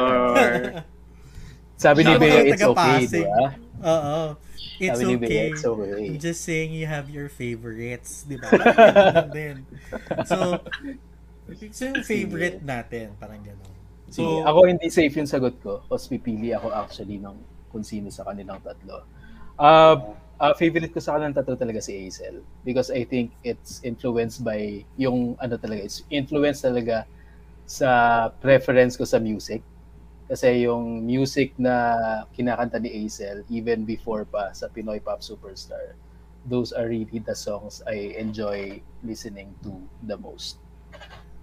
Sabi 1.79 2.03
ni 2.03 2.13
Bea, 2.19 2.51
it's 2.51 2.59
okay, 2.59 3.07
di 3.07 3.23
ba? 3.23 3.55
Oo. 3.87 4.35
It's 4.79 4.99
Sabi 4.99 5.03
ni 5.07 5.15
Bea, 5.15 5.27
okay. 5.27 5.47
it's 5.55 5.63
okay. 5.63 5.91
I'm 6.11 6.19
just 6.19 6.43
saying 6.43 6.75
you 6.75 6.87
have 6.91 7.07
your 7.07 7.31
favorites, 7.31 8.27
di 8.27 8.35
ba? 8.35 8.51
So, 10.27 10.59
so 11.71 11.81
yung 11.87 12.03
favorite 12.03 12.59
natin, 12.59 13.15
parang 13.15 13.39
gano'n. 13.39 13.78
Sige, 14.09 14.41
So, 14.41 14.45
ako 14.45 14.59
hindi 14.65 14.89
safe 14.89 15.13
yung 15.17 15.29
sagot 15.29 15.55
ko. 15.61 15.85
Tapos 15.85 16.09
pipili 16.09 16.51
ako 16.51 16.73
actually 16.73 17.21
ng 17.21 17.37
kung 17.69 17.85
sino 17.85 18.09
sa 18.09 18.25
kanilang 18.25 18.57
tatlo. 18.65 19.05
Uh, 19.59 20.17
uh, 20.41 20.53
favorite 20.57 20.89
ko 20.89 20.97
sa 20.97 21.15
kanilang 21.15 21.37
tatlo 21.37 21.53
talaga 21.53 21.77
si 21.79 21.93
Hazel. 21.93 22.41
Because 22.65 22.89
I 22.89 23.05
think 23.05 23.31
it's 23.45 23.79
influenced 23.85 24.41
by 24.41 24.81
yung 24.97 25.37
ano 25.37 25.55
talaga, 25.61 25.85
it's 25.85 26.01
influenced 26.09 26.65
talaga 26.65 27.05
sa 27.69 27.89
preference 28.41 28.97
ko 28.97 29.05
sa 29.05 29.21
music. 29.21 29.61
Kasi 30.29 30.65
yung 30.65 31.05
music 31.05 31.57
na 31.57 32.25
kinakanta 32.33 32.81
ni 32.81 32.89
Hazel, 32.89 33.45
even 33.49 33.85
before 33.85 34.25
pa 34.25 34.53
sa 34.53 34.69
Pinoy 34.69 35.01
Pop 35.01 35.21
Superstar, 35.21 35.97
those 36.45 36.73
are 36.73 36.89
really 36.89 37.21
the 37.21 37.37
songs 37.37 37.81
I 37.85 38.17
enjoy 38.17 38.81
listening 39.05 39.53
to 39.65 39.73
the 40.05 40.17
most. 40.17 40.57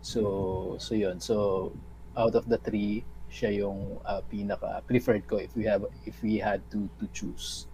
So, 0.02 0.78
so 0.78 0.94
yun. 0.94 1.18
So, 1.18 1.70
out 2.16 2.34
of 2.34 2.48
the 2.48 2.58
three, 2.58 3.04
siya 3.30 3.62
yung 3.64 4.00
uh, 4.04 4.20
pinaka 4.26 4.80
preferred 4.88 5.28
ko 5.28 5.36
if 5.36 5.52
we 5.54 5.64
have 5.68 5.84
if 6.08 6.16
we 6.24 6.40
had 6.40 6.64
to 6.72 6.88
to 6.98 7.06
choose. 7.12 7.68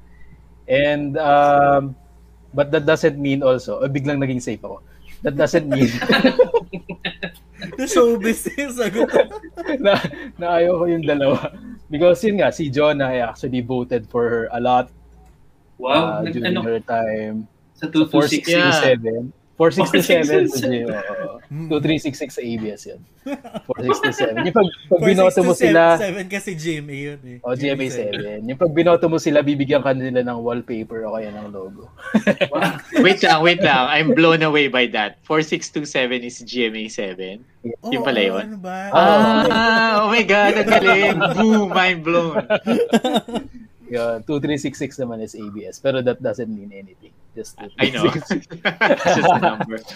And 0.66 1.16
um 1.18 1.97
but 2.55 2.70
that 2.70 2.84
doesn't 2.84 3.18
mean 3.18 3.43
also, 3.43 3.80
oh, 3.80 3.88
biglang 3.88 4.20
naging 4.20 4.43
safe 4.43 4.61
ako. 4.62 4.82
That 5.22 5.38
doesn't 5.38 5.70
mean 5.70 5.88
The 7.78 7.86
yung 7.86 8.74
sagot. 8.74 9.07
na, 9.86 9.95
na 10.34 10.47
ayaw 10.59 10.82
ko 10.82 10.84
yung 10.90 11.07
dalawa. 11.07 11.55
Because 11.86 12.18
yun 12.26 12.43
nga, 12.43 12.51
si 12.51 12.66
Jonah 12.66 13.07
I 13.07 13.22
actually 13.22 13.62
voted 13.62 14.11
for 14.11 14.26
her 14.26 14.45
a 14.51 14.59
lot 14.59 14.90
Wow, 15.78 16.22
uh, 16.22 16.30
during 16.30 16.59
ano, 16.59 16.62
her 16.62 16.78
time. 16.82 17.47
sa 17.74 17.90
So, 17.90 18.07
226. 18.07 18.51
Yeah. 18.51 18.70
467. 18.70 19.41
467 19.63 20.51
sa 20.51 20.67
467. 20.67 20.67
Gio. 20.67 20.87
oo. 20.91 21.33
Mm. 21.53 21.69
2366 21.69 22.33
sa 22.33 22.43
ABS 22.43 22.81
yun. 22.89 23.01
467. 23.71 24.47
Yung 24.49 24.57
pag, 24.57 24.69
pag 24.89 25.03
binoto 25.05 25.41
mo 25.45 25.53
sila, 25.55 25.83
7 26.01 26.27
kasi 26.27 26.51
GMA 26.59 26.97
yun 26.97 27.21
eh. 27.23 27.39
o 27.45 27.55
GMA 27.55 27.87
7, 27.87 28.43
yung 28.43 28.59
pag 28.59 28.73
binoto 28.73 29.07
mo 29.07 29.21
sila, 29.21 29.45
bibigyan 29.45 29.85
ka 29.85 29.95
nila 29.95 30.27
ng 30.27 30.39
wallpaper 30.43 31.07
o 31.07 31.15
kaya 31.15 31.31
ng 31.31 31.49
logo. 31.55 31.87
Wow. 32.53 32.77
Wait 33.01 33.23
lang, 33.25 33.41
wait 33.41 33.61
lang. 33.65 33.89
I'm 33.89 34.13
blown 34.13 34.45
away 34.45 34.69
by 34.69 34.85
that. 34.93 35.23
4627 35.25 36.21
is 36.21 36.37
GMA 36.45 36.85
7. 36.91 37.41
Oh, 37.81 37.93
Yung 37.95 38.05
pala 38.05 38.21
yun. 38.21 38.45
Ano 38.45 38.59
ba? 38.61 38.91
Ah, 38.93 40.05
oh 40.05 40.13
my 40.13 40.25
God, 40.27 40.53
ang 40.59 40.69
galing. 40.69 41.17
Boom, 41.39 41.69
mind 41.73 42.01
blown. 42.05 42.45
Yun, 43.93 44.24
2366 44.24 45.05
naman 45.05 45.20
is 45.20 45.36
ABS. 45.36 45.76
Pero 45.84 46.01
that 46.01 46.16
doesn't 46.24 46.49
mean 46.49 46.72
anything. 46.72 47.12
Just 47.36 47.61
I 47.61 47.93
know. 47.93 48.09
2366. 48.09 48.64
It's 48.64 49.16
just 49.20 49.28
a 49.28 49.40
number. 49.40 49.76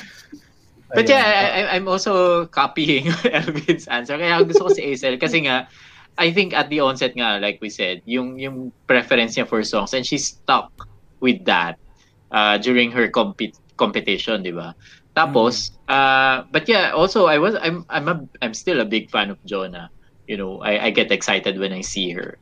But 0.86 1.10
Ayun. 1.10 1.18
yeah, 1.18 1.66
I, 1.66 1.74
I'm 1.74 1.90
also 1.90 2.46
copying 2.46 3.10
Elvin's 3.26 3.90
answer. 3.90 4.14
Kaya 4.14 4.38
gusto 4.46 4.70
ko 4.70 4.70
si 4.70 4.86
Aisel 4.86 5.18
kasi 5.18 5.42
nga, 5.42 5.66
I 6.14 6.30
think 6.30 6.54
at 6.54 6.70
the 6.70 6.78
onset 6.78 7.18
nga, 7.18 7.42
like 7.42 7.58
we 7.58 7.74
said, 7.74 8.06
yung 8.06 8.38
yung 8.38 8.70
preference 8.86 9.34
niya 9.34 9.50
for 9.50 9.66
songs 9.66 9.98
and 9.98 10.06
she 10.06 10.14
stuck 10.14 10.70
with 11.18 11.42
that 11.50 11.82
uh, 12.30 12.54
during 12.62 12.94
her 12.94 13.10
compet 13.10 13.58
competition, 13.74 14.46
di 14.46 14.54
ba? 14.54 14.78
Tapos, 15.18 15.74
uh, 15.90 16.46
but 16.54 16.70
yeah, 16.70 16.94
also 16.94 17.26
I 17.26 17.42
was 17.42 17.58
I'm 17.58 17.82
I'm 17.90 18.06
a 18.06 18.22
I'm 18.38 18.54
still 18.54 18.78
a 18.78 18.86
big 18.86 19.10
fan 19.10 19.34
of 19.34 19.42
Jonah. 19.42 19.90
You 20.30 20.38
know, 20.38 20.62
I 20.62 20.86
I 20.86 20.88
get 20.94 21.10
excited 21.10 21.58
when 21.58 21.74
I 21.74 21.82
see 21.82 22.14
her 22.14 22.38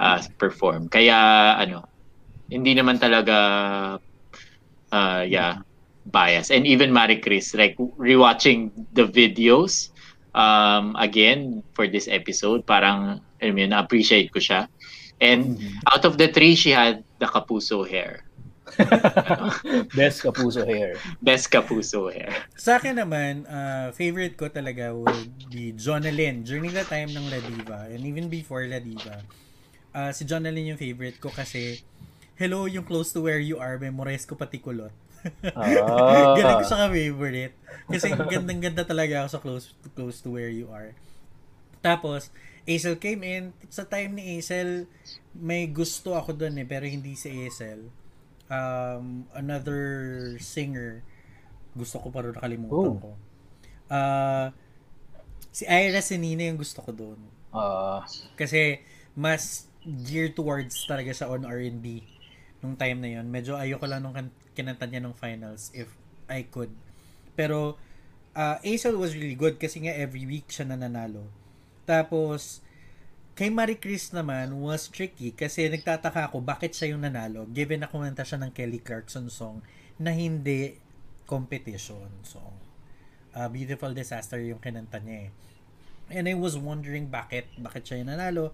uh, 0.00 0.20
perform. 0.40 0.88
Kaya 0.88 1.16
ano, 1.60 1.84
hindi 2.50 2.72
naman 2.74 2.98
talaga 2.98 3.36
uh, 4.92 5.22
yeah, 5.26 5.62
bias. 6.06 6.50
And 6.50 6.66
even 6.66 6.92
Marie 6.92 7.20
Chris, 7.20 7.54
like 7.54 7.76
rewatching 7.98 8.72
the 8.92 9.04
videos 9.06 9.88
um, 10.34 10.96
again 10.98 11.62
for 11.74 11.86
this 11.88 12.08
episode, 12.08 12.66
parang 12.66 13.20
I 13.42 13.50
mean, 13.52 13.70
na-appreciate 13.70 14.32
ko 14.32 14.40
siya. 14.40 14.68
And 15.20 15.56
Mhm. 15.56 15.80
out 15.92 16.04
of 16.04 16.16
the 16.16 16.28
three, 16.32 16.56
she 16.56 16.70
had 16.72 17.04
the 17.20 17.26
kapuso 17.28 17.84
hair. 17.88 18.24
Best 19.98 20.22
kapuso 20.24 20.64
hair. 20.64 20.96
Best 21.20 21.50
kapuso 21.52 22.08
hair. 22.12 22.32
Sa 22.56 22.76
akin 22.80 22.96
naman, 23.00 23.44
uh, 23.48 23.92
favorite 23.92 24.36
ko 24.36 24.48
talaga 24.48 24.92
would 24.96 25.52
be 25.52 25.72
Jonalyn 25.76 26.44
during 26.44 26.72
the 26.72 26.84
time 26.84 27.12
ng 27.12 27.28
La 27.28 27.40
Diva 27.40 27.88
and 27.92 28.04
even 28.06 28.28
before 28.32 28.64
La 28.68 28.80
Diva. 28.80 29.24
Uh, 29.90 30.10
si 30.10 30.22
Jonalyn 30.22 30.70
yung 30.70 30.80
favorite 30.80 31.18
ko 31.18 31.28
kasi 31.28 31.82
Hello, 32.34 32.64
yung 32.64 32.88
close 32.88 33.12
to 33.12 33.20
where 33.20 33.36
you 33.36 33.60
are, 33.60 33.76
memorize 33.76 34.24
ko 34.24 34.32
pati 34.32 34.56
kulot. 34.56 34.88
Ah. 35.52 36.32
Galing 36.40 36.56
ko 36.56 36.64
siya 36.64 36.88
ka-favorite. 36.88 37.54
Kasi 37.84 38.06
gandang-ganda 38.16 38.80
talaga 38.80 39.20
ako 39.20 39.28
sa 39.28 39.40
close, 39.44 39.66
close 39.92 40.24
to 40.24 40.32
where 40.32 40.48
you 40.48 40.64
are. 40.72 40.96
Tapos, 41.84 42.32
Aisel 42.64 42.96
came 42.96 43.20
in. 43.28 43.44
Sa 43.68 43.84
time 43.84 44.16
ni 44.16 44.40
Aisel, 44.40 44.88
may 45.36 45.68
gusto 45.68 46.16
ako 46.16 46.32
doon 46.32 46.56
eh, 46.56 46.64
pero 46.64 46.88
hindi 46.88 47.12
si 47.12 47.28
Aisel. 47.28 47.92
Um, 48.48 49.28
another 49.36 49.84
singer, 50.40 51.04
gusto 51.76 52.00
ko 52.00 52.08
pa 52.08 52.24
rin 52.24 52.32
nakalimutan 52.32 52.72
Oh. 52.72 52.96
ko. 52.96 53.10
Uh, 53.92 54.48
si 55.52 55.68
Ira 55.68 56.00
Senina 56.00 56.48
yung 56.48 56.56
gusto 56.56 56.80
ko 56.80 56.88
doon. 56.88 57.20
Ah, 57.52 58.08
Kasi, 58.32 58.80
mas 59.12 59.68
geared 59.84 60.36
towards 60.36 60.84
talaga 60.84 61.12
sa 61.16 61.28
on 61.32 61.48
R&B 61.48 62.04
nung 62.60 62.76
time 62.76 63.00
na 63.00 63.10
yon 63.20 63.26
Medyo 63.32 63.56
ayoko 63.56 63.88
lang 63.88 64.04
nung 64.04 64.16
kinanta 64.52 64.84
niya 64.84 65.00
nung 65.00 65.16
finals 65.16 65.72
if 65.72 65.88
I 66.28 66.44
could. 66.46 66.70
Pero, 67.32 67.80
uh, 68.36 68.56
Aisel 68.60 69.00
was 69.00 69.16
really 69.16 69.38
good 69.38 69.56
kasi 69.56 69.82
nga 69.84 69.96
every 69.96 70.28
week 70.28 70.52
siya 70.52 70.68
nananalo. 70.68 71.24
Tapos, 71.88 72.60
kay 73.32 73.48
Marie 73.48 73.80
Chris 73.80 74.12
naman 74.12 74.52
was 74.60 74.92
tricky 74.92 75.32
kasi 75.32 75.64
nagtataka 75.72 76.28
ako 76.28 76.44
bakit 76.44 76.76
siya 76.76 76.92
yung 76.92 77.02
nanalo 77.08 77.48
given 77.48 77.80
na 77.80 77.88
kumanta 77.88 78.20
siya 78.20 78.36
ng 78.36 78.52
Kelly 78.52 78.84
Clarkson 78.84 79.32
song 79.32 79.64
na 79.96 80.12
hindi 80.12 80.76
competition 81.24 82.10
song. 82.20 82.52
Uh, 83.32 83.48
Beautiful 83.48 83.96
Disaster 83.96 84.42
yung 84.44 84.60
kinanta 84.60 85.00
niya 85.00 85.30
eh. 85.30 85.30
And 86.10 86.26
I 86.26 86.34
was 86.34 86.58
wondering 86.58 87.08
bakit, 87.08 87.48
bakit 87.56 87.86
siya 87.86 88.02
yung 88.02 88.12
nanalo 88.12 88.52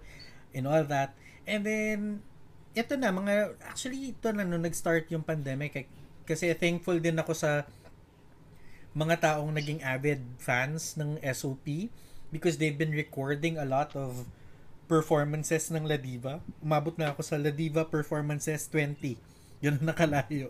and 0.57 0.65
all 0.65 0.81
that. 0.89 1.13
And 1.45 1.61
then, 1.61 2.25
ito 2.73 2.97
na, 2.97 3.13
mga, 3.13 3.55
actually, 3.61 4.17
ito 4.17 4.33
na 4.33 4.41
nung 4.41 4.65
nag-start 4.65 5.07
yung 5.13 5.21
pandemic. 5.21 5.77
eh, 5.77 5.85
Kasi 6.25 6.51
thankful 6.57 6.97
din 6.97 7.15
ako 7.21 7.37
sa 7.37 7.69
mga 8.97 9.21
taong 9.21 9.53
naging 9.53 9.85
avid 9.85 10.25
fans 10.41 10.97
ng 10.97 11.21
SOP 11.21 11.93
because 12.33 12.57
they've 12.57 12.75
been 12.75 12.91
recording 12.91 13.55
a 13.61 13.63
lot 13.63 13.93
of 13.93 14.25
performances 14.89 15.69
ng 15.69 15.85
La 15.85 16.01
Diva. 16.01 16.41
Umabot 16.63 16.97
na 16.97 17.13
ako 17.13 17.21
sa 17.21 17.37
La 17.37 17.53
Diva 17.53 17.85
Performances 17.85 18.65
20. 18.73 19.15
Yun 19.61 19.77
ang 19.79 19.93
nakalayo. 19.93 20.49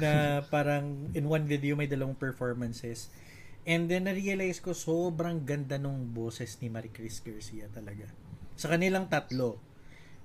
Na 0.00 0.40
parang 0.48 1.12
in 1.12 1.28
one 1.28 1.44
video 1.44 1.76
may 1.76 1.86
dalawang 1.86 2.16
performances. 2.16 3.12
And 3.62 3.86
then 3.86 4.10
na-realize 4.10 4.58
ko 4.58 4.74
sobrang 4.74 5.46
ganda 5.46 5.78
nung 5.78 6.10
boses 6.10 6.58
ni 6.58 6.66
Marie 6.66 6.90
Chris 6.90 7.22
Garcia 7.22 7.70
talaga. 7.70 8.10
Sa 8.56 8.72
kanilang 8.72 9.08
tatlo, 9.08 9.58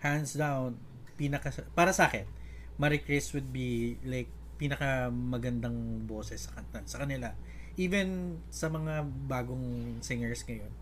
hands 0.04 0.38
down, 0.38 0.78
pinaka 1.18 1.50
para 1.74 1.92
sa 1.92 2.08
akin, 2.08 2.30
Marie 2.78 3.02
Chris 3.02 3.34
would 3.34 3.50
be 3.50 3.98
like 4.06 4.30
pinaka 4.58 5.10
magandang 5.10 6.06
boses 6.06 6.46
sa 6.50 6.58
kanta 6.58 6.86
sa 6.86 7.02
kanila. 7.06 7.34
Even 7.78 8.42
sa 8.50 8.74
mga 8.74 9.06
bagong 9.30 9.98
singers 10.02 10.42
ngayon. 10.46 10.74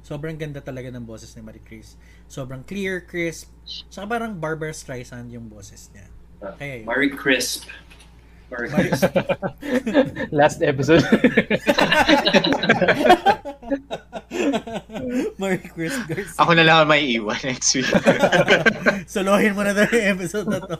Sobrang 0.00 0.34
ganda 0.34 0.64
talaga 0.64 0.88
ng 0.90 1.04
boses 1.04 1.30
ni 1.36 1.44
Marie 1.44 1.62
Chris. 1.62 1.94
Sobrang 2.26 2.64
clear, 2.64 3.04
crisp. 3.04 3.52
Saka 3.92 4.08
parang 4.08 4.32
Barbara 4.34 4.72
Streisand 4.72 5.28
yung 5.30 5.46
boses 5.46 5.92
niya. 5.92 6.08
Kaya 6.56 6.82
yun. 6.82 6.86
Marie 6.88 7.12
Crisp. 7.12 7.68
Last 10.38 10.62
episode. 10.62 11.04
Marie 15.38 15.70
Chris 15.70 15.96
Garcia. 16.06 16.38
Ako 16.38 16.52
na 16.58 16.64
lang 16.66 16.76
ang 16.84 16.88
may 16.90 17.06
iwan 17.14 17.38
next 17.46 17.70
week. 17.78 17.88
Solohin 19.12 19.54
mo 19.54 19.62
na 19.62 19.74
daw 19.74 19.86
yung 19.88 20.08
episode 20.18 20.48
na 20.50 20.60
to. 20.60 20.76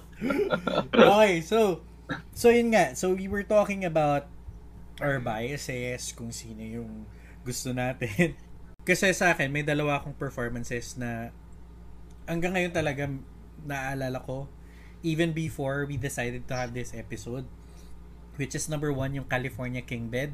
Okay, 0.92 1.40
so, 1.40 1.80
so 2.34 2.50
yun 2.50 2.74
nga. 2.74 2.94
So, 2.98 3.14
we 3.14 3.30
were 3.30 3.46
talking 3.46 3.86
about 3.86 4.26
our 5.00 5.18
biases, 5.22 6.12
kung 6.12 6.34
sino 6.34 6.60
yung 6.62 7.06
gusto 7.46 7.72
natin. 7.72 8.36
Kasi 8.88 9.12
sa 9.14 9.32
akin, 9.32 9.48
may 9.52 9.62
dalawa 9.62 10.00
akong 10.00 10.16
performances 10.16 10.96
na 10.98 11.32
hanggang 12.26 12.54
ngayon 12.54 12.72
talaga 12.74 13.08
naaalala 13.64 14.22
ko 14.24 14.48
even 15.00 15.32
before 15.32 15.88
we 15.88 15.96
decided 15.96 16.44
to 16.48 16.54
have 16.56 16.72
this 16.76 16.92
episode 16.92 17.44
which 18.40 18.56
is 18.56 18.72
number 18.72 18.88
one 18.88 19.12
yung 19.12 19.28
California 19.28 19.84
King 19.84 20.08
Bed. 20.08 20.32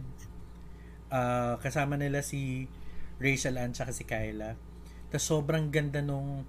Ah, 1.11 1.59
kasama 1.59 1.99
nila 1.99 2.23
si 2.23 2.71
Rachel 3.19 3.59
Ann 3.59 3.75
tsaka 3.75 3.91
si 3.91 4.07
Kyla. 4.07 4.55
Tapos 5.11 5.27
sobrang 5.27 5.67
ganda 5.75 5.99
nung 5.99 6.47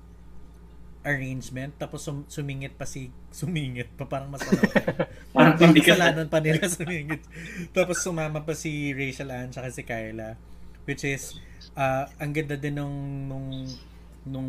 arrangement. 1.02 1.74
Tapos 1.82 2.06
sum- 2.06 2.30
sumingit 2.30 2.78
pa 2.78 2.86
si 2.86 3.10
sumingit 3.42 3.90
pa 3.98 4.06
parang 4.06 4.30
masama 4.30 4.62
Parang 5.34 5.58
parang 5.58 5.74
kasalanan 5.74 6.30
pa 6.30 6.38
nila 6.38 6.70
sumingit. 6.78 7.26
Tapos 7.74 8.06
sumama 8.06 8.46
pa 8.46 8.54
si 8.54 8.94
Rachel 8.94 9.34
Ann 9.34 9.50
tsaka 9.50 9.74
si 9.74 9.82
Kyla 9.82 10.38
which 10.86 11.04
is 11.04 11.42
ah, 11.74 12.06
ang 12.22 12.38
ganda 12.38 12.54
din 12.54 12.78
nung 12.78 12.96
nung 13.28 13.50
nung 14.30 14.48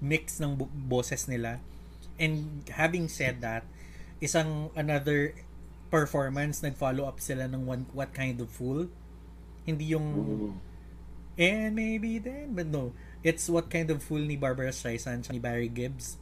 mix 0.00 0.40
ng 0.40 0.56
boses 0.88 1.28
nila. 1.28 1.60
And 2.16 2.64
having 2.72 3.12
said 3.12 3.44
that 3.44 3.68
isang 4.16 4.72
another 4.72 5.36
performance 5.88 6.62
nag-follow 6.62 7.06
up 7.06 7.22
sila 7.22 7.46
ng 7.46 7.66
one, 7.66 7.86
what 7.94 8.10
kind 8.12 8.40
of 8.40 8.50
fool 8.50 8.90
hindi 9.66 9.92
yung 9.92 10.06
Ooh. 10.14 10.54
And 11.36 11.76
maybe 11.76 12.16
then, 12.16 12.56
but 12.56 12.64
no. 12.64 12.96
It's 13.20 13.44
what 13.52 13.68
kind 13.68 13.92
of 13.92 14.00
fool 14.00 14.24
ni 14.24 14.40
Barbara 14.40 14.72
Streisand 14.72 15.28
ni 15.28 15.36
Barry 15.36 15.68
Gibbs. 15.68 16.16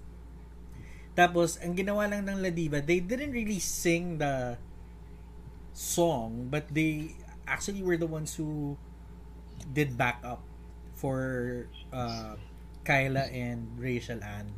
Tapos, 1.14 1.54
ang 1.62 1.78
ginawa 1.78 2.10
lang 2.10 2.26
ng 2.26 2.42
La 2.42 2.50
Diva, 2.50 2.82
they 2.82 2.98
didn't 2.98 3.30
really 3.30 3.62
sing 3.62 4.18
the 4.18 4.58
song, 5.70 6.50
but 6.50 6.66
they 6.74 7.14
actually 7.46 7.86
were 7.86 7.94
the 7.94 8.10
ones 8.10 8.34
who 8.34 8.74
did 9.70 9.94
back 9.94 10.18
up 10.26 10.42
for 10.98 11.70
uh, 11.94 12.34
Kyla 12.82 13.30
and 13.30 13.70
Rachel 13.78 14.18
Ann. 14.18 14.50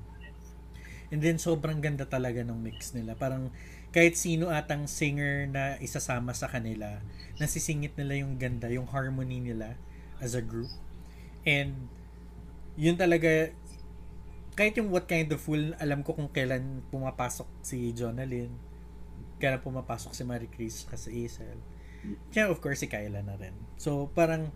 And 1.13 1.21
then, 1.21 1.37
sobrang 1.37 1.85
ganda 1.85 2.09
talaga 2.09 2.41
ng 2.41 2.57
mix 2.65 2.97
nila. 2.97 3.13
Parang, 3.13 3.53
kahit 3.97 4.13
sino 4.13 4.53
atang 4.53 4.85
singer 4.85 5.49
na 5.49 5.81
isasama 5.81 6.37
sa 6.37 6.53
kanila, 6.53 7.01
nasisingit 7.41 7.97
nila 7.97 8.21
yung 8.21 8.37
ganda, 8.37 8.69
yung 8.69 8.85
harmony 8.85 9.41
nila 9.41 9.73
as 10.21 10.37
a 10.37 10.45
group. 10.45 10.69
And, 11.49 11.89
yun 12.77 13.01
talaga, 13.01 13.57
kahit 14.53 14.77
yung 14.77 14.93
What 14.93 15.09
Kind 15.09 15.33
of 15.33 15.41
Fool, 15.41 15.73
alam 15.81 16.05
ko 16.05 16.13
kung 16.13 16.29
kailan 16.29 16.85
pumapasok 16.93 17.49
si 17.65 17.97
Jonalyn, 17.97 18.53
kailan 19.41 19.65
pumapasok 19.65 20.13
si 20.13 20.29
Marie 20.29 20.53
Chris 20.53 20.85
kasi 20.85 21.25
Isel. 21.25 21.57
Kaya 22.29 22.53
of 22.53 22.61
course 22.61 22.85
si 22.85 22.93
Kyla 22.93 23.25
na 23.25 23.41
rin. 23.41 23.57
So 23.81 24.13
parang 24.13 24.53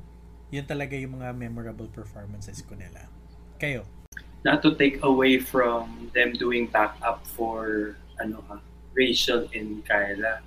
yun 0.53 0.68
talaga 0.68 1.01
yung 1.01 1.16
mga 1.16 1.32
memorable 1.32 1.88
performances 1.88 2.61
ko 2.61 2.76
nila. 2.76 3.09
Kayo? 3.57 3.88
Not 4.45 4.61
to 4.64 4.76
take 4.76 5.01
away 5.01 5.41
from 5.41 6.12
them 6.12 6.36
doing 6.36 6.68
backup 6.68 7.24
for 7.24 7.97
ano 8.20 8.45
ha, 8.49 8.61
Rachel 8.95 9.49
and 9.55 9.84
Kyla. 9.86 10.41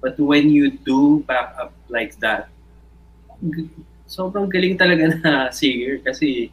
But 0.00 0.18
when 0.18 0.48
you 0.48 0.70
do 0.70 1.20
backup 1.28 1.72
like 1.88 2.16
that, 2.20 2.48
sobrang 4.08 4.48
galing 4.48 4.80
talaga 4.80 5.16
na 5.20 5.50
singer 5.52 6.00
kasi 6.00 6.52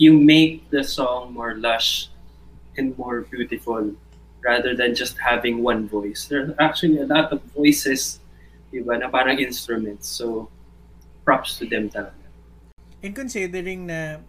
you 0.00 0.16
make 0.16 0.64
the 0.70 0.82
song 0.82 1.34
more 1.34 1.54
lush 1.58 2.08
and 2.78 2.96
more 2.96 3.26
beautiful 3.28 3.92
rather 4.40 4.72
than 4.72 4.94
just 4.94 5.18
having 5.18 5.62
one 5.62 5.90
voice. 5.90 6.30
There 6.30 6.54
are 6.54 6.54
actually 6.62 7.02
a 7.02 7.06
lot 7.06 7.34
of 7.34 7.42
voices, 7.52 8.22
di 8.70 8.80
ba, 8.80 8.96
na 8.96 9.10
parang 9.10 9.36
instruments. 9.42 10.06
So, 10.06 10.48
props 11.26 11.58
to 11.58 11.66
them 11.66 11.90
talaga. 11.90 12.14
And 13.02 13.12
considering 13.14 13.90
na 13.90 14.22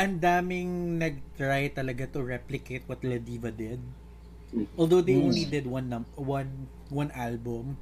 ang 0.00 0.16
daming 0.18 0.96
nag-try 0.96 1.68
talaga 1.76 2.08
to 2.16 2.24
replicate 2.24 2.88
what 2.88 3.04
La 3.04 3.20
Diva 3.20 3.52
did. 3.52 3.84
Although 4.76 5.00
they 5.00 5.14
only 5.14 5.46
did 5.46 5.66
one 5.66 5.88
num- 5.88 6.10
one 6.18 6.66
one 6.90 7.10
album, 7.14 7.78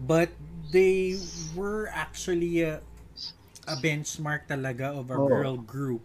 but 0.00 0.32
they 0.72 1.20
were 1.52 1.92
actually 1.92 2.64
a, 2.64 2.80
a 3.68 3.76
benchmark 3.76 4.48
talaga 4.48 4.88
of 4.88 5.12
a 5.12 5.18
Oo. 5.20 5.28
girl 5.28 5.56
group. 5.60 6.00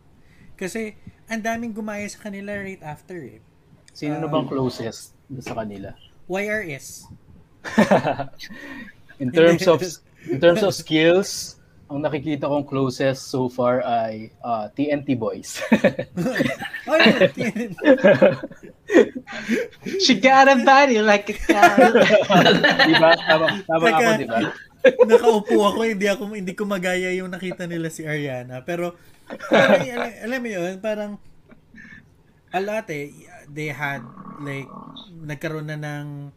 Kasi 0.59 0.99
ang 1.31 1.39
daming 1.39 1.71
gumaya 1.71 2.03
sa 2.11 2.29
kanila 2.29 2.51
right 2.59 2.83
after 2.83 3.15
eh. 3.23 3.39
Sino 3.95 4.19
na 4.19 4.27
bang 4.27 4.47
closest 4.49 5.15
sa 5.39 5.55
kanila? 5.55 5.95
YRS. 6.27 7.07
in 9.23 9.31
terms 9.31 9.63
of 9.71 9.79
in 10.27 10.37
terms 10.43 10.63
of 10.67 10.75
skills, 10.75 11.62
ang 11.93 12.01
nakikita 12.01 12.49
kong 12.49 12.65
closest 12.65 13.29
so 13.29 13.45
far 13.45 13.85
ay 13.85 14.33
uh, 14.41 14.65
TNT 14.73 15.13
Boys. 15.13 15.61
She 20.01 20.17
got 20.17 20.49
a 20.49 20.57
body 20.65 21.05
like 21.05 21.29
a 21.29 21.37
cow. 21.37 21.69
diba? 22.89 23.09
Tama, 23.13 23.45
tama 23.69 23.85
Teka. 23.85 23.93
ako, 23.93 24.09
diba? 24.17 24.39
Nakaupo 25.05 25.57
ako, 25.69 25.79
hindi 25.85 26.07
ako 26.09 26.21
hindi 26.33 26.53
ko 26.57 26.65
magaya 26.65 27.13
yung 27.13 27.29
nakita 27.29 27.69
nila 27.69 27.93
si 27.93 28.09
Ariana. 28.09 28.65
Pero 28.65 28.97
alam, 29.53 29.85
alam, 29.93 30.11
alam 30.17 30.39
mo 30.41 30.49
yun, 30.49 30.73
parang 30.81 31.11
a 32.53 32.59
lot 32.59 32.89
eh, 32.89 33.13
they 33.53 33.69
had 33.69 34.01
like 34.41 34.69
nagkaroon 35.21 35.69
na 35.69 35.77
ng 35.77 36.33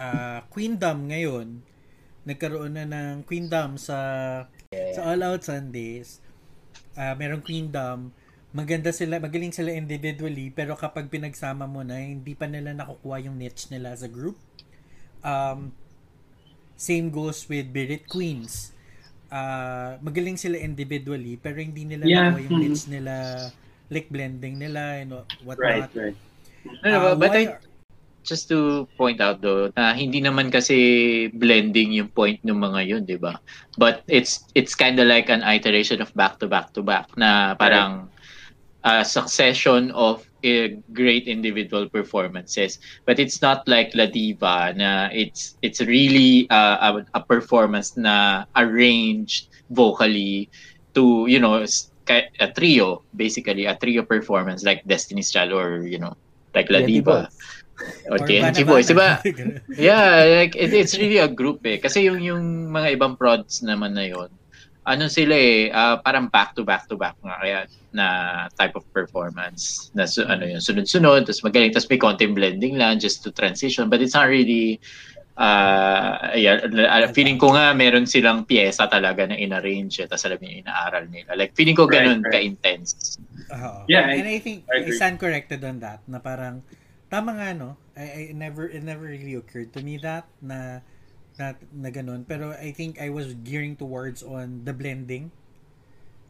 ah, 0.00 0.40
Queendom 0.48 1.12
ngayon. 1.12 1.60
Nagkaroon 2.24 2.80
na 2.80 2.84
ng 2.88 3.28
Queendom 3.28 3.76
sa 3.76 3.96
sa 4.70 5.02
All 5.02 5.26
Out 5.26 5.42
Sundays. 5.42 6.22
Ah, 6.94 7.18
merong 7.18 7.42
Queendom. 7.42 8.14
Maganda 8.54 8.94
sila, 8.94 9.18
magaling 9.18 9.50
sila 9.50 9.74
individually, 9.74 10.54
pero 10.54 10.78
kapag 10.78 11.10
pinagsama 11.10 11.66
mo 11.66 11.82
na, 11.82 11.98
hindi 11.98 12.38
pa 12.38 12.46
nila 12.46 12.70
nakukuha 12.78 13.18
yung 13.26 13.34
niche 13.34 13.66
nila 13.74 13.90
as 13.90 14.06
a 14.06 14.10
group. 14.10 14.38
Um, 15.26 15.74
Same 16.78 17.10
goes 17.10 17.50
with 17.50 17.74
Birit 17.74 18.06
Queens. 18.06 18.70
Uh, 19.26 19.98
magaling 20.06 20.38
sila 20.38 20.54
individually 20.54 21.34
pero 21.34 21.58
hindi 21.58 21.82
nila 21.82 22.06
Yeah. 22.06 22.30
nakuha 22.30 22.40
yung 22.46 22.54
Mhm. 22.54 22.62
niche 22.62 22.86
nila 22.86 23.14
like 23.90 24.06
blending 24.06 24.54
nila 24.54 25.02
and 25.02 25.10
what 25.42 25.58
Right, 25.58 25.82
not. 25.82 25.98
right. 25.98 26.18
No, 26.62 26.86
no, 26.86 26.98
Uh, 27.10 27.14
but 27.18 27.30
why 27.34 27.42
I, 27.42 27.58
just 28.22 28.48
to 28.48 28.86
point 28.96 29.20
out 29.20 29.40
though, 29.40 29.72
na 29.76 29.92
hindi 29.92 30.20
naman 30.20 30.52
kasi 30.52 31.28
blending 31.32 31.92
yung 31.92 32.08
point 32.08 32.40
ng 32.44 32.56
mga 32.56 32.80
yun, 32.86 33.02
di 33.04 33.16
ba? 33.16 33.40
But 33.78 34.04
it's 34.08 34.44
it's 34.54 34.74
kind 34.74 35.00
of 35.00 35.08
like 35.08 35.28
an 35.32 35.42
iteration 35.42 36.00
of 36.00 36.12
back 36.14 36.38
to 36.40 36.46
back 36.46 36.72
to 36.76 36.82
back 36.82 37.08
na 37.16 37.54
parang 37.56 38.08
a 38.84 39.04
succession 39.04 39.90
of 39.92 40.24
eh, 40.42 40.80
great 40.92 41.28
individual 41.28 41.88
performances. 41.88 42.80
But 43.04 43.18
it's 43.18 43.42
not 43.42 43.68
like 43.68 43.92
La 43.94 44.06
Diva 44.06 44.72
na 44.76 45.08
it's 45.12 45.56
it's 45.60 45.80
really 45.80 46.48
uh, 46.48 47.00
a, 47.00 47.20
a 47.20 47.20
performance 47.20 47.96
na 47.96 48.44
arranged 48.56 49.48
vocally 49.70 50.48
to, 50.94 51.26
you 51.28 51.38
know, 51.38 51.64
a 52.10 52.48
trio, 52.52 53.02
basically 53.14 53.66
a 53.66 53.76
trio 53.76 54.02
performance 54.02 54.64
like 54.64 54.82
Destiny's 54.86 55.30
Child 55.30 55.52
or, 55.52 55.86
you 55.86 55.98
know, 55.98 56.16
like 56.54 56.70
La 56.70 56.80
Diva. 56.80 57.28
Boys. 57.28 57.38
Or 58.08 58.18
Or 58.18 58.26
Bana 58.26 58.62
Boys, 58.62 58.86
Bana. 58.86 58.90
diba? 58.90 59.10
Yeah, 59.88 60.42
like 60.42 60.54
it, 60.54 60.70
it's 60.70 60.94
really 60.94 61.18
a 61.18 61.28
group 61.28 61.62
eh. 61.64 61.78
Kasi 61.78 62.04
yung 62.04 62.20
yung 62.20 62.42
mga 62.68 62.96
ibang 62.96 63.14
prods 63.14 63.60
naman 63.60 63.94
na 63.94 64.04
yon, 64.04 64.28
ano 64.82 65.04
sila 65.06 65.34
eh, 65.34 65.68
ah, 65.70 66.00
parang 66.00 66.28
back 66.28 66.56
to 66.56 66.64
back 66.64 66.88
to 66.88 66.96
back 66.96 67.14
nga 67.20 67.36
kaya 67.38 67.58
na 67.90 68.06
type 68.54 68.74
of 68.74 68.84
performance. 68.90 69.90
Na 69.92 70.06
su- 70.06 70.24
ano 70.24 70.42
yun, 70.42 70.58
sunod-sunod, 70.58 71.26
tapos 71.26 71.42
magaling, 71.42 71.70
tapos 71.70 71.88
may 71.88 71.98
konting 71.98 72.32
blending 72.32 72.74
lang 72.74 72.98
just 72.98 73.22
to 73.22 73.30
transition, 73.30 73.86
but 73.86 74.00
it's 74.00 74.14
not 74.14 74.26
really 74.26 74.78
uh, 75.40 76.32
yeah, 76.36 76.60
uh, 76.60 77.08
feeling 77.12 77.38
ko 77.38 77.52
nga 77.54 77.72
meron 77.72 78.04
silang 78.04 78.44
pyesa 78.44 78.86
talaga 78.86 79.24
na 79.24 79.36
inarrange 79.36 80.00
eh, 80.02 80.08
tapos 80.08 80.26
alam 80.26 80.38
yung 80.42 80.66
inaaral 80.66 81.04
nila. 81.08 81.32
Like 81.32 81.54
feeling 81.54 81.74
ko 81.74 81.86
Right, 81.86 82.04
ganun 82.04 82.20
right. 82.22 82.32
ka-intense. 82.40 83.16
Oo. 83.50 83.86
Yeah, 83.86 84.06
I- 84.06 84.20
and 84.20 84.28
I 84.28 84.38
think 84.38 84.66
I 84.68 84.84
agree. 84.84 84.96
stand 84.96 85.16
corrected 85.16 85.64
on 85.64 85.80
that 85.80 86.04
na 86.04 86.20
parang 86.20 86.60
tama 87.10 87.34
nga 87.36 87.52
no. 87.52 87.76
I, 87.98 88.30
I 88.30 88.32
never 88.32 88.70
it 88.70 88.86
never 88.86 89.10
really 89.10 89.34
occurred 89.34 89.74
to 89.74 89.82
me 89.82 89.98
that 90.00 90.30
na 90.38 90.80
na, 91.36 91.58
na 91.74 91.90
ganun. 91.90 92.22
Pero 92.24 92.54
I 92.54 92.70
think 92.70 93.02
I 93.02 93.10
was 93.10 93.34
gearing 93.42 93.74
towards 93.74 94.22
on 94.22 94.62
the 94.64 94.72
blending 94.72 95.34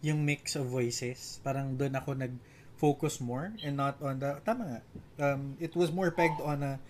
yung 0.01 0.25
mix 0.25 0.57
of 0.57 0.73
voices. 0.73 1.39
Parang 1.45 1.77
doon 1.77 1.93
ako 1.93 2.17
nag-focus 2.17 3.21
more 3.21 3.53
and 3.61 3.77
not 3.77 4.01
on 4.01 4.19
the 4.19 4.41
tama 4.43 4.65
nga. 4.65 4.81
Um, 5.21 5.61
it 5.61 5.77
was 5.77 5.93
more 5.93 6.09
pegged 6.11 6.41
on 6.41 6.65
a 6.65 6.81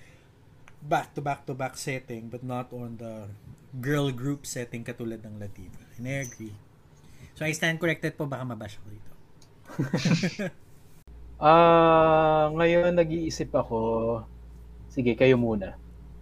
back 0.81 1.13
to 1.19 1.21
back 1.21 1.45
to 1.45 1.53
back 1.53 1.77
setting 1.77 2.33
but 2.33 2.41
not 2.41 2.73
on 2.73 2.97
the 2.97 3.29
girl 3.83 4.09
group 4.15 4.47
setting 4.47 4.87
katulad 4.87 5.27
ng 5.27 5.37
Latina. 5.43 5.83
And 5.99 6.07
I 6.07 6.25
agree. 6.25 6.55
So 7.35 7.43
I 7.43 7.53
stand 7.53 7.83
corrected 7.83 8.15
po 8.15 8.31
baka 8.31 8.47
mabash 8.47 8.79
ako 8.79 8.89
dito. 8.95 9.13
Ah, 11.41 12.53
ngayon 12.53 12.93
nag-iisip 12.93 13.49
ako. 13.57 14.21
Sige, 14.93 15.17
kayo 15.17 15.41
muna. 15.41 15.73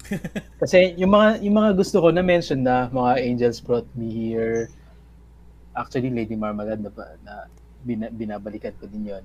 Kasi 0.63 0.95
yung 0.95 1.11
mga 1.11 1.43
yung 1.43 1.57
mga 1.59 1.71
gusto 1.75 1.99
ko 1.99 2.09
na 2.15 2.23
mention 2.23 2.63
na 2.63 2.87
mga 2.89 3.19
Angels 3.27 3.59
Brought 3.59 3.89
Me 3.99 4.09
Here. 4.09 4.71
Actually, 5.75 6.15
Lady 6.15 6.39
Marmalade 6.39 6.81
na, 6.81 6.91
na 7.27 7.35
bina, 7.83 8.07
binabalikan 8.15 8.75
ko 8.79 8.87
din 8.87 9.11
yon 9.11 9.25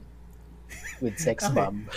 with 1.02 1.18
Sex 1.22 1.46
Okay. 1.46 1.56
Bomb. 1.56 1.86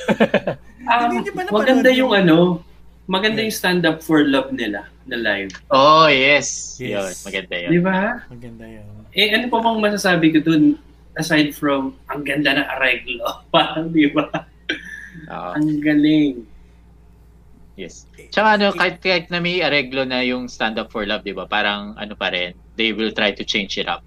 Um, 0.86 1.18
maganda 1.50 1.90
yung 1.90 2.14
ano, 2.14 2.62
maganda 3.10 3.42
yung 3.42 3.50
stand-up 3.50 4.06
for 4.06 4.22
love 4.22 4.54
nila 4.54 4.86
na 5.02 5.18
live. 5.18 5.50
Oh, 5.66 6.06
yes. 6.06 6.78
Yes. 6.78 7.26
Yun, 7.26 7.26
maganda 7.26 7.54
yun. 7.58 7.70
Di 7.74 7.80
ba? 7.82 7.98
Maganda 8.30 8.64
yun. 8.70 8.86
Eh, 9.10 9.34
ano 9.34 9.50
pa 9.50 9.58
bang 9.66 9.82
masasabi 9.82 10.30
ko 10.30 10.38
dun 10.46 10.78
aside 11.16 11.52
from 11.56 11.96
ang 12.12 12.22
ganda 12.24 12.56
ng 12.56 12.66
areglo? 12.78 13.24
Parang, 13.52 13.90
di 13.90 14.08
ba? 14.12 14.28
Oo. 15.32 15.50
Ang 15.56 15.80
galing. 15.80 16.44
Yes. 17.76 18.08
Tsaka 18.32 18.56
ano, 18.56 18.72
kahit, 18.72 19.04
kahit 19.04 19.28
na 19.28 19.36
may 19.36 19.60
areglo 19.60 20.08
na 20.08 20.24
yung 20.24 20.48
Stand 20.48 20.80
Up 20.80 20.88
for 20.88 21.04
Love, 21.04 21.24
di 21.24 21.36
ba? 21.36 21.44
Parang 21.44 21.92
ano 22.00 22.16
pa 22.16 22.32
rin, 22.32 22.56
they 22.80 22.92
will 22.96 23.12
try 23.12 23.32
to 23.32 23.44
change 23.44 23.76
it 23.76 23.84
up. 23.84 24.00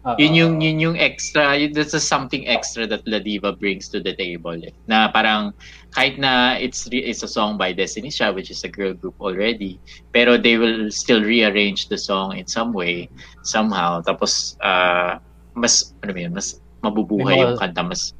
Ah, 0.00 0.16
Yun 0.16 0.32
yung, 0.32 0.54
yun 0.64 0.80
yung 0.80 0.96
extra, 0.96 1.52
yun, 1.52 1.76
that's 1.76 1.92
a 1.92 2.00
something 2.00 2.48
extra 2.48 2.88
that 2.88 3.04
La 3.04 3.20
Diva 3.20 3.52
brings 3.52 3.92
to 3.92 4.00
the 4.00 4.16
table. 4.16 4.56
Eh. 4.56 4.72
Na 4.88 5.12
parang, 5.12 5.52
kahit 5.92 6.16
na 6.16 6.56
it's, 6.56 6.88
re- 6.88 7.04
it's 7.04 7.20
a 7.20 7.28
song 7.28 7.60
by 7.60 7.76
Destiny 7.76 8.08
Child, 8.08 8.40
which 8.40 8.48
is 8.48 8.64
a 8.64 8.72
girl 8.72 8.96
group 8.96 9.12
already, 9.20 9.76
pero 10.16 10.40
they 10.40 10.56
will 10.56 10.88
still 10.88 11.20
rearrange 11.20 11.92
the 11.92 12.00
song 12.00 12.40
in 12.40 12.48
some 12.48 12.72
way, 12.72 13.12
somehow. 13.44 14.00
Tapos, 14.00 14.56
ah, 14.64 15.20
mas, 15.60 15.92
ano 16.00 16.10
mo 16.10 16.20
yun, 16.20 16.32
mas 16.32 16.56
mabubuhay 16.80 17.36
mga- 17.36 17.44
yung 17.44 17.56
kanta, 17.60 17.82
mas 17.84 18.16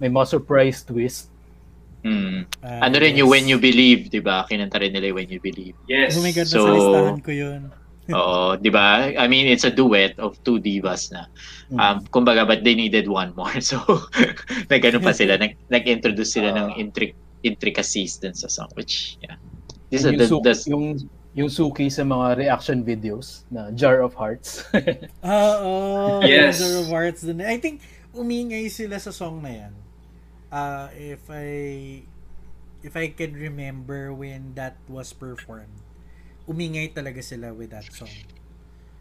may 0.00 0.08
mga 0.08 0.26
surprise 0.26 0.82
twist. 0.82 1.28
Mm. 2.02 2.50
Ah, 2.66 2.90
Ano 2.90 2.98
rin 2.98 3.14
yes. 3.14 3.18
yung 3.22 3.30
When 3.30 3.46
You 3.46 3.62
Believe, 3.62 4.10
di 4.10 4.18
ba? 4.18 4.42
Kinanta 4.50 4.82
rin 4.82 4.90
nila 4.90 5.14
yung 5.14 5.22
When 5.22 5.30
You 5.30 5.38
Believe. 5.38 5.78
Yes. 5.86 6.18
Oh 6.18 6.24
my 6.24 6.34
God, 6.34 6.48
So- 6.50 6.66
nasa 6.66 6.74
listahan 6.74 7.18
ko 7.22 7.30
yun. 7.30 7.60
Oo, 8.18 8.58
di 8.58 8.66
ba? 8.66 9.14
I 9.14 9.30
mean, 9.30 9.46
it's 9.46 9.62
a 9.62 9.70
duet 9.70 10.18
of 10.18 10.34
two 10.42 10.58
divas 10.58 11.14
na. 11.14 11.30
Hmm. 11.70 11.78
Um, 11.78 11.96
kumbaga, 12.10 12.42
but 12.42 12.66
they 12.66 12.74
needed 12.74 13.06
one 13.06 13.30
more. 13.38 13.54
So, 13.62 13.78
nag-ano 14.72 14.98
pa 14.98 15.14
sila, 15.14 15.38
nag, 15.38 15.54
nag-introduce 15.70 16.34
sila 16.34 16.50
ng 16.50 16.74
intric 16.74 17.14
intricacies 17.46 18.18
din 18.18 18.34
sa 18.34 18.50
song, 18.50 18.70
which, 18.74 19.18
yeah. 19.22 19.38
This 19.90 20.02
is 20.02 20.14
the, 20.18 20.26
the, 20.26 20.54
yung, 20.66 20.98
yung 21.32 21.48
suki 21.48 21.88
sa 21.88 22.04
mga 22.04 22.36
reaction 22.36 22.84
videos 22.84 23.48
na 23.48 23.72
Jar 23.72 24.04
of 24.04 24.12
Hearts. 24.12 24.68
Ah, 25.24 25.56
oh, 25.64 26.20
Yes. 26.20 26.60
Wizard 26.60 26.76
of 26.84 26.88
Hearts 26.92 27.20
din. 27.24 27.40
I 27.40 27.56
think 27.56 27.80
umingay 28.12 28.68
sila 28.68 29.00
sa 29.00 29.08
song 29.08 29.40
na 29.40 29.52
yan. 29.52 29.74
Uh, 30.52 30.92
if 30.92 31.24
I 31.32 31.48
if 32.84 32.92
I 32.92 33.16
can 33.16 33.32
remember 33.32 34.12
when 34.12 34.52
that 34.60 34.76
was 34.84 35.16
performed, 35.16 35.72
umingay 36.44 36.92
talaga 36.92 37.24
sila 37.24 37.56
with 37.56 37.72
that 37.72 37.88
song. 37.88 38.12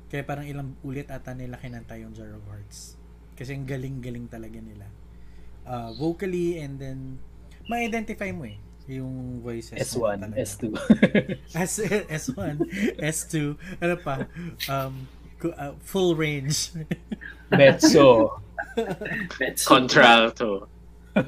Kaya 0.08 0.24
parang 0.24 0.48
ilang 0.48 0.80
ulit 0.88 1.12
ata 1.12 1.36
nila 1.36 1.60
kinanta 1.60 2.00
yung 2.00 2.16
Jar 2.16 2.32
of 2.32 2.48
Hearts. 2.48 2.96
Kasi 3.36 3.60
ang 3.60 3.68
galing-galing 3.68 4.32
talaga 4.32 4.60
nila. 4.64 4.88
Uh, 5.68 5.92
vocally 6.00 6.64
and 6.64 6.80
then 6.80 7.20
ma-identify 7.68 8.32
mo 8.32 8.48
eh 8.48 8.58
yung 8.92 9.39
voices 9.39 9.80
nila 9.80 9.88
S1, 9.88 10.18
talaga. 10.20 10.36
S2. 10.44 10.64
S 11.56 11.74
S1, 12.12 12.56
S2, 13.16 13.36
ano 13.80 13.96
pa? 14.04 14.16
Um 14.68 15.08
uh, 15.50 15.74
full 15.82 16.16
range. 16.16 16.72
Mezzo. 17.52 18.39
That's 19.39 19.66
contralto, 19.66 20.70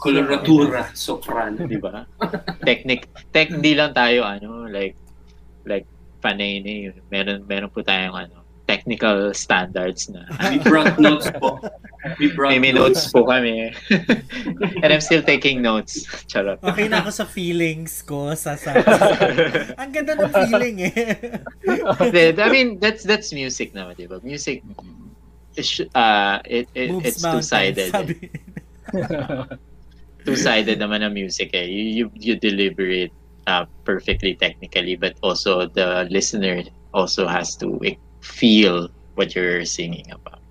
coloratura, 0.00 0.88
soprano. 0.94 1.66
di 1.66 1.76
ba? 1.76 2.06
Technic, 2.64 3.10
tech, 3.28 3.52
hindi 3.52 3.76
lang 3.76 3.92
tayo, 3.92 4.24
ano, 4.24 4.64
like, 4.70 4.96
like, 5.68 5.84
panay 6.24 6.62
meron, 7.12 7.44
meron 7.44 7.68
po 7.68 7.84
tayong, 7.84 8.14
ano, 8.14 8.40
technical 8.64 9.34
standards 9.36 10.08
na. 10.08 10.24
We 10.48 10.64
brought 10.64 10.96
notes 10.96 11.28
po. 11.36 11.60
We 12.18 12.34
brought 12.34 12.50
May, 12.50 12.58
may 12.58 12.72
notes 12.74 13.06
po 13.14 13.22
kami. 13.22 13.70
And 14.82 14.90
I'm 14.90 15.00
still 15.00 15.22
taking 15.22 15.62
notes. 15.62 16.02
Charot. 16.26 16.58
Okay 16.58 16.90
na 16.90 16.98
ako 16.98 17.10
sa 17.14 17.24
feelings 17.26 18.02
ko 18.02 18.34
sa 18.34 18.58
sa. 18.58 18.74
Ang 19.80 19.90
ganda 19.94 20.18
ng 20.18 20.32
feeling 20.34 20.76
eh. 20.82 21.14
I 21.70 22.48
mean, 22.50 22.82
that's 22.82 23.06
that's 23.06 23.30
music 23.30 23.70
naman, 23.70 23.94
di 23.94 24.10
ba? 24.10 24.18
Music, 24.26 24.66
is, 25.56 25.80
uh, 25.94 26.38
it, 26.44 26.68
it, 26.74 26.90
Moves 26.90 27.06
it's 27.06 27.22
mountains, 27.22 27.48
two-sided. 27.48 27.90
sabi. 27.92 28.14
two-sided 30.26 30.78
naman 30.78 31.02
ang 31.02 31.14
music 31.14 31.50
eh. 31.54 31.66
You, 31.66 31.82
you, 31.82 32.04
you 32.14 32.34
deliver 32.36 32.82
it 32.82 33.12
uh, 33.46 33.66
perfectly 33.84 34.34
technically, 34.34 34.96
but 34.96 35.16
also 35.22 35.66
the 35.66 36.06
listener 36.10 36.62
also 36.94 37.26
has 37.26 37.56
to 37.56 37.78
feel 38.20 38.88
what 39.14 39.34
you're 39.34 39.64
singing 39.64 40.10
about. 40.10 40.41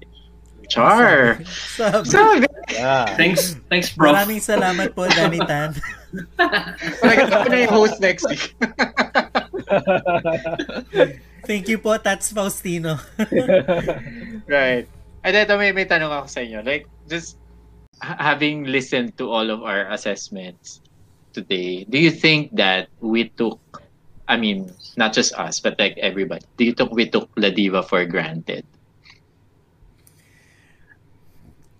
Char! 0.71 1.43
Sabi. 1.75 2.07
So, 2.07 2.39
yeah. 2.71 3.11
Thanks, 3.19 3.59
thanks, 3.67 3.91
Prof. 3.91 4.15
Maraming 4.15 4.39
salamat 4.39 4.95
po, 4.95 5.03
Danny 5.11 5.43
Tan. 5.43 5.75
like, 7.03 7.27
ako 7.27 7.47
na 7.51 7.57
yung 7.67 7.73
host 7.75 7.99
next 7.99 8.23
week. 8.31 8.55
Thank 11.47 11.67
you 11.67 11.83
po, 11.83 11.97
Tats 11.99 12.31
Faustino. 12.31 12.95
right. 14.47 14.87
And 15.27 15.33
ito, 15.35 15.53
may, 15.59 15.75
may 15.75 15.83
tanong 15.83 16.11
ako 16.11 16.27
sa 16.31 16.39
inyo. 16.39 16.63
Like, 16.63 16.87
just 17.11 17.35
ha- 17.99 18.17
having 18.19 18.63
listened 18.63 19.17
to 19.19 19.27
all 19.27 19.51
of 19.51 19.63
our 19.63 19.91
assessments 19.91 20.79
today, 21.35 21.83
do 21.89 21.99
you 21.99 22.11
think 22.11 22.55
that 22.55 22.87
we 23.03 23.27
took, 23.35 23.59
I 24.27 24.37
mean, 24.37 24.71
not 24.95 25.11
just 25.11 25.35
us, 25.35 25.59
but 25.59 25.75
like 25.79 25.97
everybody, 25.99 26.45
do 26.55 26.63
you 26.63 26.73
think 26.73 26.95
we 26.95 27.09
took 27.09 27.27
La 27.35 27.49
Diva 27.49 27.83
for 27.83 28.05
granted? 28.05 28.63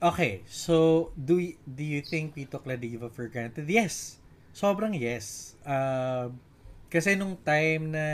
Okay, 0.02 0.42
so 0.50 1.14
do 1.14 1.38
y- 1.38 1.62
do 1.62 1.86
you 1.86 2.02
think 2.02 2.34
we 2.34 2.50
took 2.50 2.66
La 2.66 2.74
for 3.14 3.30
granted? 3.30 3.70
Yes. 3.70 4.18
Sobrang 4.50 4.98
yes. 4.98 5.54
Uh, 5.62 6.34
kasi 6.90 7.14
nung 7.14 7.38
time 7.46 7.94
na 7.94 8.06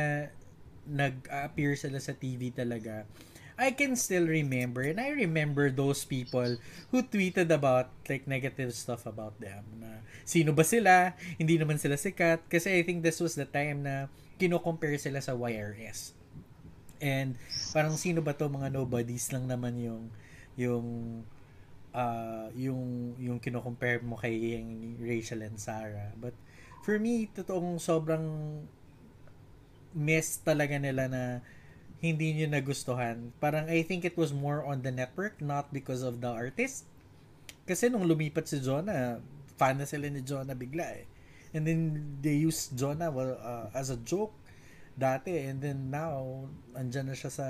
nag-appear 0.84 1.80
sila 1.80 2.04
sa 2.04 2.12
TV 2.12 2.52
talaga, 2.52 3.08
I 3.56 3.72
can 3.72 3.96
still 3.96 4.28
remember 4.28 4.84
and 4.84 5.00
I 5.00 5.16
remember 5.16 5.72
those 5.72 6.04
people 6.04 6.60
who 6.92 7.08
tweeted 7.08 7.56
about 7.56 7.88
like 8.12 8.28
negative 8.28 8.76
stuff 8.76 9.08
about 9.08 9.40
them 9.40 9.64
na 9.80 10.04
sino 10.28 10.52
ba 10.52 10.68
sila? 10.68 11.16
Hindi 11.40 11.56
naman 11.56 11.80
sila 11.80 11.96
sikat 11.96 12.52
kasi 12.52 12.68
I 12.78 12.84
think 12.84 13.00
this 13.00 13.24
was 13.24 13.40
the 13.40 13.48
time 13.48 13.88
na 13.88 14.12
kino-compare 14.36 15.00
sila 15.00 15.24
sa 15.24 15.40
YRS. 15.40 16.12
And 17.00 17.40
parang 17.72 17.96
sino 17.96 18.20
ba 18.20 18.36
to 18.36 18.52
mga 18.52 18.76
nobodies 18.76 19.32
lang 19.32 19.48
naman 19.48 19.80
yung 19.80 20.12
yung 20.60 20.86
uh, 21.94 22.48
yung 22.56 23.14
yung 23.20 23.38
kino-compare 23.40 24.04
mo 24.04 24.18
kay 24.18 24.60
yung 24.60 24.98
Rachel 25.00 25.44
and 25.44 25.60
Sarah. 25.60 26.12
But 26.18 26.34
for 26.84 27.00
me, 27.00 27.30
totoong 27.32 27.80
sobrang 27.80 28.26
miss 29.96 30.40
talaga 30.44 30.80
nila 30.80 31.08
na 31.08 31.24
hindi 31.98 32.34
nyo 32.38 32.54
nagustuhan. 32.54 33.34
Parang 33.42 33.68
I 33.68 33.82
think 33.82 34.06
it 34.06 34.16
was 34.16 34.32
more 34.32 34.62
on 34.64 34.86
the 34.86 34.94
network, 34.94 35.42
not 35.42 35.74
because 35.74 36.06
of 36.06 36.22
the 36.22 36.30
artist. 36.30 36.86
Kasi 37.68 37.90
nung 37.90 38.06
lumipat 38.08 38.48
si 38.48 38.62
Jonah, 38.64 39.20
fan 39.58 39.82
na 39.82 39.86
sila 39.90 40.08
ni 40.08 40.22
Jonah 40.22 40.56
bigla 40.56 41.04
eh. 41.04 41.06
And 41.52 41.66
then 41.66 41.82
they 42.22 42.38
used 42.38 42.78
Jonah 42.78 43.10
well, 43.10 43.36
uh, 43.42 43.74
as 43.74 43.90
a 43.90 43.98
joke 44.06 44.36
dati 44.98 45.46
and 45.46 45.62
then 45.62 45.94
now 45.94 46.50
andyan 46.74 47.14
na 47.14 47.16
siya 47.16 47.30
sa 47.30 47.48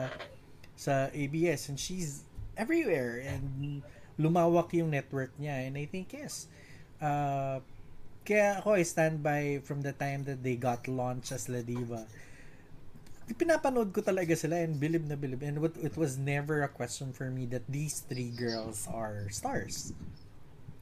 sa 0.75 1.07
ABS 1.15 1.71
and 1.71 1.79
she's 1.79 2.27
everywhere 2.59 3.23
and 3.23 3.81
lumawak 4.17 4.73
yung 4.73 4.89
network 4.89 5.31
niya 5.37 5.65
and 5.69 5.77
I 5.77 5.85
think 5.85 6.11
yes 6.13 6.49
uh, 7.01 7.61
kaya 8.27 8.59
ako 8.59 8.75
I 8.75 8.83
stand 8.83 9.23
by 9.23 9.63
from 9.63 9.81
the 9.85 9.93
time 9.95 10.27
that 10.27 10.43
they 10.43 10.59
got 10.59 10.89
launched 10.89 11.31
as 11.31 11.47
La 11.47 11.61
Diva 11.61 12.03
pinapanood 13.27 13.91
ko 13.91 13.99
talaga 13.99 14.35
sila 14.39 14.63
and 14.63 14.79
believe 14.79 15.03
na 15.03 15.19
believe 15.19 15.43
and 15.43 15.59
what, 15.59 15.75
it 15.79 15.99
was 15.99 16.15
never 16.15 16.63
a 16.63 16.71
question 16.71 17.11
for 17.11 17.27
me 17.27 17.43
that 17.47 17.63
these 17.67 18.03
three 18.07 18.31
girls 18.31 18.87
are 18.91 19.27
stars 19.29 19.91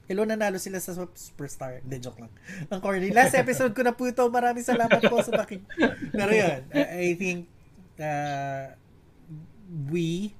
Hello, 0.06 0.22
nanalo 0.22 0.54
sila 0.62 0.78
sa 0.78 0.94
Superstar. 0.94 1.82
Hindi, 1.82 1.98
joke 1.98 2.22
lang. 2.22 2.30
Ang 2.70 2.78
corny. 2.78 3.10
Last 3.10 3.34
episode 3.34 3.74
ko 3.74 3.82
na 3.82 3.90
po 3.90 4.06
ito. 4.06 4.22
Maraming 4.30 4.62
salamat 4.62 5.02
po 5.02 5.18
sa 5.18 5.34
paking... 5.42 5.66
Pero 6.14 6.30
yun, 6.30 6.62
I 6.70 7.18
think 7.18 7.50
uh, 7.98 8.70
we, 9.90 10.30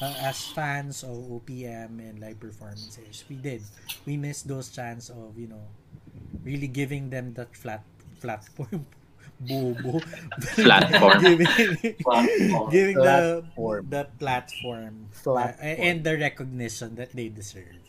uh, 0.00 0.14
as 0.24 0.48
fans 0.56 1.02
of 1.04 1.16
OPM 1.28 2.00
and 2.00 2.18
live 2.18 2.40
performances, 2.40 3.24
we 3.28 3.36
did. 3.36 3.62
We 4.06 4.16
missed 4.16 4.48
those 4.48 4.68
chance 4.68 5.08
of, 5.10 5.36
you 5.36 5.48
know, 5.48 5.62
really 6.44 6.68
giving 6.68 7.10
them 7.10 7.34
that 7.34 7.54
flat 7.54 7.84
platform. 8.20 8.86
Bobo. 9.40 10.00
Platform. 10.56 11.20
giving 11.24 11.46
giving 12.68 12.96
the 13.00 13.40
Platform. 13.40 13.86
the 13.88 14.04
platform, 14.20 14.94
Platform. 15.24 15.56
uh, 15.64 15.80
and 15.80 16.04
the 16.04 16.18
recognition 16.18 16.94
that 16.96 17.12
they 17.16 17.28
deserve. 17.32 17.80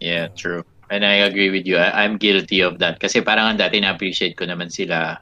Yeah, 0.00 0.28
true. 0.32 0.64
And 0.88 1.04
I 1.04 1.28
agree 1.28 1.50
with 1.50 1.66
you. 1.66 1.76
I, 1.76 2.04
I'm 2.04 2.16
guilty 2.16 2.60
of 2.64 2.78
that. 2.80 3.00
Kasi 3.00 3.20
parang 3.20 3.52
ang 3.52 3.58
dati 3.60 3.84
na-appreciate 3.84 4.40
ko 4.40 4.48
naman 4.48 4.72
sila. 4.72 5.20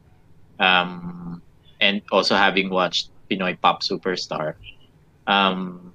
Um, 0.63 1.43
and 1.83 2.01
also 2.15 2.39
having 2.39 2.71
watched 2.71 3.11
Pinoy 3.27 3.59
Pop 3.59 3.83
Superstar. 3.83 4.55
Um, 5.27 5.93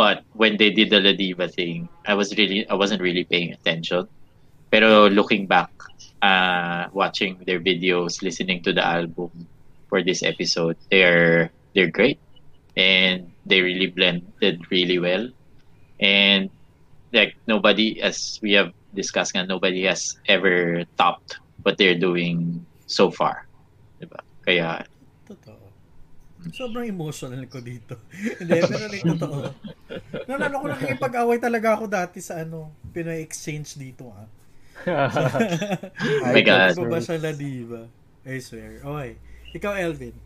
but 0.00 0.24
when 0.32 0.56
they 0.56 0.72
did 0.72 0.88
the 0.88 0.96
La 0.96 1.12
Diva 1.12 1.44
thing, 1.44 1.86
I 2.08 2.16
was 2.16 2.32
really, 2.40 2.64
I 2.64 2.72
wasn't 2.72 3.04
really 3.04 3.28
paying 3.28 3.52
attention. 3.52 4.08
Pero 4.72 5.12
looking 5.12 5.44
back, 5.44 5.68
uh, 6.24 6.88
watching 6.96 7.36
their 7.44 7.60
videos, 7.60 8.24
listening 8.24 8.64
to 8.64 8.72
the 8.72 8.80
album 8.80 9.28
for 9.92 10.00
this 10.00 10.24
episode, 10.24 10.80
they're 10.88 11.52
they're 11.76 11.92
great, 11.92 12.16
and 12.80 13.28
they 13.44 13.60
really 13.60 13.92
blended 13.92 14.64
really 14.72 14.96
well. 14.96 15.28
And 16.00 16.48
like 17.12 17.36
nobody 17.44 18.00
as 18.00 18.40
we 18.40 18.56
have 18.56 18.72
discussed 18.96 19.36
nga, 19.36 19.44
nobody 19.44 19.84
has 19.84 20.16
ever 20.32 20.88
topped 20.96 21.36
what 21.60 21.76
they're 21.76 22.00
doing 22.00 22.64
so 22.88 23.12
far. 23.12 23.44
Diba? 24.00 24.24
Kaya. 24.48 24.80
Sobrang 26.48 26.88
emotional 26.88 27.44
ko 27.52 27.60
dito. 27.60 28.00
Hindi, 28.40 28.58
pero 28.64 28.84
like, 28.88 29.04
totoo. 29.04 29.38
Nalala 30.24 30.56
ko 30.56 30.66
nakikipag-away 30.72 31.36
talaga 31.36 31.68
ako 31.76 31.84
dati 31.84 32.18
sa 32.24 32.40
ano, 32.40 32.72
Pinoy 32.96 33.20
Exchange 33.20 33.76
dito 33.76 34.08
ah. 34.08 34.24
Oh 36.24 36.32
my 36.32 36.40
God. 36.40 36.72
Ano 36.80 36.88
ba 36.88 37.04
siya 37.04 37.20
La 37.20 37.36
Diva? 37.36 37.84
I 38.24 38.40
swear. 38.40 38.80
Okay. 38.80 39.20
Ikaw, 39.52 39.72
Elvin. 39.76 40.16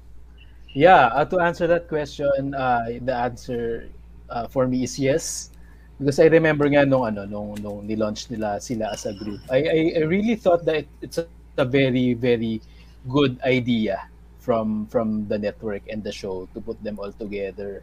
Yeah, 0.75 1.11
uh, 1.15 1.27
to 1.27 1.39
answer 1.43 1.67
that 1.71 1.87
question, 1.91 2.55
uh, 2.55 2.87
the 3.03 3.15
answer 3.15 3.91
uh, 4.31 4.47
for 4.47 4.67
me 4.67 4.87
is 4.87 4.99
yes. 4.99 5.51
Because 5.99 6.19
I 6.19 6.27
remember 6.27 6.67
nga 6.67 6.83
nung 6.83 7.07
ano 7.07 7.23
nung 7.23 7.55
nung 7.63 7.87
ni-launch 7.87 8.27
nila 8.27 8.59
sila 8.59 8.91
as 8.91 9.07
a 9.07 9.15
group. 9.15 9.39
I 9.47 9.63
I, 9.63 9.79
I 9.99 10.03
really 10.11 10.35
thought 10.35 10.67
that 10.67 10.83
it, 10.83 10.89
it's 10.99 11.19
a, 11.23 11.27
a 11.55 11.63
very 11.63 12.19
very 12.19 12.59
good 13.07 13.39
idea 13.47 14.03
from 14.45 14.85
from 14.93 15.25
the 15.25 15.41
network 15.41 15.81
and 15.89 16.05
the 16.05 16.13
show 16.13 16.45
to 16.53 16.61
put 16.61 16.77
them 16.85 17.01
all 17.01 17.09
together 17.17 17.81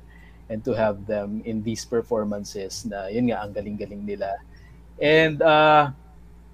and 0.54 0.62
to 0.62 0.78
have 0.78 1.10
them 1.10 1.42
in 1.42 1.66
these 1.66 1.82
performances 1.82 2.86
na 2.86 3.10
yun 3.10 3.34
nga 3.34 3.42
ang 3.42 3.50
galing-galing 3.50 4.06
nila. 4.06 4.38
And 5.02 5.42
uh, 5.42 5.90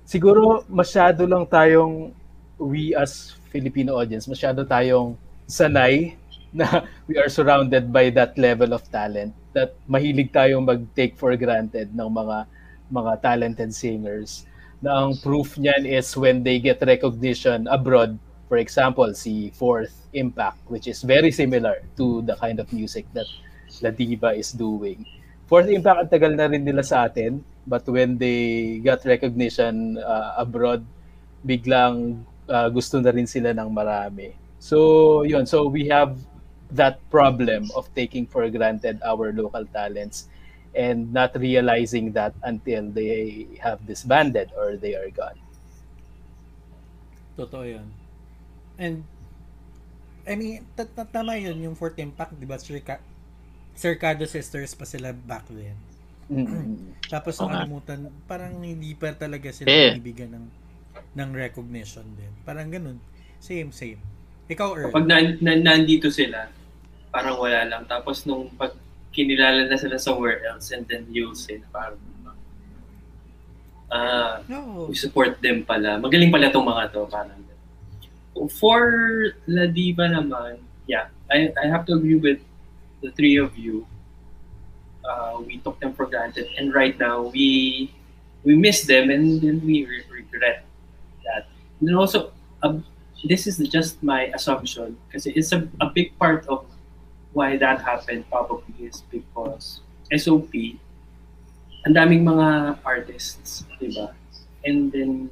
siguro 0.08 0.64
masyado 0.72 1.28
lang 1.28 1.44
tayong 1.52 2.16
we 2.56 2.96
as 2.96 3.36
Filipino 3.52 4.00
audience, 4.00 4.32
masyado 4.32 4.64
tayong 4.64 5.20
sanay 5.44 6.16
na 6.56 6.88
we 7.12 7.20
are 7.20 7.28
surrounded 7.28 7.92
by 7.92 8.08
that 8.16 8.40
level 8.40 8.72
of 8.72 8.88
talent 8.88 9.36
that 9.52 9.76
mahilig 9.90 10.32
tayong 10.32 10.64
mag-take 10.64 11.20
for 11.20 11.36
granted 11.36 11.92
ng 11.92 12.10
mga 12.14 12.48
mga 12.88 13.12
talented 13.20 13.72
singers 13.76 14.48
na 14.80 15.04
ang 15.04 15.18
proof 15.20 15.58
niyan 15.58 15.84
is 15.84 16.14
when 16.16 16.46
they 16.46 16.62
get 16.62 16.80
recognition 16.86 17.66
abroad 17.68 18.16
for 18.48 18.58
example 18.58 19.12
si 19.14 19.52
Fourth 19.56 19.94
Impact 20.16 20.60
which 20.72 20.88
is 20.88 21.04
very 21.04 21.32
similar 21.32 21.84
to 22.00 22.24
the 22.24 22.36
kind 22.40 22.60
of 22.60 22.72
music 22.72 23.06
that 23.14 23.28
La 23.84 23.92
Diva 23.92 24.34
is 24.34 24.52
doing 24.52 25.04
Fourth 25.48 25.68
Impact 25.68 26.08
ang 26.08 26.12
tagal 26.12 26.32
na 26.36 26.48
rin 26.48 26.64
nila 26.64 26.84
sa 26.84 27.08
atin 27.08 27.44
but 27.68 27.84
when 27.88 28.16
they 28.20 28.80
got 28.84 29.04
recognition 29.04 30.00
uh, 30.00 30.40
abroad 30.40 30.84
biglang 31.44 32.24
uh, 32.48 32.68
gusto 32.72 33.00
na 33.00 33.12
rin 33.12 33.28
sila 33.28 33.52
ng 33.56 33.70
marami 33.72 34.32
so 34.58 35.22
yun 35.28 35.46
so 35.46 35.68
we 35.68 35.88
have 35.88 36.18
that 36.72 37.00
problem 37.10 37.72
of 37.76 37.88
taking 37.96 38.28
for 38.28 38.44
granted 38.50 39.00
our 39.04 39.32
local 39.32 39.64
talents 39.72 40.28
and 40.76 41.12
not 41.14 41.34
realizing 41.36 42.12
that 42.14 42.34
until 42.44 42.86
they 42.92 43.48
have 43.60 43.82
disbanded 43.88 44.52
or 44.56 44.78
they 44.78 44.96
are 44.96 45.10
gone. 45.10 45.40
Totoo 47.38 47.66
yun. 47.66 47.88
And, 48.78 49.04
I 50.24 50.34
mean, 50.36 50.66
tat- 50.76 50.94
tama 51.10 51.36
yun, 51.36 51.58
yung 51.60 51.76
Fourth 51.76 51.98
Impact, 51.98 52.38
di 52.38 52.46
ba, 52.46 52.58
Circa- 52.58 53.04
Circado 53.74 54.26
Sisters 54.26 54.74
pa 54.74 54.86
sila 54.86 55.14
back 55.14 55.46
then. 55.50 55.78
Mm. 56.28 56.98
Tapos 57.08 57.40
nga. 57.40 57.48
nakalimutan, 57.64 58.12
parang 58.28 58.60
hindi 58.60 58.92
pa 58.94 59.16
talaga 59.16 59.48
sila 59.50 59.70
Eh. 59.70 59.96
binibigyan 59.96 60.36
ng, 60.36 60.46
ng 61.16 61.30
recognition 61.32 62.04
din. 62.20 62.32
Parang 62.44 62.68
ganun. 62.68 63.00
Same, 63.40 63.72
same. 63.72 64.02
Ikaw, 64.48 64.70
Earl. 64.76 64.92
Pag 64.92 65.08
na, 65.08 65.24
na, 65.40 65.56
nandito 65.56 66.12
sila, 66.12 66.52
parang 67.12 67.40
wala 67.40 67.64
lang. 67.64 67.84
Tapos 67.88 68.28
nung 68.28 68.52
pag 68.54 68.76
kinilala 69.16 69.66
na 69.66 69.80
sila 69.80 69.98
somewhere 69.98 70.46
else 70.46 70.70
and 70.70 70.86
then 70.86 71.08
you'll 71.10 71.34
say 71.34 71.58
na 71.58 71.66
parang 71.74 71.98
ah, 73.88 74.44
No. 74.52 74.86
we 74.92 74.96
support 74.96 75.40
them 75.40 75.64
pala. 75.64 75.96
Magaling 75.98 76.30
pala 76.30 76.52
tong 76.52 76.68
mga 76.68 76.92
to. 76.92 77.08
Parang 77.08 77.40
For 78.46 79.34
La 79.48 79.66
Diva 79.66 80.06
naman, 80.06 80.62
yeah, 80.86 81.10
I, 81.32 81.50
I 81.58 81.68
have 81.68 81.86
to 81.88 81.94
agree 81.98 82.22
with 82.22 82.40
the 83.02 83.12
three 83.12 83.38
of 83.38 83.58
you. 83.58 83.88
Uh, 85.08 85.42
we 85.46 85.58
took 85.60 85.80
them 85.80 85.94
for 85.94 86.06
granted 86.06 86.48
and 86.58 86.74
right 86.74 87.00
now 87.00 87.32
we 87.32 87.94
we 88.44 88.56
miss 88.56 88.84
them 88.84 89.10
and 89.10 89.42
then 89.42 89.64
we 89.64 89.88
re- 89.88 90.04
regret 90.12 90.66
that. 91.24 91.48
And 91.80 91.96
also, 91.96 92.32
um, 92.62 92.84
this 93.24 93.48
is 93.48 93.58
just 93.70 94.04
my 94.04 94.28
assumption 94.36 94.98
kasi 95.12 95.32
it's 95.32 95.52
a, 95.52 95.68
a 95.80 95.90
big 95.90 96.12
part 96.20 96.46
of 96.48 96.68
why 97.34 97.58
that 97.58 97.82
happened 97.82 98.26
probably 98.30 98.74
is 98.84 99.04
because 99.12 99.82
SOP, 100.12 100.52
ang 101.86 101.94
daming 101.94 102.24
mga 102.24 102.80
artists, 102.84 103.64
di 103.80 103.92
ba? 103.92 104.16
And 104.64 104.92
then, 104.92 105.30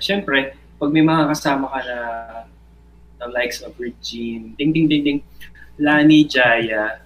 syempre, 0.00 0.56
pag 0.76 0.90
may 0.92 1.04
mga 1.04 1.32
kasama 1.32 1.72
ka 1.72 1.80
na 1.84 1.98
the 3.16 3.28
likes 3.32 3.64
of 3.64 3.72
Regine, 3.80 4.52
ding 4.60 4.72
ding 4.76 4.88
ding 4.88 5.04
ding, 5.04 5.20
Lani 5.80 6.28
Jaya, 6.28 7.00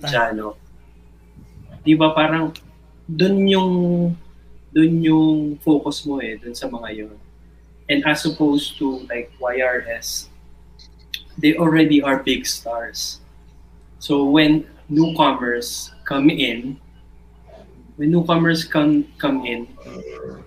tayo. 0.00 0.08
Jano, 0.08 0.48
di 1.84 1.92
ba 1.92 2.16
parang 2.16 2.52
dun 3.04 3.44
yung 3.44 3.72
dun 4.72 4.92
yung 5.04 5.60
focus 5.60 6.04
mo 6.08 6.20
eh, 6.20 6.40
dun 6.40 6.56
sa 6.56 6.68
mga 6.68 6.88
yun. 6.96 7.16
And 7.86 8.02
as 8.02 8.26
opposed 8.26 8.80
to 8.82 9.06
like 9.06 9.30
YRS, 9.38 10.26
they 11.38 11.54
already 11.54 12.02
are 12.02 12.20
big 12.24 12.44
stars. 12.44 13.20
So 14.00 14.26
when 14.26 14.66
newcomers 14.88 15.92
come 16.04 16.28
in, 16.28 16.80
when 17.96 18.12
newcomers 18.12 18.64
come 18.64 19.08
come 19.18 19.44
in, 19.44 19.68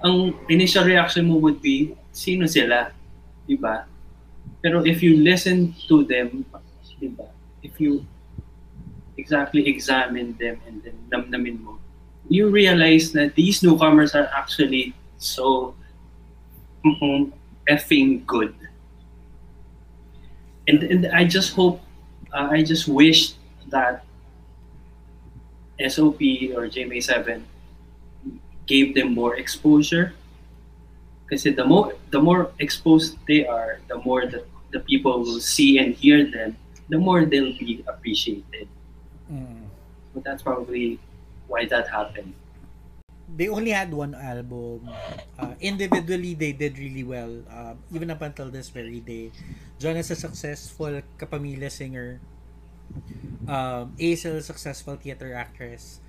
ang 0.05 0.33
initial 0.49 0.85
reaction 0.85 1.25
mo 1.27 1.37
would 1.41 1.61
be, 1.61 1.97
sino 2.13 2.45
sila? 2.45 2.93
Diba? 3.49 3.85
Pero 4.61 4.85
if 4.85 5.01
you 5.01 5.17
listen 5.17 5.73
to 5.89 6.05
them, 6.05 6.45
diba? 7.01 7.29
If 7.61 7.81
you 7.81 8.05
exactly 9.17 9.67
examine 9.67 10.37
them 10.39 10.61
and 10.65 10.81
then 10.83 10.95
namnamin 11.11 11.59
mo, 11.59 11.77
you 12.29 12.49
realize 12.49 13.11
that 13.11 13.35
these 13.35 13.61
newcomers 13.63 14.15
are 14.15 14.29
actually 14.31 14.93
so 15.17 15.75
mm, 16.85 17.31
effing 17.67 18.25
good. 18.25 18.53
And, 20.67 20.83
and 20.83 21.07
I 21.11 21.25
just 21.25 21.53
hope, 21.53 21.81
uh, 22.31 22.49
I 22.51 22.61
just 22.61 22.87
wish 22.87 23.33
that 23.69 24.05
SOP 25.79 26.19
or 26.55 26.67
JMA7 26.67 27.41
gave 28.67 28.93
them 28.93 29.15
more 29.15 29.35
exposure. 29.35 30.13
Kasi 31.29 31.53
the 31.53 31.63
more 31.63 31.93
the 32.09 32.19
more 32.19 32.51
exposed 32.59 33.15
they 33.29 33.45
are, 33.45 33.79
the 33.87 34.01
more 34.01 34.25
the, 34.25 34.43
the 34.73 34.81
people 34.81 35.21
will 35.21 35.39
see 35.39 35.77
and 35.77 35.93
hear 35.93 36.25
them, 36.25 36.57
the 36.89 36.97
more 36.97 37.23
they'll 37.23 37.53
be 37.57 37.85
appreciated. 37.85 38.67
Mm. 39.29 39.69
So 40.13 40.21
that's 40.25 40.41
probably 40.41 40.97
why 41.45 41.69
that 41.69 41.87
happened. 41.87 42.33
They 43.29 43.45
only 43.45 43.69
had 43.69 43.93
one 43.93 44.17
album. 44.17 44.89
Uh, 45.37 45.53
individually, 45.61 46.33
they 46.33 46.49
did 46.51 46.81
really 46.81 47.05
well. 47.05 47.29
Um, 47.53 47.77
even 47.93 48.09
up 48.09 48.25
until 48.25 48.49
this 48.49 48.73
very 48.73 48.99
day. 49.05 49.29
John 49.77 50.01
is 50.01 50.09
a 50.09 50.17
successful 50.17 51.05
kapamilya 51.21 51.69
singer. 51.69 52.17
Um, 53.47 53.93
Ace 53.99 54.25
is 54.25 54.35
a 54.35 54.45
successful 54.45 54.95
theater 54.95 55.33
actress. 55.33 55.99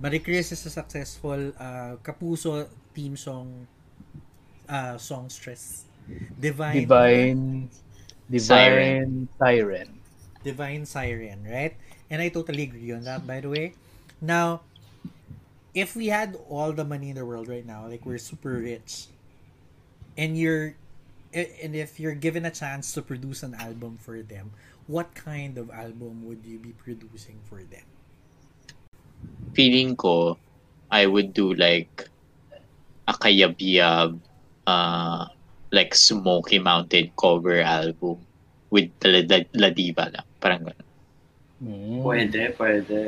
Marie 0.00 0.20
Chris 0.20 0.52
is 0.52 0.64
a 0.66 0.70
successful 0.70 1.52
uh, 1.58 1.96
kapuso 2.02 2.68
theme 2.94 3.16
song 3.16 3.66
uh, 4.68 4.96
songstress. 4.96 5.84
Divine. 6.40 6.74
Divine 6.74 7.68
Divine 8.30 9.28
Siren. 9.38 9.90
Divine 10.44 10.86
Siren, 10.86 11.44
right? 11.44 11.74
And 12.08 12.22
I 12.22 12.30
totally 12.30 12.62
agree 12.62 12.92
on 12.92 13.02
that, 13.04 13.26
by 13.26 13.40
the 13.40 13.50
way. 13.50 13.74
Now, 14.22 14.62
if 15.74 15.96
we 15.96 16.06
had 16.06 16.38
all 16.48 16.72
the 16.72 16.84
money 16.84 17.10
in 17.10 17.16
the 17.16 17.26
world 17.26 17.48
right 17.48 17.66
now, 17.66 17.86
like 17.88 18.06
we're 18.06 18.22
super 18.22 18.54
rich, 18.54 19.06
and 20.16 20.38
you're, 20.38 20.74
and 21.34 21.74
if 21.74 21.98
you're 21.98 22.14
given 22.14 22.46
a 22.46 22.50
chance 22.50 22.94
to 22.94 23.02
produce 23.02 23.42
an 23.42 23.54
album 23.54 23.98
for 23.98 24.22
them, 24.22 24.52
what 24.90 25.14
kind 25.14 25.54
of 25.54 25.70
album 25.70 26.26
would 26.26 26.42
you 26.42 26.58
be 26.58 26.74
producing 26.74 27.38
for 27.46 27.62
them? 27.62 27.86
feeling 29.52 29.96
ko, 29.96 30.38
I 30.90 31.06
would 31.06 31.34
do 31.34 31.54
like 31.54 32.08
a 33.06 33.14
kayab-yab, 33.14 34.18
uh, 34.66 35.26
like 35.70 35.94
Smoky 35.94 36.58
Mountain 36.58 37.10
cover 37.18 37.60
album 37.60 38.22
with 38.70 38.88
the 39.02 39.26
La, 39.26 39.38
La 39.54 39.70
Diva 39.70 40.10
lang. 40.14 40.26
Parang 40.38 40.62
ganun. 40.64 40.88
Mm. 41.60 42.00
Pwede, 42.02 42.40
pwede. 42.56 42.98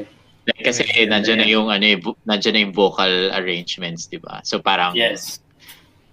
Like, 0.44 0.60
kasi 0.66 0.82
Pwede. 0.84 1.08
nandiyan 1.08 1.38
na 1.38 1.46
yung, 1.46 1.70
ano, 1.70 1.84
yung, 1.86 2.02
vo- 2.02 2.20
nandiyan 2.26 2.52
na 2.52 2.60
yung 2.66 2.74
vocal 2.74 3.14
arrangements, 3.32 4.10
di 4.10 4.18
ba? 4.18 4.42
So 4.42 4.58
parang 4.58 4.98
Yes. 4.98 5.38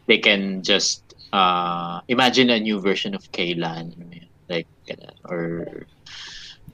they 0.06 0.22
can 0.22 0.62
just 0.62 1.02
uh, 1.34 2.00
imagine 2.08 2.54
a 2.54 2.62
new 2.62 2.80
version 2.80 3.18
of 3.18 3.26
Kaylan. 3.34 3.98
ano 3.98 4.14
yun, 4.14 4.29
ganun. 4.90 5.16
or 5.30 5.42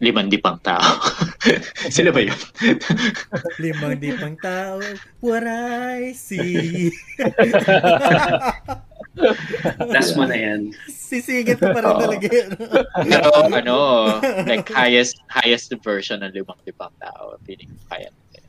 Limang 0.04 0.28
di 0.28 0.36
pang 0.36 0.60
tao. 0.60 0.84
Sila 1.96 2.12
ba 2.12 2.20
yun? 2.20 2.36
Limang 3.64 3.96
di 3.96 4.12
pang 4.12 4.36
tao, 4.44 4.84
what 5.24 5.48
I 5.48 6.12
see. 6.12 6.92
Last 9.80 10.20
mo 10.20 10.28
na 10.28 10.36
yan. 10.36 10.76
Sisigit 10.92 11.64
ko 11.64 11.72
pa 11.72 11.80
rin 11.80 11.96
Oo. 11.96 12.02
talaga 12.04 12.28
yun. 12.28 12.52
Pero 13.08 13.30
ano, 13.48 13.78
like 14.44 14.68
highest 14.68 15.24
highest 15.32 15.72
version 15.80 16.20
ng 16.28 16.36
limang 16.36 16.60
di 16.68 16.76
pang 16.76 16.92
tao. 17.00 17.40
Feeling 17.48 17.72
ko 17.72 17.96
kaya 17.96 18.12
natin. 18.12 18.44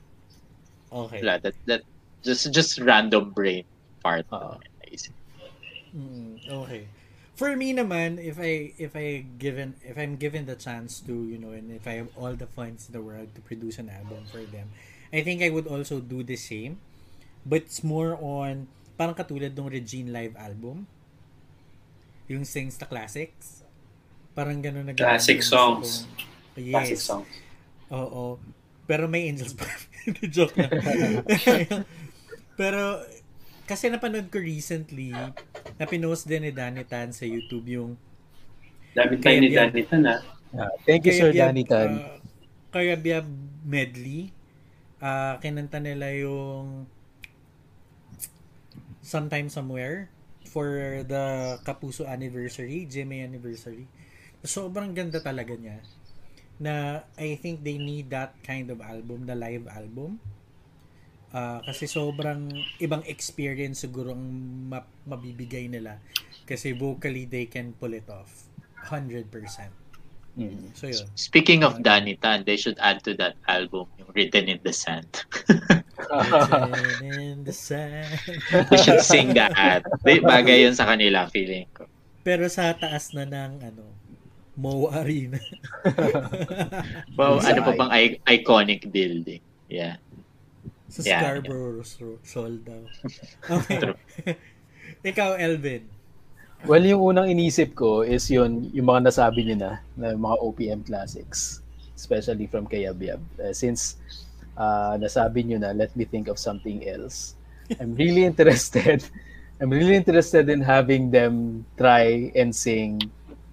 okay. 0.90 1.20
Wala, 1.22 1.38
that, 1.46 1.54
that, 1.70 1.82
just, 2.26 2.50
just 2.50 2.82
random 2.82 3.30
brain 3.30 3.62
part. 4.02 4.26
Na 4.34 4.58
naisip. 4.82 5.14
Mm, 5.94 6.42
okay. 6.66 6.90
For 7.36 7.52
me 7.52 7.76
naman, 7.76 8.16
if 8.16 8.40
I 8.40 8.72
if 8.80 8.96
I 8.96 9.28
given 9.36 9.76
if 9.84 10.00
I'm 10.00 10.16
given 10.16 10.48
the 10.48 10.56
chance 10.56 11.04
to, 11.04 11.12
you 11.12 11.36
know, 11.36 11.52
and 11.52 11.68
if 11.68 11.84
I 11.84 12.00
have 12.00 12.08
all 12.16 12.32
the 12.32 12.48
funds 12.48 12.88
in 12.88 12.96
the 12.96 13.04
world 13.04 13.36
to 13.36 13.44
produce 13.44 13.76
an 13.76 13.92
album 13.92 14.24
for 14.32 14.40
them, 14.48 14.72
I 15.12 15.20
think 15.20 15.44
I 15.44 15.52
would 15.52 15.68
also 15.68 16.00
do 16.00 16.24
the 16.24 16.40
same. 16.40 16.80
But 17.46 17.68
it's 17.68 17.84
more 17.84 18.18
on, 18.18 18.66
parang 18.98 19.14
katulad 19.14 19.54
ng 19.54 19.68
Regine 19.68 20.10
live 20.10 20.34
album. 20.34 20.90
Yung 22.26 22.42
sings 22.42 22.74
the 22.80 22.88
classics. 22.88 23.62
Parang 24.34 24.58
gano'n 24.58 24.90
na 24.90 24.92
Classic 24.98 25.38
songs. 25.40 26.10
Yes. 26.58 26.74
Classic 26.74 27.00
songs. 27.00 27.30
Oo. 27.94 28.42
Pero 28.90 29.06
may 29.06 29.30
angels 29.30 29.54
pa. 29.54 29.70
Joke 30.34 30.58
lang. 30.58 30.74
Pero, 32.60 33.06
kasi 33.70 33.90
napanood 33.94 34.26
ko 34.28 34.42
recently, 34.42 35.14
na 35.76 35.84
pinost 35.84 36.24
din 36.24 36.48
ni 36.48 36.52
Danny 36.52 36.84
Tan 36.84 37.12
sa 37.12 37.24
YouTube 37.28 37.68
yung 37.68 37.96
Dami 38.96 39.20
tayo 39.20 39.36
ni 39.44 39.52
Danny 39.52 39.84
Tan, 39.84 40.08
ah. 40.08 40.20
Ah, 40.56 40.72
thank 40.88 41.04
you, 41.04 41.12
Sir 41.12 41.28
Biab, 41.28 41.52
Danny 41.52 41.64
Tan. 41.68 42.00
uh, 42.00 42.16
Kaya 42.72 42.96
Biab 42.96 43.28
medley. 43.60 44.32
Ah, 44.96 45.36
kinanta 45.36 45.76
nila 45.76 46.08
yung 46.16 46.88
Sometime 49.04 49.52
Somewhere 49.52 50.08
for 50.48 51.04
the 51.04 51.56
Kapuso 51.60 52.08
anniversary, 52.08 52.88
GMA 52.88 53.28
anniversary. 53.28 53.84
Sobrang 54.40 54.96
ganda 54.96 55.20
talaga 55.20 55.52
niya. 55.52 55.84
Na 56.56 57.04
I 57.20 57.36
think 57.36 57.60
they 57.60 57.76
need 57.76 58.08
that 58.08 58.32
kind 58.40 58.72
of 58.72 58.80
album, 58.80 59.28
the 59.28 59.36
live 59.36 59.68
album. 59.68 60.16
Ah, 61.36 61.60
kasi 61.60 61.84
sobrang 61.84 62.48
ibang 62.80 63.04
experience 63.04 63.84
siguro 63.84 64.16
ang 64.16 64.24
ma- 64.72 64.88
mabibigay 65.04 65.68
nila. 65.68 66.00
Kasi 66.48 66.72
vocally 66.72 67.28
they 67.28 67.44
can 67.44 67.76
pull 67.76 67.92
it 67.92 68.08
off. 68.08 68.48
100%. 68.88 69.28
Mm. 70.40 70.72
So 70.72 70.88
yun. 70.88 71.04
Speaking 71.12 71.60
of 71.60 71.84
Danny 71.84 72.16
Tan, 72.16 72.48
they 72.48 72.56
should 72.56 72.80
add 72.80 73.04
to 73.04 73.12
that 73.20 73.36
album 73.52 73.84
yung 74.00 74.08
Written 74.16 74.48
in 74.48 74.64
the 74.64 74.72
Sand. 74.72 75.28
Written 76.08 77.20
in 77.20 77.44
the 77.44 77.52
sand. 77.52 78.16
They 78.72 78.80
should 78.80 79.04
sing 79.04 79.36
that. 79.36 79.84
Di, 80.04 80.20
bagay 80.20 80.64
yun 80.64 80.72
sa 80.72 80.88
kanila, 80.88 81.28
feeling 81.28 81.68
ko. 81.72 81.84
Pero 82.24 82.48
sa 82.48 82.72
taas 82.72 83.12
na 83.12 83.28
ng 83.28 83.60
ano, 83.60 83.84
Mo 84.56 84.88
Arena. 84.88 85.36
Wow, 87.20 87.44
Sa 87.44 87.52
ano 87.52 87.60
pa 87.60 87.72
bang 87.76 88.16
iconic 88.24 88.88
building? 88.88 89.44
Yeah. 89.68 90.00
Sa 90.88 91.00
Yeah, 91.02 91.20
Scarborough 91.22 91.82
yeah. 91.82 92.18
Shoal 92.22 92.54
daw. 92.62 92.82
Okay. 93.60 93.94
Ikaw, 95.10 95.38
Elvin. 95.38 95.86
Well, 96.64 96.82
yung 96.82 97.02
unang 97.02 97.28
inisip 97.30 97.76
ko 97.76 98.00
is 98.02 98.26
yun, 98.32 98.70
yung 98.72 98.88
mga 98.88 99.12
nasabi 99.12 99.44
niyo 99.44 99.56
na, 99.60 99.72
na 99.94 100.16
mga 100.16 100.36
OPM 100.40 100.80
classics, 100.86 101.60
especially 101.94 102.48
from 102.48 102.66
Kaya 102.66 102.96
Biab. 102.96 103.20
Uh, 103.38 103.52
since 103.52 104.00
uh, 104.56 104.96
nasabi 104.96 105.44
niyo 105.44 105.60
na, 105.60 105.76
let 105.76 105.94
me 105.94 106.08
think 106.08 106.26
of 106.26 106.40
something 106.40 106.82
else. 106.88 107.36
I'm 107.78 107.94
really 107.94 108.24
interested. 108.30 109.04
I'm 109.60 109.70
really 109.70 109.96
interested 109.96 110.48
in 110.48 110.60
having 110.60 111.10
them 111.10 111.64
try 111.76 112.32
and 112.36 112.52
sing 112.54 113.00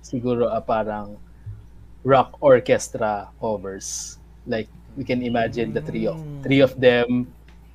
siguro 0.03 0.51
a 0.51 0.59
parang 0.59 1.15
rock 2.03 2.35
orchestra 2.43 3.31
covers. 3.39 4.19
Like 4.47 4.67
we 4.97 5.03
can 5.03 5.21
imagine 5.21 5.73
the 5.73 5.81
three 5.81 6.05
of 6.07 6.19
three 6.41 6.59
of 6.61 6.75
them 6.79 7.27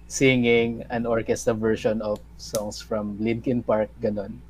singing 0.09 0.85
an 0.89 1.05
orchestra 1.05 1.53
version 1.53 2.01
of 2.01 2.19
songs 2.41 2.81
from 2.81 3.17
Linkin 3.21 3.63
Park 3.63 3.91
ganon. 4.01 4.41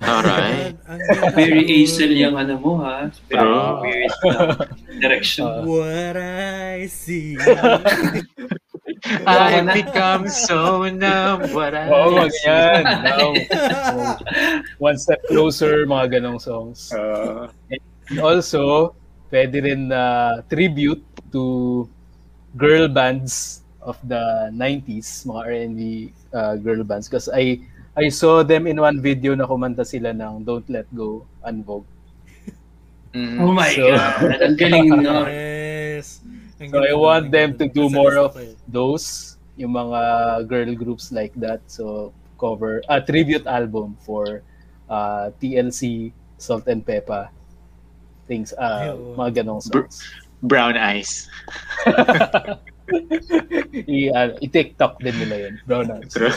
Alright. 0.00 0.74
Ang 0.88 1.00
Very 1.36 1.60
siguro. 1.60 1.76
Aisel 1.76 2.12
yung 2.16 2.36
ano 2.40 2.54
mo, 2.56 2.72
ha? 2.80 3.12
Very 3.28 3.52
weird 3.84 4.12
direction. 4.98 5.44
Ah. 5.44 5.60
What 5.68 6.16
I 6.16 6.88
see. 6.88 7.36
I 9.24 9.64
become 9.72 10.28
so 10.28 10.84
numb 10.88 11.52
what 11.56 11.72
I 11.72 11.88
Oo, 11.88 12.16
mga 12.16 12.32
ganyan. 12.44 12.82
Now, 13.04 13.32
one 14.76 14.96
step 15.00 15.20
closer, 15.28 15.88
mga 15.88 16.20
ganong 16.20 16.40
songs. 16.40 16.92
Uh, 16.92 17.48
And 18.10 18.18
also, 18.18 18.94
pwede 19.30 19.62
rin 19.62 19.88
na 19.88 20.02
tribute 20.46 21.00
to 21.30 21.86
girl 22.54 22.86
bands 22.86 23.62
of 23.80 23.96
the 24.04 24.50
90s, 24.52 25.24
mga 25.24 25.40
R&B 25.46 25.80
uh, 26.34 26.54
girl 26.60 26.82
bands. 26.82 27.08
Because 27.08 27.30
I 27.32 27.62
I 27.94 28.10
saw 28.10 28.42
them 28.42 28.66
in 28.66 28.78
one 28.78 28.98
video 28.98 29.34
na 29.34 29.46
kumanta 29.46 29.82
sila 29.82 30.10
ng 30.10 30.44
Don't 30.44 30.66
Let 30.68 30.86
Go, 30.92 31.26
Unvogue. 31.42 31.86
mm, 33.14 33.38
Oh 33.40 33.52
my 33.52 33.70
So- 33.72 33.90
God. 33.90 34.38
Ang 34.46 34.56
galing 34.56 34.88
no. 35.00 35.26
yes. 35.26 36.20
Ang 36.60 36.70
So 36.70 36.84
I 36.84 36.92
want 36.92 37.32
them 37.32 37.56
to 37.56 37.66
do 37.66 37.88
more 37.88 38.20
of 38.20 38.36
yun. 38.36 38.52
those, 38.68 39.36
yung 39.56 39.72
mga 39.72 40.00
girl 40.46 40.70
groups 40.76 41.08
like 41.10 41.32
that. 41.40 41.64
So 41.66 42.12
cover, 42.36 42.80
a 42.88 43.00
tribute 43.00 43.46
album 43.46 43.96
for 44.04 44.42
uh, 44.88 45.32
TLC, 45.40 46.12
Salt 46.36 46.68
and 46.68 46.84
Peppa, 46.84 47.28
things, 48.30 48.54
Ay, 48.54 48.94
uh, 48.94 48.94
oo. 48.94 49.18
mga 49.18 49.42
ganong 49.42 49.58
Br- 49.66 49.90
songs. 49.90 50.06
brown 50.46 50.78
eyes. 50.78 51.26
I, 53.90 53.98
uh, 54.10 54.34
i-TikTok 54.38 55.02
din 55.02 55.14
nila 55.18 55.36
yun. 55.50 55.54
Brown 55.66 55.90
eyes. 55.90 56.10
True. 56.14 56.30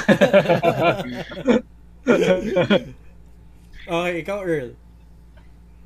okay, 3.93 4.13
ikaw, 4.21 4.41
Earl. 4.41 4.73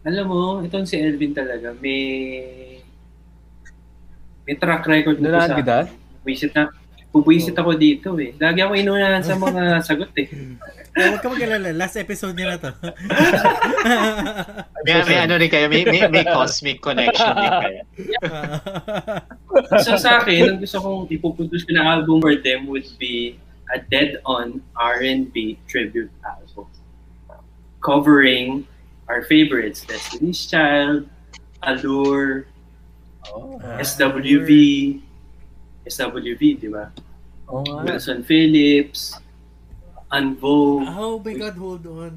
Alam 0.08 0.26
mo, 0.32 0.64
itong 0.64 0.88
si 0.88 0.96
Elvin 0.96 1.36
talaga, 1.36 1.76
may 1.84 2.00
may 4.48 4.56
track 4.56 4.88
record 4.88 5.20
dito 5.20 5.28
Nunaan 5.28 5.52
sa 5.52 5.60
kita? 5.60 5.78
Puwisit 6.24 6.56
na, 6.56 6.72
pupuwisit 7.18 7.58
ako 7.58 7.74
dito 7.74 8.14
eh. 8.22 8.38
Lagi 8.38 8.62
ako 8.62 8.78
inunahan 8.78 9.26
sa 9.26 9.34
mga 9.34 9.62
sagot 9.88 10.14
eh. 10.22 10.30
Eh, 10.98 11.06
huwag 11.10 11.22
ka 11.22 11.30
mag-alala. 11.30 11.74
Last 11.74 11.98
episode 11.98 12.38
niya 12.38 12.54
na 12.54 12.58
to. 12.62 12.72
May, 14.86 15.02
may 15.04 15.18
ano 15.26 15.34
rin 15.42 15.50
kayo, 15.50 15.66
may, 15.70 15.84
may, 15.84 16.06
may 16.08 16.26
cosmic 16.26 16.82
connection 16.82 17.34
din 17.38 17.54
kayo. 17.60 17.82
So 19.82 19.98
sa 19.98 20.22
akin, 20.22 20.58
ang 20.58 20.60
gusto 20.62 20.78
kong 20.80 21.10
ipupuntos 21.10 21.66
ko 21.66 21.72
na 21.74 21.98
album 21.98 22.22
for 22.22 22.38
them 22.38 22.70
would 22.70 22.88
be 23.02 23.38
a 23.74 23.82
dead-on 23.82 24.62
R&B 24.78 25.58
tribute 25.68 26.14
album. 26.24 26.70
Covering 27.82 28.66
our 29.10 29.26
favorites, 29.26 29.86
Destiny's 29.86 30.46
Child, 30.46 31.10
Allure, 31.62 32.48
Oh, 33.34 33.60
SWV, 33.84 34.50
SWV, 35.84 36.42
di 36.60 36.70
ba? 36.72 36.88
Oh 37.48 37.64
nga. 37.64 37.84
Wilson 37.84 38.24
Phillips, 38.24 39.16
Unvogue, 40.08 40.88
Oh 40.88 41.20
my 41.20 41.34
God, 41.34 41.56
hold 41.56 41.84
on. 41.86 42.14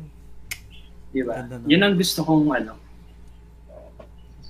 di 1.11 1.23
ba? 1.23 1.43
Yun 1.67 1.83
ang 1.83 1.95
gusto 1.95 2.23
kong 2.23 2.47
ano. 2.51 2.75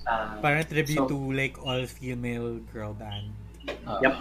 ah, 0.05 0.37
Parang 0.39 0.61
tribute 0.63 0.97
So- 0.97 1.09
to 1.09 1.17
like 1.31 1.57
all-female 1.57 2.61
girl 2.69 2.93
band. 2.93 3.33
Yep. 4.01 4.15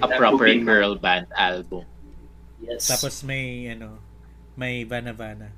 A 0.00 0.06
That 0.08 0.16
proper 0.16 0.48
girl 0.60 0.96
band 0.96 1.28
album. 1.32 1.84
Yes. 2.60 2.88
Tapos 2.88 3.20
may, 3.22 3.68
ano, 3.68 4.00
may 4.56 4.84
Vana 4.84 5.12
Vana. 5.12 5.48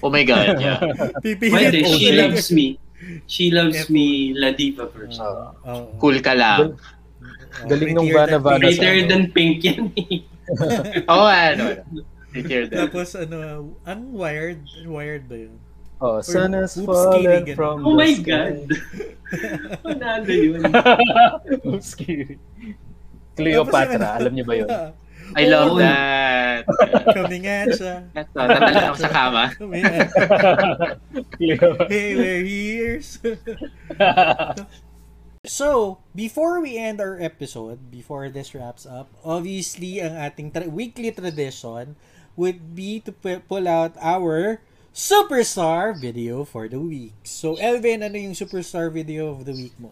Oh 0.00 0.08
my 0.08 0.22
God, 0.22 0.60
yeah. 0.60 0.80
Pipilit 1.24 1.72
She. 1.96 2.12
Loves 2.12 2.48
Me. 2.52 2.66
She 3.26 3.50
Loves. 3.50 3.88
Me, 3.88 4.32
La 4.34 4.52
Diva 4.52 4.86
version. 4.86 5.22
Ah. 5.22 5.52
Oo. 5.64 5.96
Cool 5.96 6.18
ka 6.20 6.32
lang. 6.34 6.76
Oo, 7.48 7.68
Galing 7.68 7.92
nung 7.96 8.10
Vana 8.12 8.38
than 8.38 8.42
Vana 8.42 8.68
ano. 8.68 9.08
than 9.08 9.22
Pink 9.32 9.58
yan 9.64 9.84
eh. 9.96 10.22
Oh, 11.12 11.28
ano. 11.28 11.84
Prettier 12.32 12.64
than. 12.68 12.88
Tapos 12.88 13.12
ano, 13.16 13.72
ang 13.84 14.00
wired, 14.12 14.60
wired 14.88 15.28
ba 15.28 15.36
yun? 15.48 15.56
Oh, 15.98 16.22
sun 16.22 16.54
has 16.54 16.78
fallen 16.78 17.42
from 17.58 17.82
Oh 17.82 17.98
the 17.98 18.06
my. 18.06 18.14
God. 18.22 18.56
Panalo 19.84 20.30
yun. 20.30 20.62
Oops, 21.74 21.90
kidding. 21.98 22.38
Cleopatra, 23.34 24.16
alam 24.16 24.32
niyo 24.32 24.46
ba 24.46 24.54
yun? 24.54 24.70
I 25.36 25.44
love 25.44 25.76
Oo. 25.76 25.82
that. 25.84 26.64
Kami 27.12 27.44
nga 27.44 27.68
siya. 27.68 27.94
Ito, 28.16 28.38
tatala 28.40 28.84
ako 28.88 28.96
sa 28.96 29.10
kama. 29.12 29.44
Hey, 31.90 32.08
we're 32.16 32.44
here. 32.46 32.96
So, 35.48 35.96
before 36.12 36.60
we 36.60 36.76
end 36.76 37.00
our 37.00 37.16
episode, 37.16 37.88
before 37.88 38.28
this 38.28 38.52
wraps 38.52 38.84
up, 38.84 39.08
obviously, 39.24 39.96
ang 39.96 40.12
ating 40.12 40.52
tra- 40.52 40.68
weekly 40.68 41.08
tradition 41.08 41.96
would 42.36 42.76
be 42.76 43.00
to 43.00 43.16
pu- 43.16 43.40
pull 43.48 43.64
out 43.64 43.96
our 43.96 44.60
superstar 44.92 45.96
video 45.96 46.44
for 46.44 46.68
the 46.68 46.76
week. 46.76 47.16
So, 47.24 47.56
Elvin, 47.56 48.04
ano 48.04 48.20
yung 48.20 48.36
superstar 48.36 48.92
video 48.92 49.32
of 49.32 49.48
the 49.48 49.56
week 49.56 49.72
mo? 49.80 49.88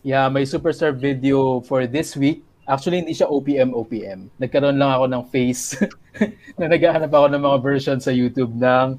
Yeah, 0.00 0.32
may 0.32 0.48
superstar 0.48 0.96
video 0.96 1.60
for 1.60 1.84
this 1.84 2.16
week. 2.16 2.40
Actually, 2.64 3.04
hindi 3.04 3.12
siya 3.12 3.28
OPM 3.28 3.76
OPM. 3.76 4.32
Nagkaroon 4.40 4.80
lang 4.80 4.88
ako 4.88 5.04
ng 5.04 5.22
face 5.28 5.76
na 6.58 6.72
naghahanap 6.72 7.12
ako 7.12 7.28
ng 7.28 7.42
mga 7.44 7.58
version 7.60 7.98
sa 8.00 8.08
YouTube 8.08 8.56
ng 8.56 8.96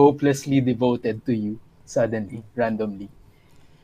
Hopelessly 0.00 0.64
Devoted 0.64 1.20
to 1.28 1.36
You 1.36 1.60
suddenly, 1.84 2.40
randomly. 2.56 3.12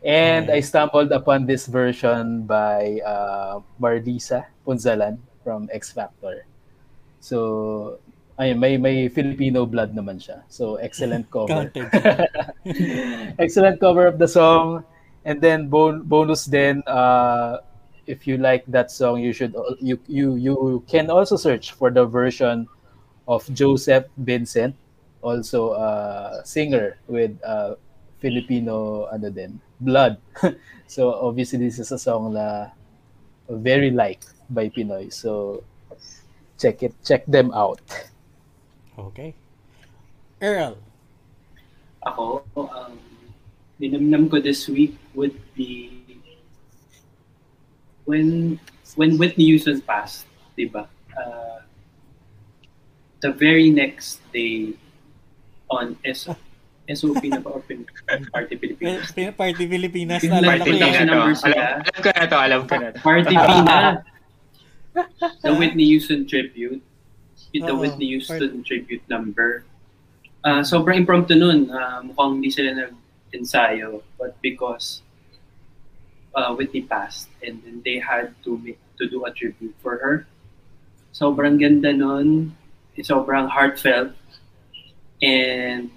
And 0.05 0.49
Mm. 0.49 0.55
I 0.55 0.61
stumbled 0.61 1.11
upon 1.13 1.47
this 1.47 1.67
version 1.67 2.45
by 2.47 3.01
uh, 3.05 3.61
Marlisa 3.81 4.47
Punzalan 4.67 5.19
from 5.43 5.69
X 5.73 5.91
Factor. 5.93 6.47
So, 7.21 7.99
ayun, 8.39 8.59
may, 8.59 8.77
may 8.77 9.09
Filipino 9.09 9.67
blood 9.67 9.95
naman 9.95 10.23
siya. 10.23 10.43
So, 10.49 10.77
excellent 10.77 11.31
cover. 11.35 11.73
Excellent 13.39 13.81
cover 13.81 14.07
of 14.07 14.19
the 14.19 14.29
song. 14.29 14.85
And 15.25 15.41
then 15.41 15.69
bon- 15.69 16.03
bonus 16.03 16.45
then, 16.47 16.83
uh, 16.87 17.59
if 18.07 18.27
you 18.27 18.39
like 18.39 18.63
that 18.71 18.91
song, 18.93 19.19
you 19.19 19.33
should 19.33 19.57
you 19.83 19.99
you 20.07 20.37
you 20.39 20.85
can 20.87 21.11
also 21.11 21.35
search 21.35 21.75
for 21.75 21.91
the 21.91 22.07
version 22.07 22.69
of 23.27 23.43
Joseph 23.51 24.07
Vincent, 24.17 24.77
also 25.23 25.75
a 25.75 26.43
singer 26.47 26.99
with 27.11 27.35
uh, 27.43 27.75
Filipino 28.23 29.11
ano 29.11 29.31
din, 29.35 29.59
blood. 29.81 30.19
so 30.87 31.13
obviously 31.15 31.59
this 31.59 31.79
is 31.79 31.93
a 31.93 31.99
song 31.99 32.35
na 32.35 32.71
very 33.49 33.91
liked 33.91 34.35
by 34.51 34.69
Pinoy. 34.69 35.13
So 35.13 35.63
check 36.59 36.83
it, 36.83 36.95
check 37.05 37.27
them 37.27 37.53
out. 37.53 37.81
Okay. 38.99 39.35
Earl. 40.41 40.79
Ako, 42.07 42.45
um, 42.57 42.99
dinamnam 43.81 44.31
ko 44.31 44.41
this 44.41 44.69
week 44.69 44.97
would 45.15 45.35
be 45.55 45.91
when 48.07 48.59
when 48.95 49.19
Whitney 49.19 49.51
Houston 49.53 49.83
passed, 49.83 50.25
di 50.57 50.71
ba? 50.71 50.89
Uh, 51.13 51.61
the 53.21 53.33
very 53.35 53.69
next 53.69 54.23
day 54.33 54.73
on 55.69 55.99
S 56.07 56.31
SOP 56.87 57.19
na 57.27 57.43
ba 57.43 57.59
Party 58.31 58.55
Pilipinas? 58.55 59.11
Pin- 59.11 59.35
Party 59.35 59.65
Pilipinas. 59.67 60.23
Naalala 60.23 60.63
ko 60.63 60.71
na 60.71 61.03
number 61.03 61.35
Alam, 61.35 61.35
sila. 61.35 61.65
alam 61.83 61.99
ko 61.99 62.09
na 62.15 62.25
to, 62.31 62.37
alam 62.39 62.61
ko 62.63 62.75
na 62.79 62.89
to. 62.95 62.99
Party 63.03 63.35
Pina. 63.51 63.77
the 65.43 65.53
Whitney 65.55 65.87
Houston 65.91 66.27
tribute. 66.27 66.81
The 67.53 67.73
Oo, 67.73 67.81
Whitney 67.81 68.07
Houston 68.15 68.63
tribute 68.63 69.03
number. 69.09 69.65
Ah, 70.47 70.63
sobrang 70.63 71.03
impromptu 71.03 71.35
nun. 71.35 71.73
Ah, 71.73 72.05
mukhang 72.05 72.39
hindi 72.39 72.53
sila 72.53 72.71
nag-ensayo. 72.77 74.05
But 74.21 74.39
because 74.39 75.03
uh, 76.37 76.55
Whitney 76.55 76.85
passed 76.85 77.33
and 77.43 77.59
then 77.65 77.83
they 77.83 77.99
had 77.99 78.31
to 78.45 78.61
make, 78.63 78.79
to 79.01 79.09
do 79.09 79.25
a 79.27 79.33
tribute 79.33 79.75
for 79.83 79.99
her. 79.99 80.15
Sobrang 81.11 81.59
ganda 81.59 81.91
nun. 81.97 82.55
Sobrang 83.01 83.49
heartfelt. 83.49 84.13
And 85.25 85.91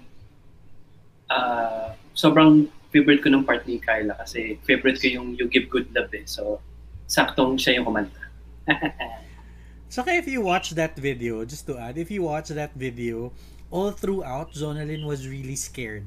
uh, 1.30 1.94
sobrang 2.12 2.68
favorite 2.90 3.22
ko 3.22 3.30
ng 3.30 3.46
part 3.46 3.64
ni 3.64 3.78
Kyla 3.78 4.18
kasi 4.18 4.58
favorite 4.66 4.98
ko 4.98 5.06
yung 5.06 5.38
You 5.38 5.46
Give 5.46 5.70
Good 5.70 5.94
Love 5.94 6.10
eh. 6.12 6.26
So, 6.26 6.58
saktong 7.06 7.56
siya 7.56 7.78
yung 7.80 7.86
kumanta. 7.86 8.22
Saka 9.94 10.14
if 10.14 10.26
you 10.30 10.42
watch 10.42 10.74
that 10.78 10.94
video, 10.94 11.42
just 11.42 11.66
to 11.66 11.78
add, 11.78 11.98
if 11.98 12.10
you 12.10 12.22
watch 12.26 12.54
that 12.54 12.74
video, 12.78 13.34
all 13.70 13.90
throughout, 13.90 14.54
Zonalyn 14.54 15.06
was 15.06 15.26
really 15.26 15.58
scared. 15.58 16.06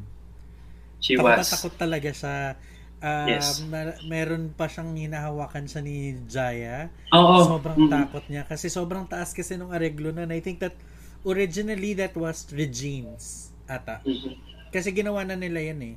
She 1.04 1.20
takot 1.20 1.44
was. 1.44 1.52
takot 1.52 1.76
talaga 1.76 2.12
siya. 2.16 2.56
Um, 3.04 3.28
Yes. 3.28 3.60
mer- 3.68 4.00
meron 4.08 4.56
pa 4.56 4.72
siyang 4.72 4.96
hinahawakan 4.96 5.68
siya 5.68 5.84
ni 5.84 6.16
Jaya. 6.32 6.88
Oo. 7.12 7.44
sobrang 7.44 7.76
mm. 7.76 7.92
takot 7.92 8.24
niya 8.32 8.48
kasi 8.48 8.72
sobrang 8.72 9.04
taas 9.04 9.36
kasi 9.36 9.60
nung 9.60 9.76
areglo 9.76 10.16
na 10.16 10.24
and 10.24 10.32
I 10.32 10.40
think 10.40 10.64
that 10.64 10.72
originally 11.28 11.92
that 12.00 12.16
was 12.16 12.48
Regine's 12.56 13.52
ata. 13.68 14.00
Mhm. 14.08 14.54
Kasi 14.74 14.90
ginawa 14.90 15.22
na 15.22 15.38
nila 15.38 15.62
yan 15.62 15.80
eh. 15.94 15.96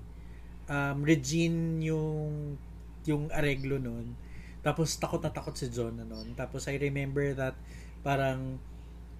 Um, 0.69 1.01
Regine 1.01 1.81
yung 1.81 2.61
yung 3.09 3.33
areglo 3.33 3.81
nun. 3.81 4.13
Tapos 4.61 4.93
takot 5.01 5.23
na 5.23 5.33
takot 5.33 5.57
si 5.57 5.73
John 5.73 5.97
na 5.97 6.05
nun. 6.05 6.37
Tapos 6.37 6.69
I 6.69 6.77
remember 6.77 7.33
that 7.33 7.57
parang 8.05 8.61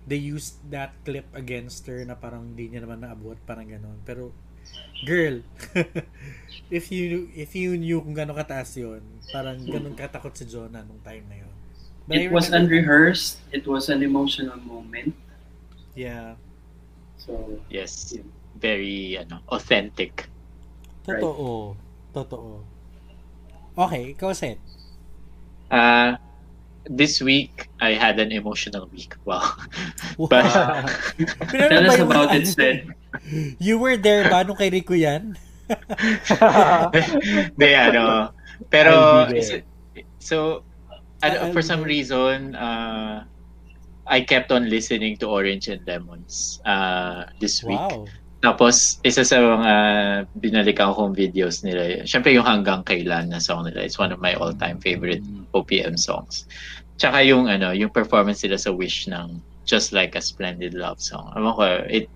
they 0.07 0.21
used 0.21 0.61
that 0.71 0.95
clip 1.03 1.27
against 1.35 1.89
her 1.89 2.05
na 2.05 2.15
parang 2.15 2.55
hindi 2.55 2.71
niya 2.71 2.85
naman 2.85 3.03
naabot 3.03 3.39
parang 3.49 3.67
ganon. 3.67 3.99
Pero 4.05 4.31
girl, 5.09 5.41
if 6.71 6.93
you 6.93 7.31
if 7.33 7.57
you 7.57 7.75
knew 7.81 8.03
kung 8.03 8.15
gano'ng 8.15 8.37
kataas 8.37 8.77
yun, 8.77 9.03
parang 9.33 9.59
ganun 9.65 9.97
katakot 9.97 10.35
si 10.37 10.45
John 10.45 10.71
na 10.75 10.85
nung 10.85 11.01
time 11.01 11.25
na 11.27 11.43
yun. 11.43 11.55
But 12.07 12.23
It 12.23 12.31
was 12.31 12.55
unrehearsed. 12.55 13.43
It 13.51 13.67
was 13.67 13.91
an 13.91 14.03
emotional 14.07 14.63
moment. 14.63 15.19
Yeah. 15.99 16.39
So, 17.19 17.59
Yes. 17.67 18.15
Very 18.57 19.19
ano, 19.21 19.41
authentic. 19.53 20.29
Totoo. 21.07 21.77
Totoo. 22.13 22.65
Okay, 23.77 24.17
ikaw 24.17 24.33
Seth. 24.33 24.59
Uh, 25.69 26.17
this 26.89 27.21
week, 27.21 27.69
I 27.81 27.93
had 27.93 28.19
an 28.19 28.33
emotional 28.33 28.89
week. 28.91 29.15
Wow. 29.25 29.45
Wow. 30.17 30.33
But, 30.33 30.49
Pero 31.53 31.69
tell 31.69 31.85
us 31.85 32.01
about 32.01 32.33
it, 32.33 32.49
Seth. 32.49 32.89
You 33.61 33.77
were 33.77 34.01
there 34.01 34.25
ba 34.33 34.45
nung 34.49 34.57
kay 34.57 34.73
Rico 34.73 34.97
yan? 34.97 35.37
Hindi, 37.53 37.71
ano. 37.75 38.33
Pero, 38.73 39.29
I'll 39.29 39.61
so, 40.17 40.65
ano, 41.21 41.53
for 41.53 41.61
some 41.61 41.85
reason, 41.85 42.57
uh, 42.57 43.29
I 44.07 44.21
kept 44.23 44.53
on 44.53 44.71
listening 44.71 45.19
to 45.19 45.27
Orange 45.27 45.69
and 45.69 45.83
Lemons 45.87 46.63
uh, 46.65 47.27
this 47.41 47.61
week. 47.61 47.77
Wow. 47.77 48.07
Tapos, 48.47 49.03
isa 49.03 49.27
sa 49.27 49.43
mga 49.43 49.75
binalikan 50.39 50.95
kong 50.95 51.19
videos 51.19 51.67
nila, 51.67 52.07
syempre 52.07 52.31
yung 52.31 52.47
Hanggang 52.47 52.87
Kailan 52.87 53.35
na 53.35 53.43
song 53.43 53.67
nila, 53.67 53.83
it's 53.83 53.99
one 53.99 54.15
of 54.15 54.23
my 54.23 54.39
all-time 54.39 54.79
favorite 54.79 55.19
OPM 55.51 55.99
songs. 55.99 56.47
Tsaka 56.95 57.27
yung 57.27 57.51
ano, 57.51 57.75
yung 57.75 57.91
performance 57.91 58.47
nila 58.47 58.55
sa 58.55 58.71
Wish 58.71 59.11
ng 59.11 59.43
Just 59.67 59.91
Like 59.91 60.15
a 60.15 60.23
Splendid 60.23 60.79
Love 60.79 61.03
Song. 61.03 61.35
Alam 61.35 61.59
ko, 61.59 61.63
it, 61.91 62.07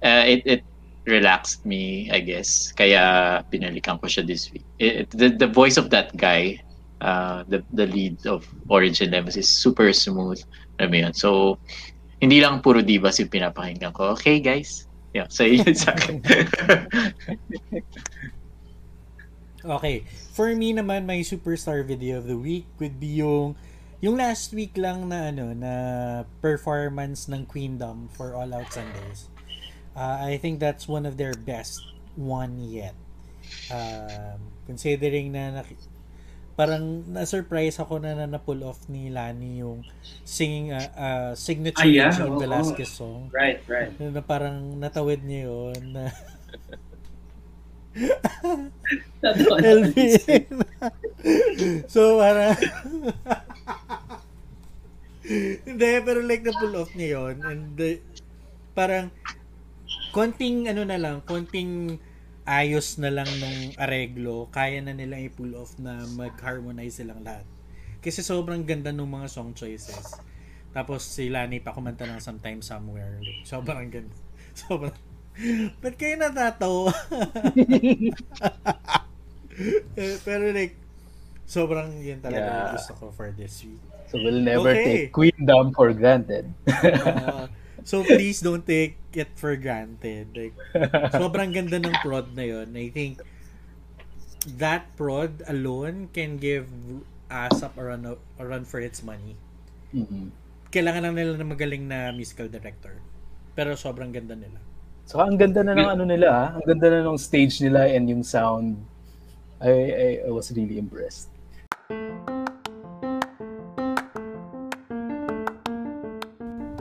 uh, 0.00 0.24
it, 0.24 0.40
it 0.48 0.64
relaxed 1.04 1.68
me, 1.68 2.08
I 2.08 2.24
guess. 2.24 2.72
Kaya 2.72 3.44
binalikan 3.52 4.00
ko 4.00 4.08
siya 4.08 4.24
this 4.24 4.48
week. 4.48 4.64
It, 4.80 5.12
the, 5.12 5.36
the 5.36 5.52
voice 5.52 5.76
of 5.76 5.92
that 5.92 6.16
guy, 6.16 6.64
uh, 7.04 7.44
the, 7.44 7.60
the 7.76 7.84
lead 7.92 8.24
of 8.24 8.48
Orange 8.72 9.04
and 9.04 9.12
Lemons 9.12 9.36
is 9.36 9.52
super 9.52 9.92
smooth. 9.92 10.40
Alam 10.80 10.88
mo 10.88 10.96
yun? 10.96 11.12
So, 11.12 11.60
hindi 12.24 12.40
lang 12.40 12.64
puro 12.64 12.80
divas 12.80 13.20
yung 13.20 13.28
pinapakinggan 13.28 13.92
ko. 13.92 14.16
Okay, 14.16 14.40
guys? 14.40 14.87
Yeah, 15.14 15.26
so 15.28 15.44
yun 15.44 15.74
sa 15.78 15.96
akin. 15.96 16.20
Okay. 19.68 20.06
For 20.32 20.54
me 20.54 20.72
naman, 20.72 21.04
my 21.04 21.20
superstar 21.20 21.82
video 21.82 22.18
of 22.18 22.30
the 22.30 22.38
week 22.38 22.64
would 22.78 23.02
be 23.02 23.20
yung 23.20 23.58
yung 23.98 24.16
last 24.16 24.54
week 24.54 24.78
lang 24.78 25.10
na 25.10 25.34
ano 25.34 25.50
na 25.50 25.72
performance 26.38 27.26
ng 27.26 27.44
Queendom 27.50 28.06
for 28.14 28.38
All 28.38 28.54
Out 28.54 28.70
Sundays. 28.70 29.26
Uh, 29.98 30.30
I 30.30 30.38
think 30.38 30.62
that's 30.62 30.86
one 30.86 31.02
of 31.02 31.18
their 31.18 31.34
best 31.34 31.82
one 32.14 32.62
yet. 32.62 32.94
Um, 33.74 34.54
considering 34.70 35.34
na 35.34 35.66
parang 36.58 37.06
na-surprise 37.06 37.78
ako 37.78 38.02
na 38.02 38.26
na, 38.26 38.42
pull 38.42 38.66
off 38.66 38.90
ni 38.90 39.14
Lani 39.14 39.62
yung 39.62 39.86
singing 40.26 40.74
uh, 40.74 40.90
uh, 40.98 41.30
signature 41.38 41.86
Ah, 41.86 42.10
yeah, 42.10 42.26
oo. 42.26 42.34
Velasquez 42.34 42.90
song. 42.90 43.30
Right, 43.30 43.62
right. 43.70 43.94
Na 43.94 44.26
parang 44.26 44.74
natawid 44.74 45.22
niya 45.22 45.46
yun 45.46 45.94
na 45.94 46.10
Elvin. 49.62 50.50
so, 51.94 52.18
parang... 52.18 52.58
Hindi, 55.68 55.90
pero 56.02 56.24
like 56.24 56.42
na-pull 56.42 56.74
off 56.74 56.90
niya 56.98 57.22
yun. 57.22 57.36
And 57.46 57.78
the, 57.78 58.02
parang, 58.74 59.14
konting 60.10 60.66
ano 60.66 60.82
na 60.82 60.98
lang, 60.98 61.22
konting 61.22 62.02
ayos 62.48 62.88
na 63.02 63.10
lang 63.12 63.28
nung 63.42 63.60
areglo, 63.84 64.48
kaya 64.56 64.80
na 64.80 64.92
nilang 64.96 65.22
i-pull 65.28 65.52
off 65.62 65.72
na 65.84 66.08
mag-harmonize 66.08 66.96
silang 67.00 67.20
lahat. 67.26 67.44
Kasi 68.04 68.20
sobrang 68.24 68.62
ganda 68.70 68.90
nung 68.94 69.10
mga 69.12 69.28
song 69.36 69.52
choices. 69.60 70.22
Tapos 70.76 71.02
si 71.04 71.28
Lani 71.34 71.58
pa 71.64 71.72
kumanta 71.76 72.04
ng 72.08 72.20
Sometime 72.22 72.60
Somewhere. 72.64 73.26
Sobrang 73.44 73.88
ganda. 73.92 74.16
Sobrang... 74.60 74.96
Ba't 75.82 75.94
kayo 76.00 76.14
natatawa? 76.18 76.90
Eh, 79.96 80.16
Pero 80.22 80.50
like, 80.54 80.76
sobrang 81.48 82.00
yun 82.02 82.20
talaga 82.22 82.50
Yeah. 82.50 82.68
gusto 82.68 82.94
ko 82.96 83.10
for 83.14 83.32
this 83.34 83.64
week. 83.64 83.82
So 84.08 84.18
we'll 84.18 84.40
never 84.40 84.76
Okay. 84.76 84.80
take 84.80 85.12
Queendom 85.12 85.74
for 85.74 85.92
granted. 85.92 86.54
Uh, 86.96 87.48
so 87.88 88.04
please 88.04 88.44
don't 88.44 88.68
take 88.68 89.00
it 89.16 89.32
for 89.40 89.56
granted. 89.56 90.28
Like, 90.36 90.52
sobrang 91.16 91.56
ganda 91.56 91.80
ng 91.80 91.96
prod 92.04 92.36
na 92.36 92.44
yun. 92.44 92.68
I 92.76 92.92
think 92.92 93.24
that 94.60 94.92
prod 95.00 95.40
alone 95.48 96.12
can 96.12 96.36
give 96.36 96.68
ASAP 97.32 97.72
a 97.80 97.84
run, 97.88 98.04
a 98.12 98.44
run 98.44 98.68
for 98.68 98.84
its 98.84 99.00
money. 99.00 99.40
Mhm. 99.96 100.28
Kailangan 100.68 101.00
lang 101.08 101.14
nila 101.16 101.40
ng 101.40 101.48
magaling 101.48 101.88
na 101.88 102.12
musical 102.12 102.44
director. 102.44 103.00
Pero 103.56 103.72
sobrang 103.72 104.12
ganda 104.12 104.36
nila. 104.36 104.60
So 105.08 105.24
ang 105.24 105.40
ganda 105.40 105.64
na 105.64 105.72
ng 105.72 105.88
ano 105.88 106.04
nila 106.04 106.28
ah. 106.28 106.48
Ang 106.60 106.68
ganda 106.68 106.92
na 106.92 107.00
ng 107.08 107.16
stage 107.16 107.64
nila 107.64 107.88
and 107.88 108.04
yung 108.04 108.20
sound. 108.20 108.76
I, 109.64 109.72
I, 109.72 110.08
I 110.28 110.30
was 110.30 110.52
really 110.52 110.76
impressed. 110.76 111.32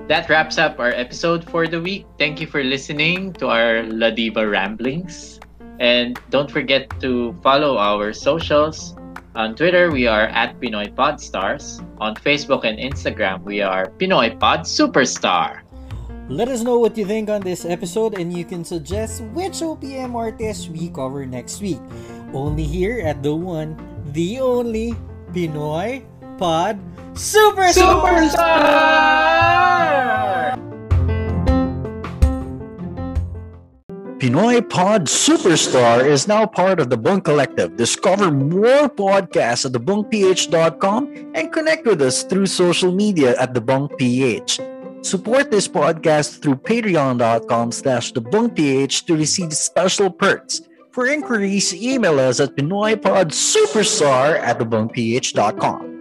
That 0.08 0.30
wraps 0.32 0.56
up 0.58 0.80
our 0.80 0.96
episode 0.96 1.44
for 1.44 1.68
the 1.68 1.84
week. 1.84 2.08
Thank 2.16 2.40
you 2.40 2.48
for 2.48 2.64
listening 2.64 3.36
to 3.44 3.52
our 3.52 3.84
La 3.84 4.10
Diva 4.10 4.48
ramblings. 4.48 5.44
And 5.84 6.16
don't 6.32 6.50
forget 6.50 6.88
to 7.04 7.36
follow 7.44 7.76
our 7.76 8.16
socials. 8.16 8.96
On 9.36 9.52
Twitter, 9.52 9.92
we 9.92 10.08
are 10.08 10.32
at 10.32 10.64
Pinoy 10.64 10.96
Podstars. 10.96 11.84
On 12.00 12.16
Facebook 12.16 12.64
and 12.64 12.80
Instagram, 12.80 13.44
we 13.44 13.60
are 13.60 13.92
Pinoy 14.00 14.40
Pod 14.40 14.64
Superstar. 14.64 15.68
Let 16.32 16.48
us 16.48 16.64
know 16.64 16.80
what 16.80 16.96
you 16.96 17.04
think 17.04 17.28
on 17.28 17.44
this 17.44 17.68
episode 17.68 18.16
and 18.16 18.32
you 18.32 18.48
can 18.48 18.64
suggest 18.64 19.28
which 19.36 19.60
OPM 19.60 20.16
artist 20.16 20.72
we 20.72 20.88
cover 20.88 21.28
next 21.28 21.60
week. 21.60 21.84
Only 22.32 22.64
here 22.64 23.04
at 23.04 23.22
the 23.24 23.36
one, 23.36 23.76
the 24.16 24.40
only 24.40 24.96
Pinoy 25.36 26.00
Pod 26.38 26.80
Superstar! 27.14 27.88
Pinoy 34.18 34.68
Pod 34.68 35.06
Superstar 35.06 36.04
is 36.04 36.28
now 36.28 36.46
part 36.46 36.80
of 36.80 36.90
the 36.90 36.98
Bunk 36.98 37.26
Collective. 37.26 37.78
Discover 37.78 38.32
more 38.32 38.90
podcasts 38.90 39.66
at 39.66 39.74
thebunkph.com 39.74 41.32
and 41.36 41.54
connect 41.54 41.86
with 41.86 42.02
us 42.02 42.24
through 42.24 42.48
social 42.48 42.92
media 42.92 43.36
at 43.40 43.54
thebunkph. 43.54 45.06
Support 45.06 45.52
this 45.52 45.68
podcast 45.68 46.42
through 46.42 46.56
patreon.com 46.56 47.72
slash 47.72 48.12
thebunkph 48.14 49.06
to 49.06 49.16
receive 49.16 49.54
special 49.54 50.10
perks. 50.10 50.62
For 50.92 51.06
inquiries, 51.08 51.74
email 51.76 52.20
us 52.20 52.40
at 52.40 52.56
pinoypodsuperstar 52.56 54.40
at 54.40 54.58
thebunkph.com. 54.58 55.97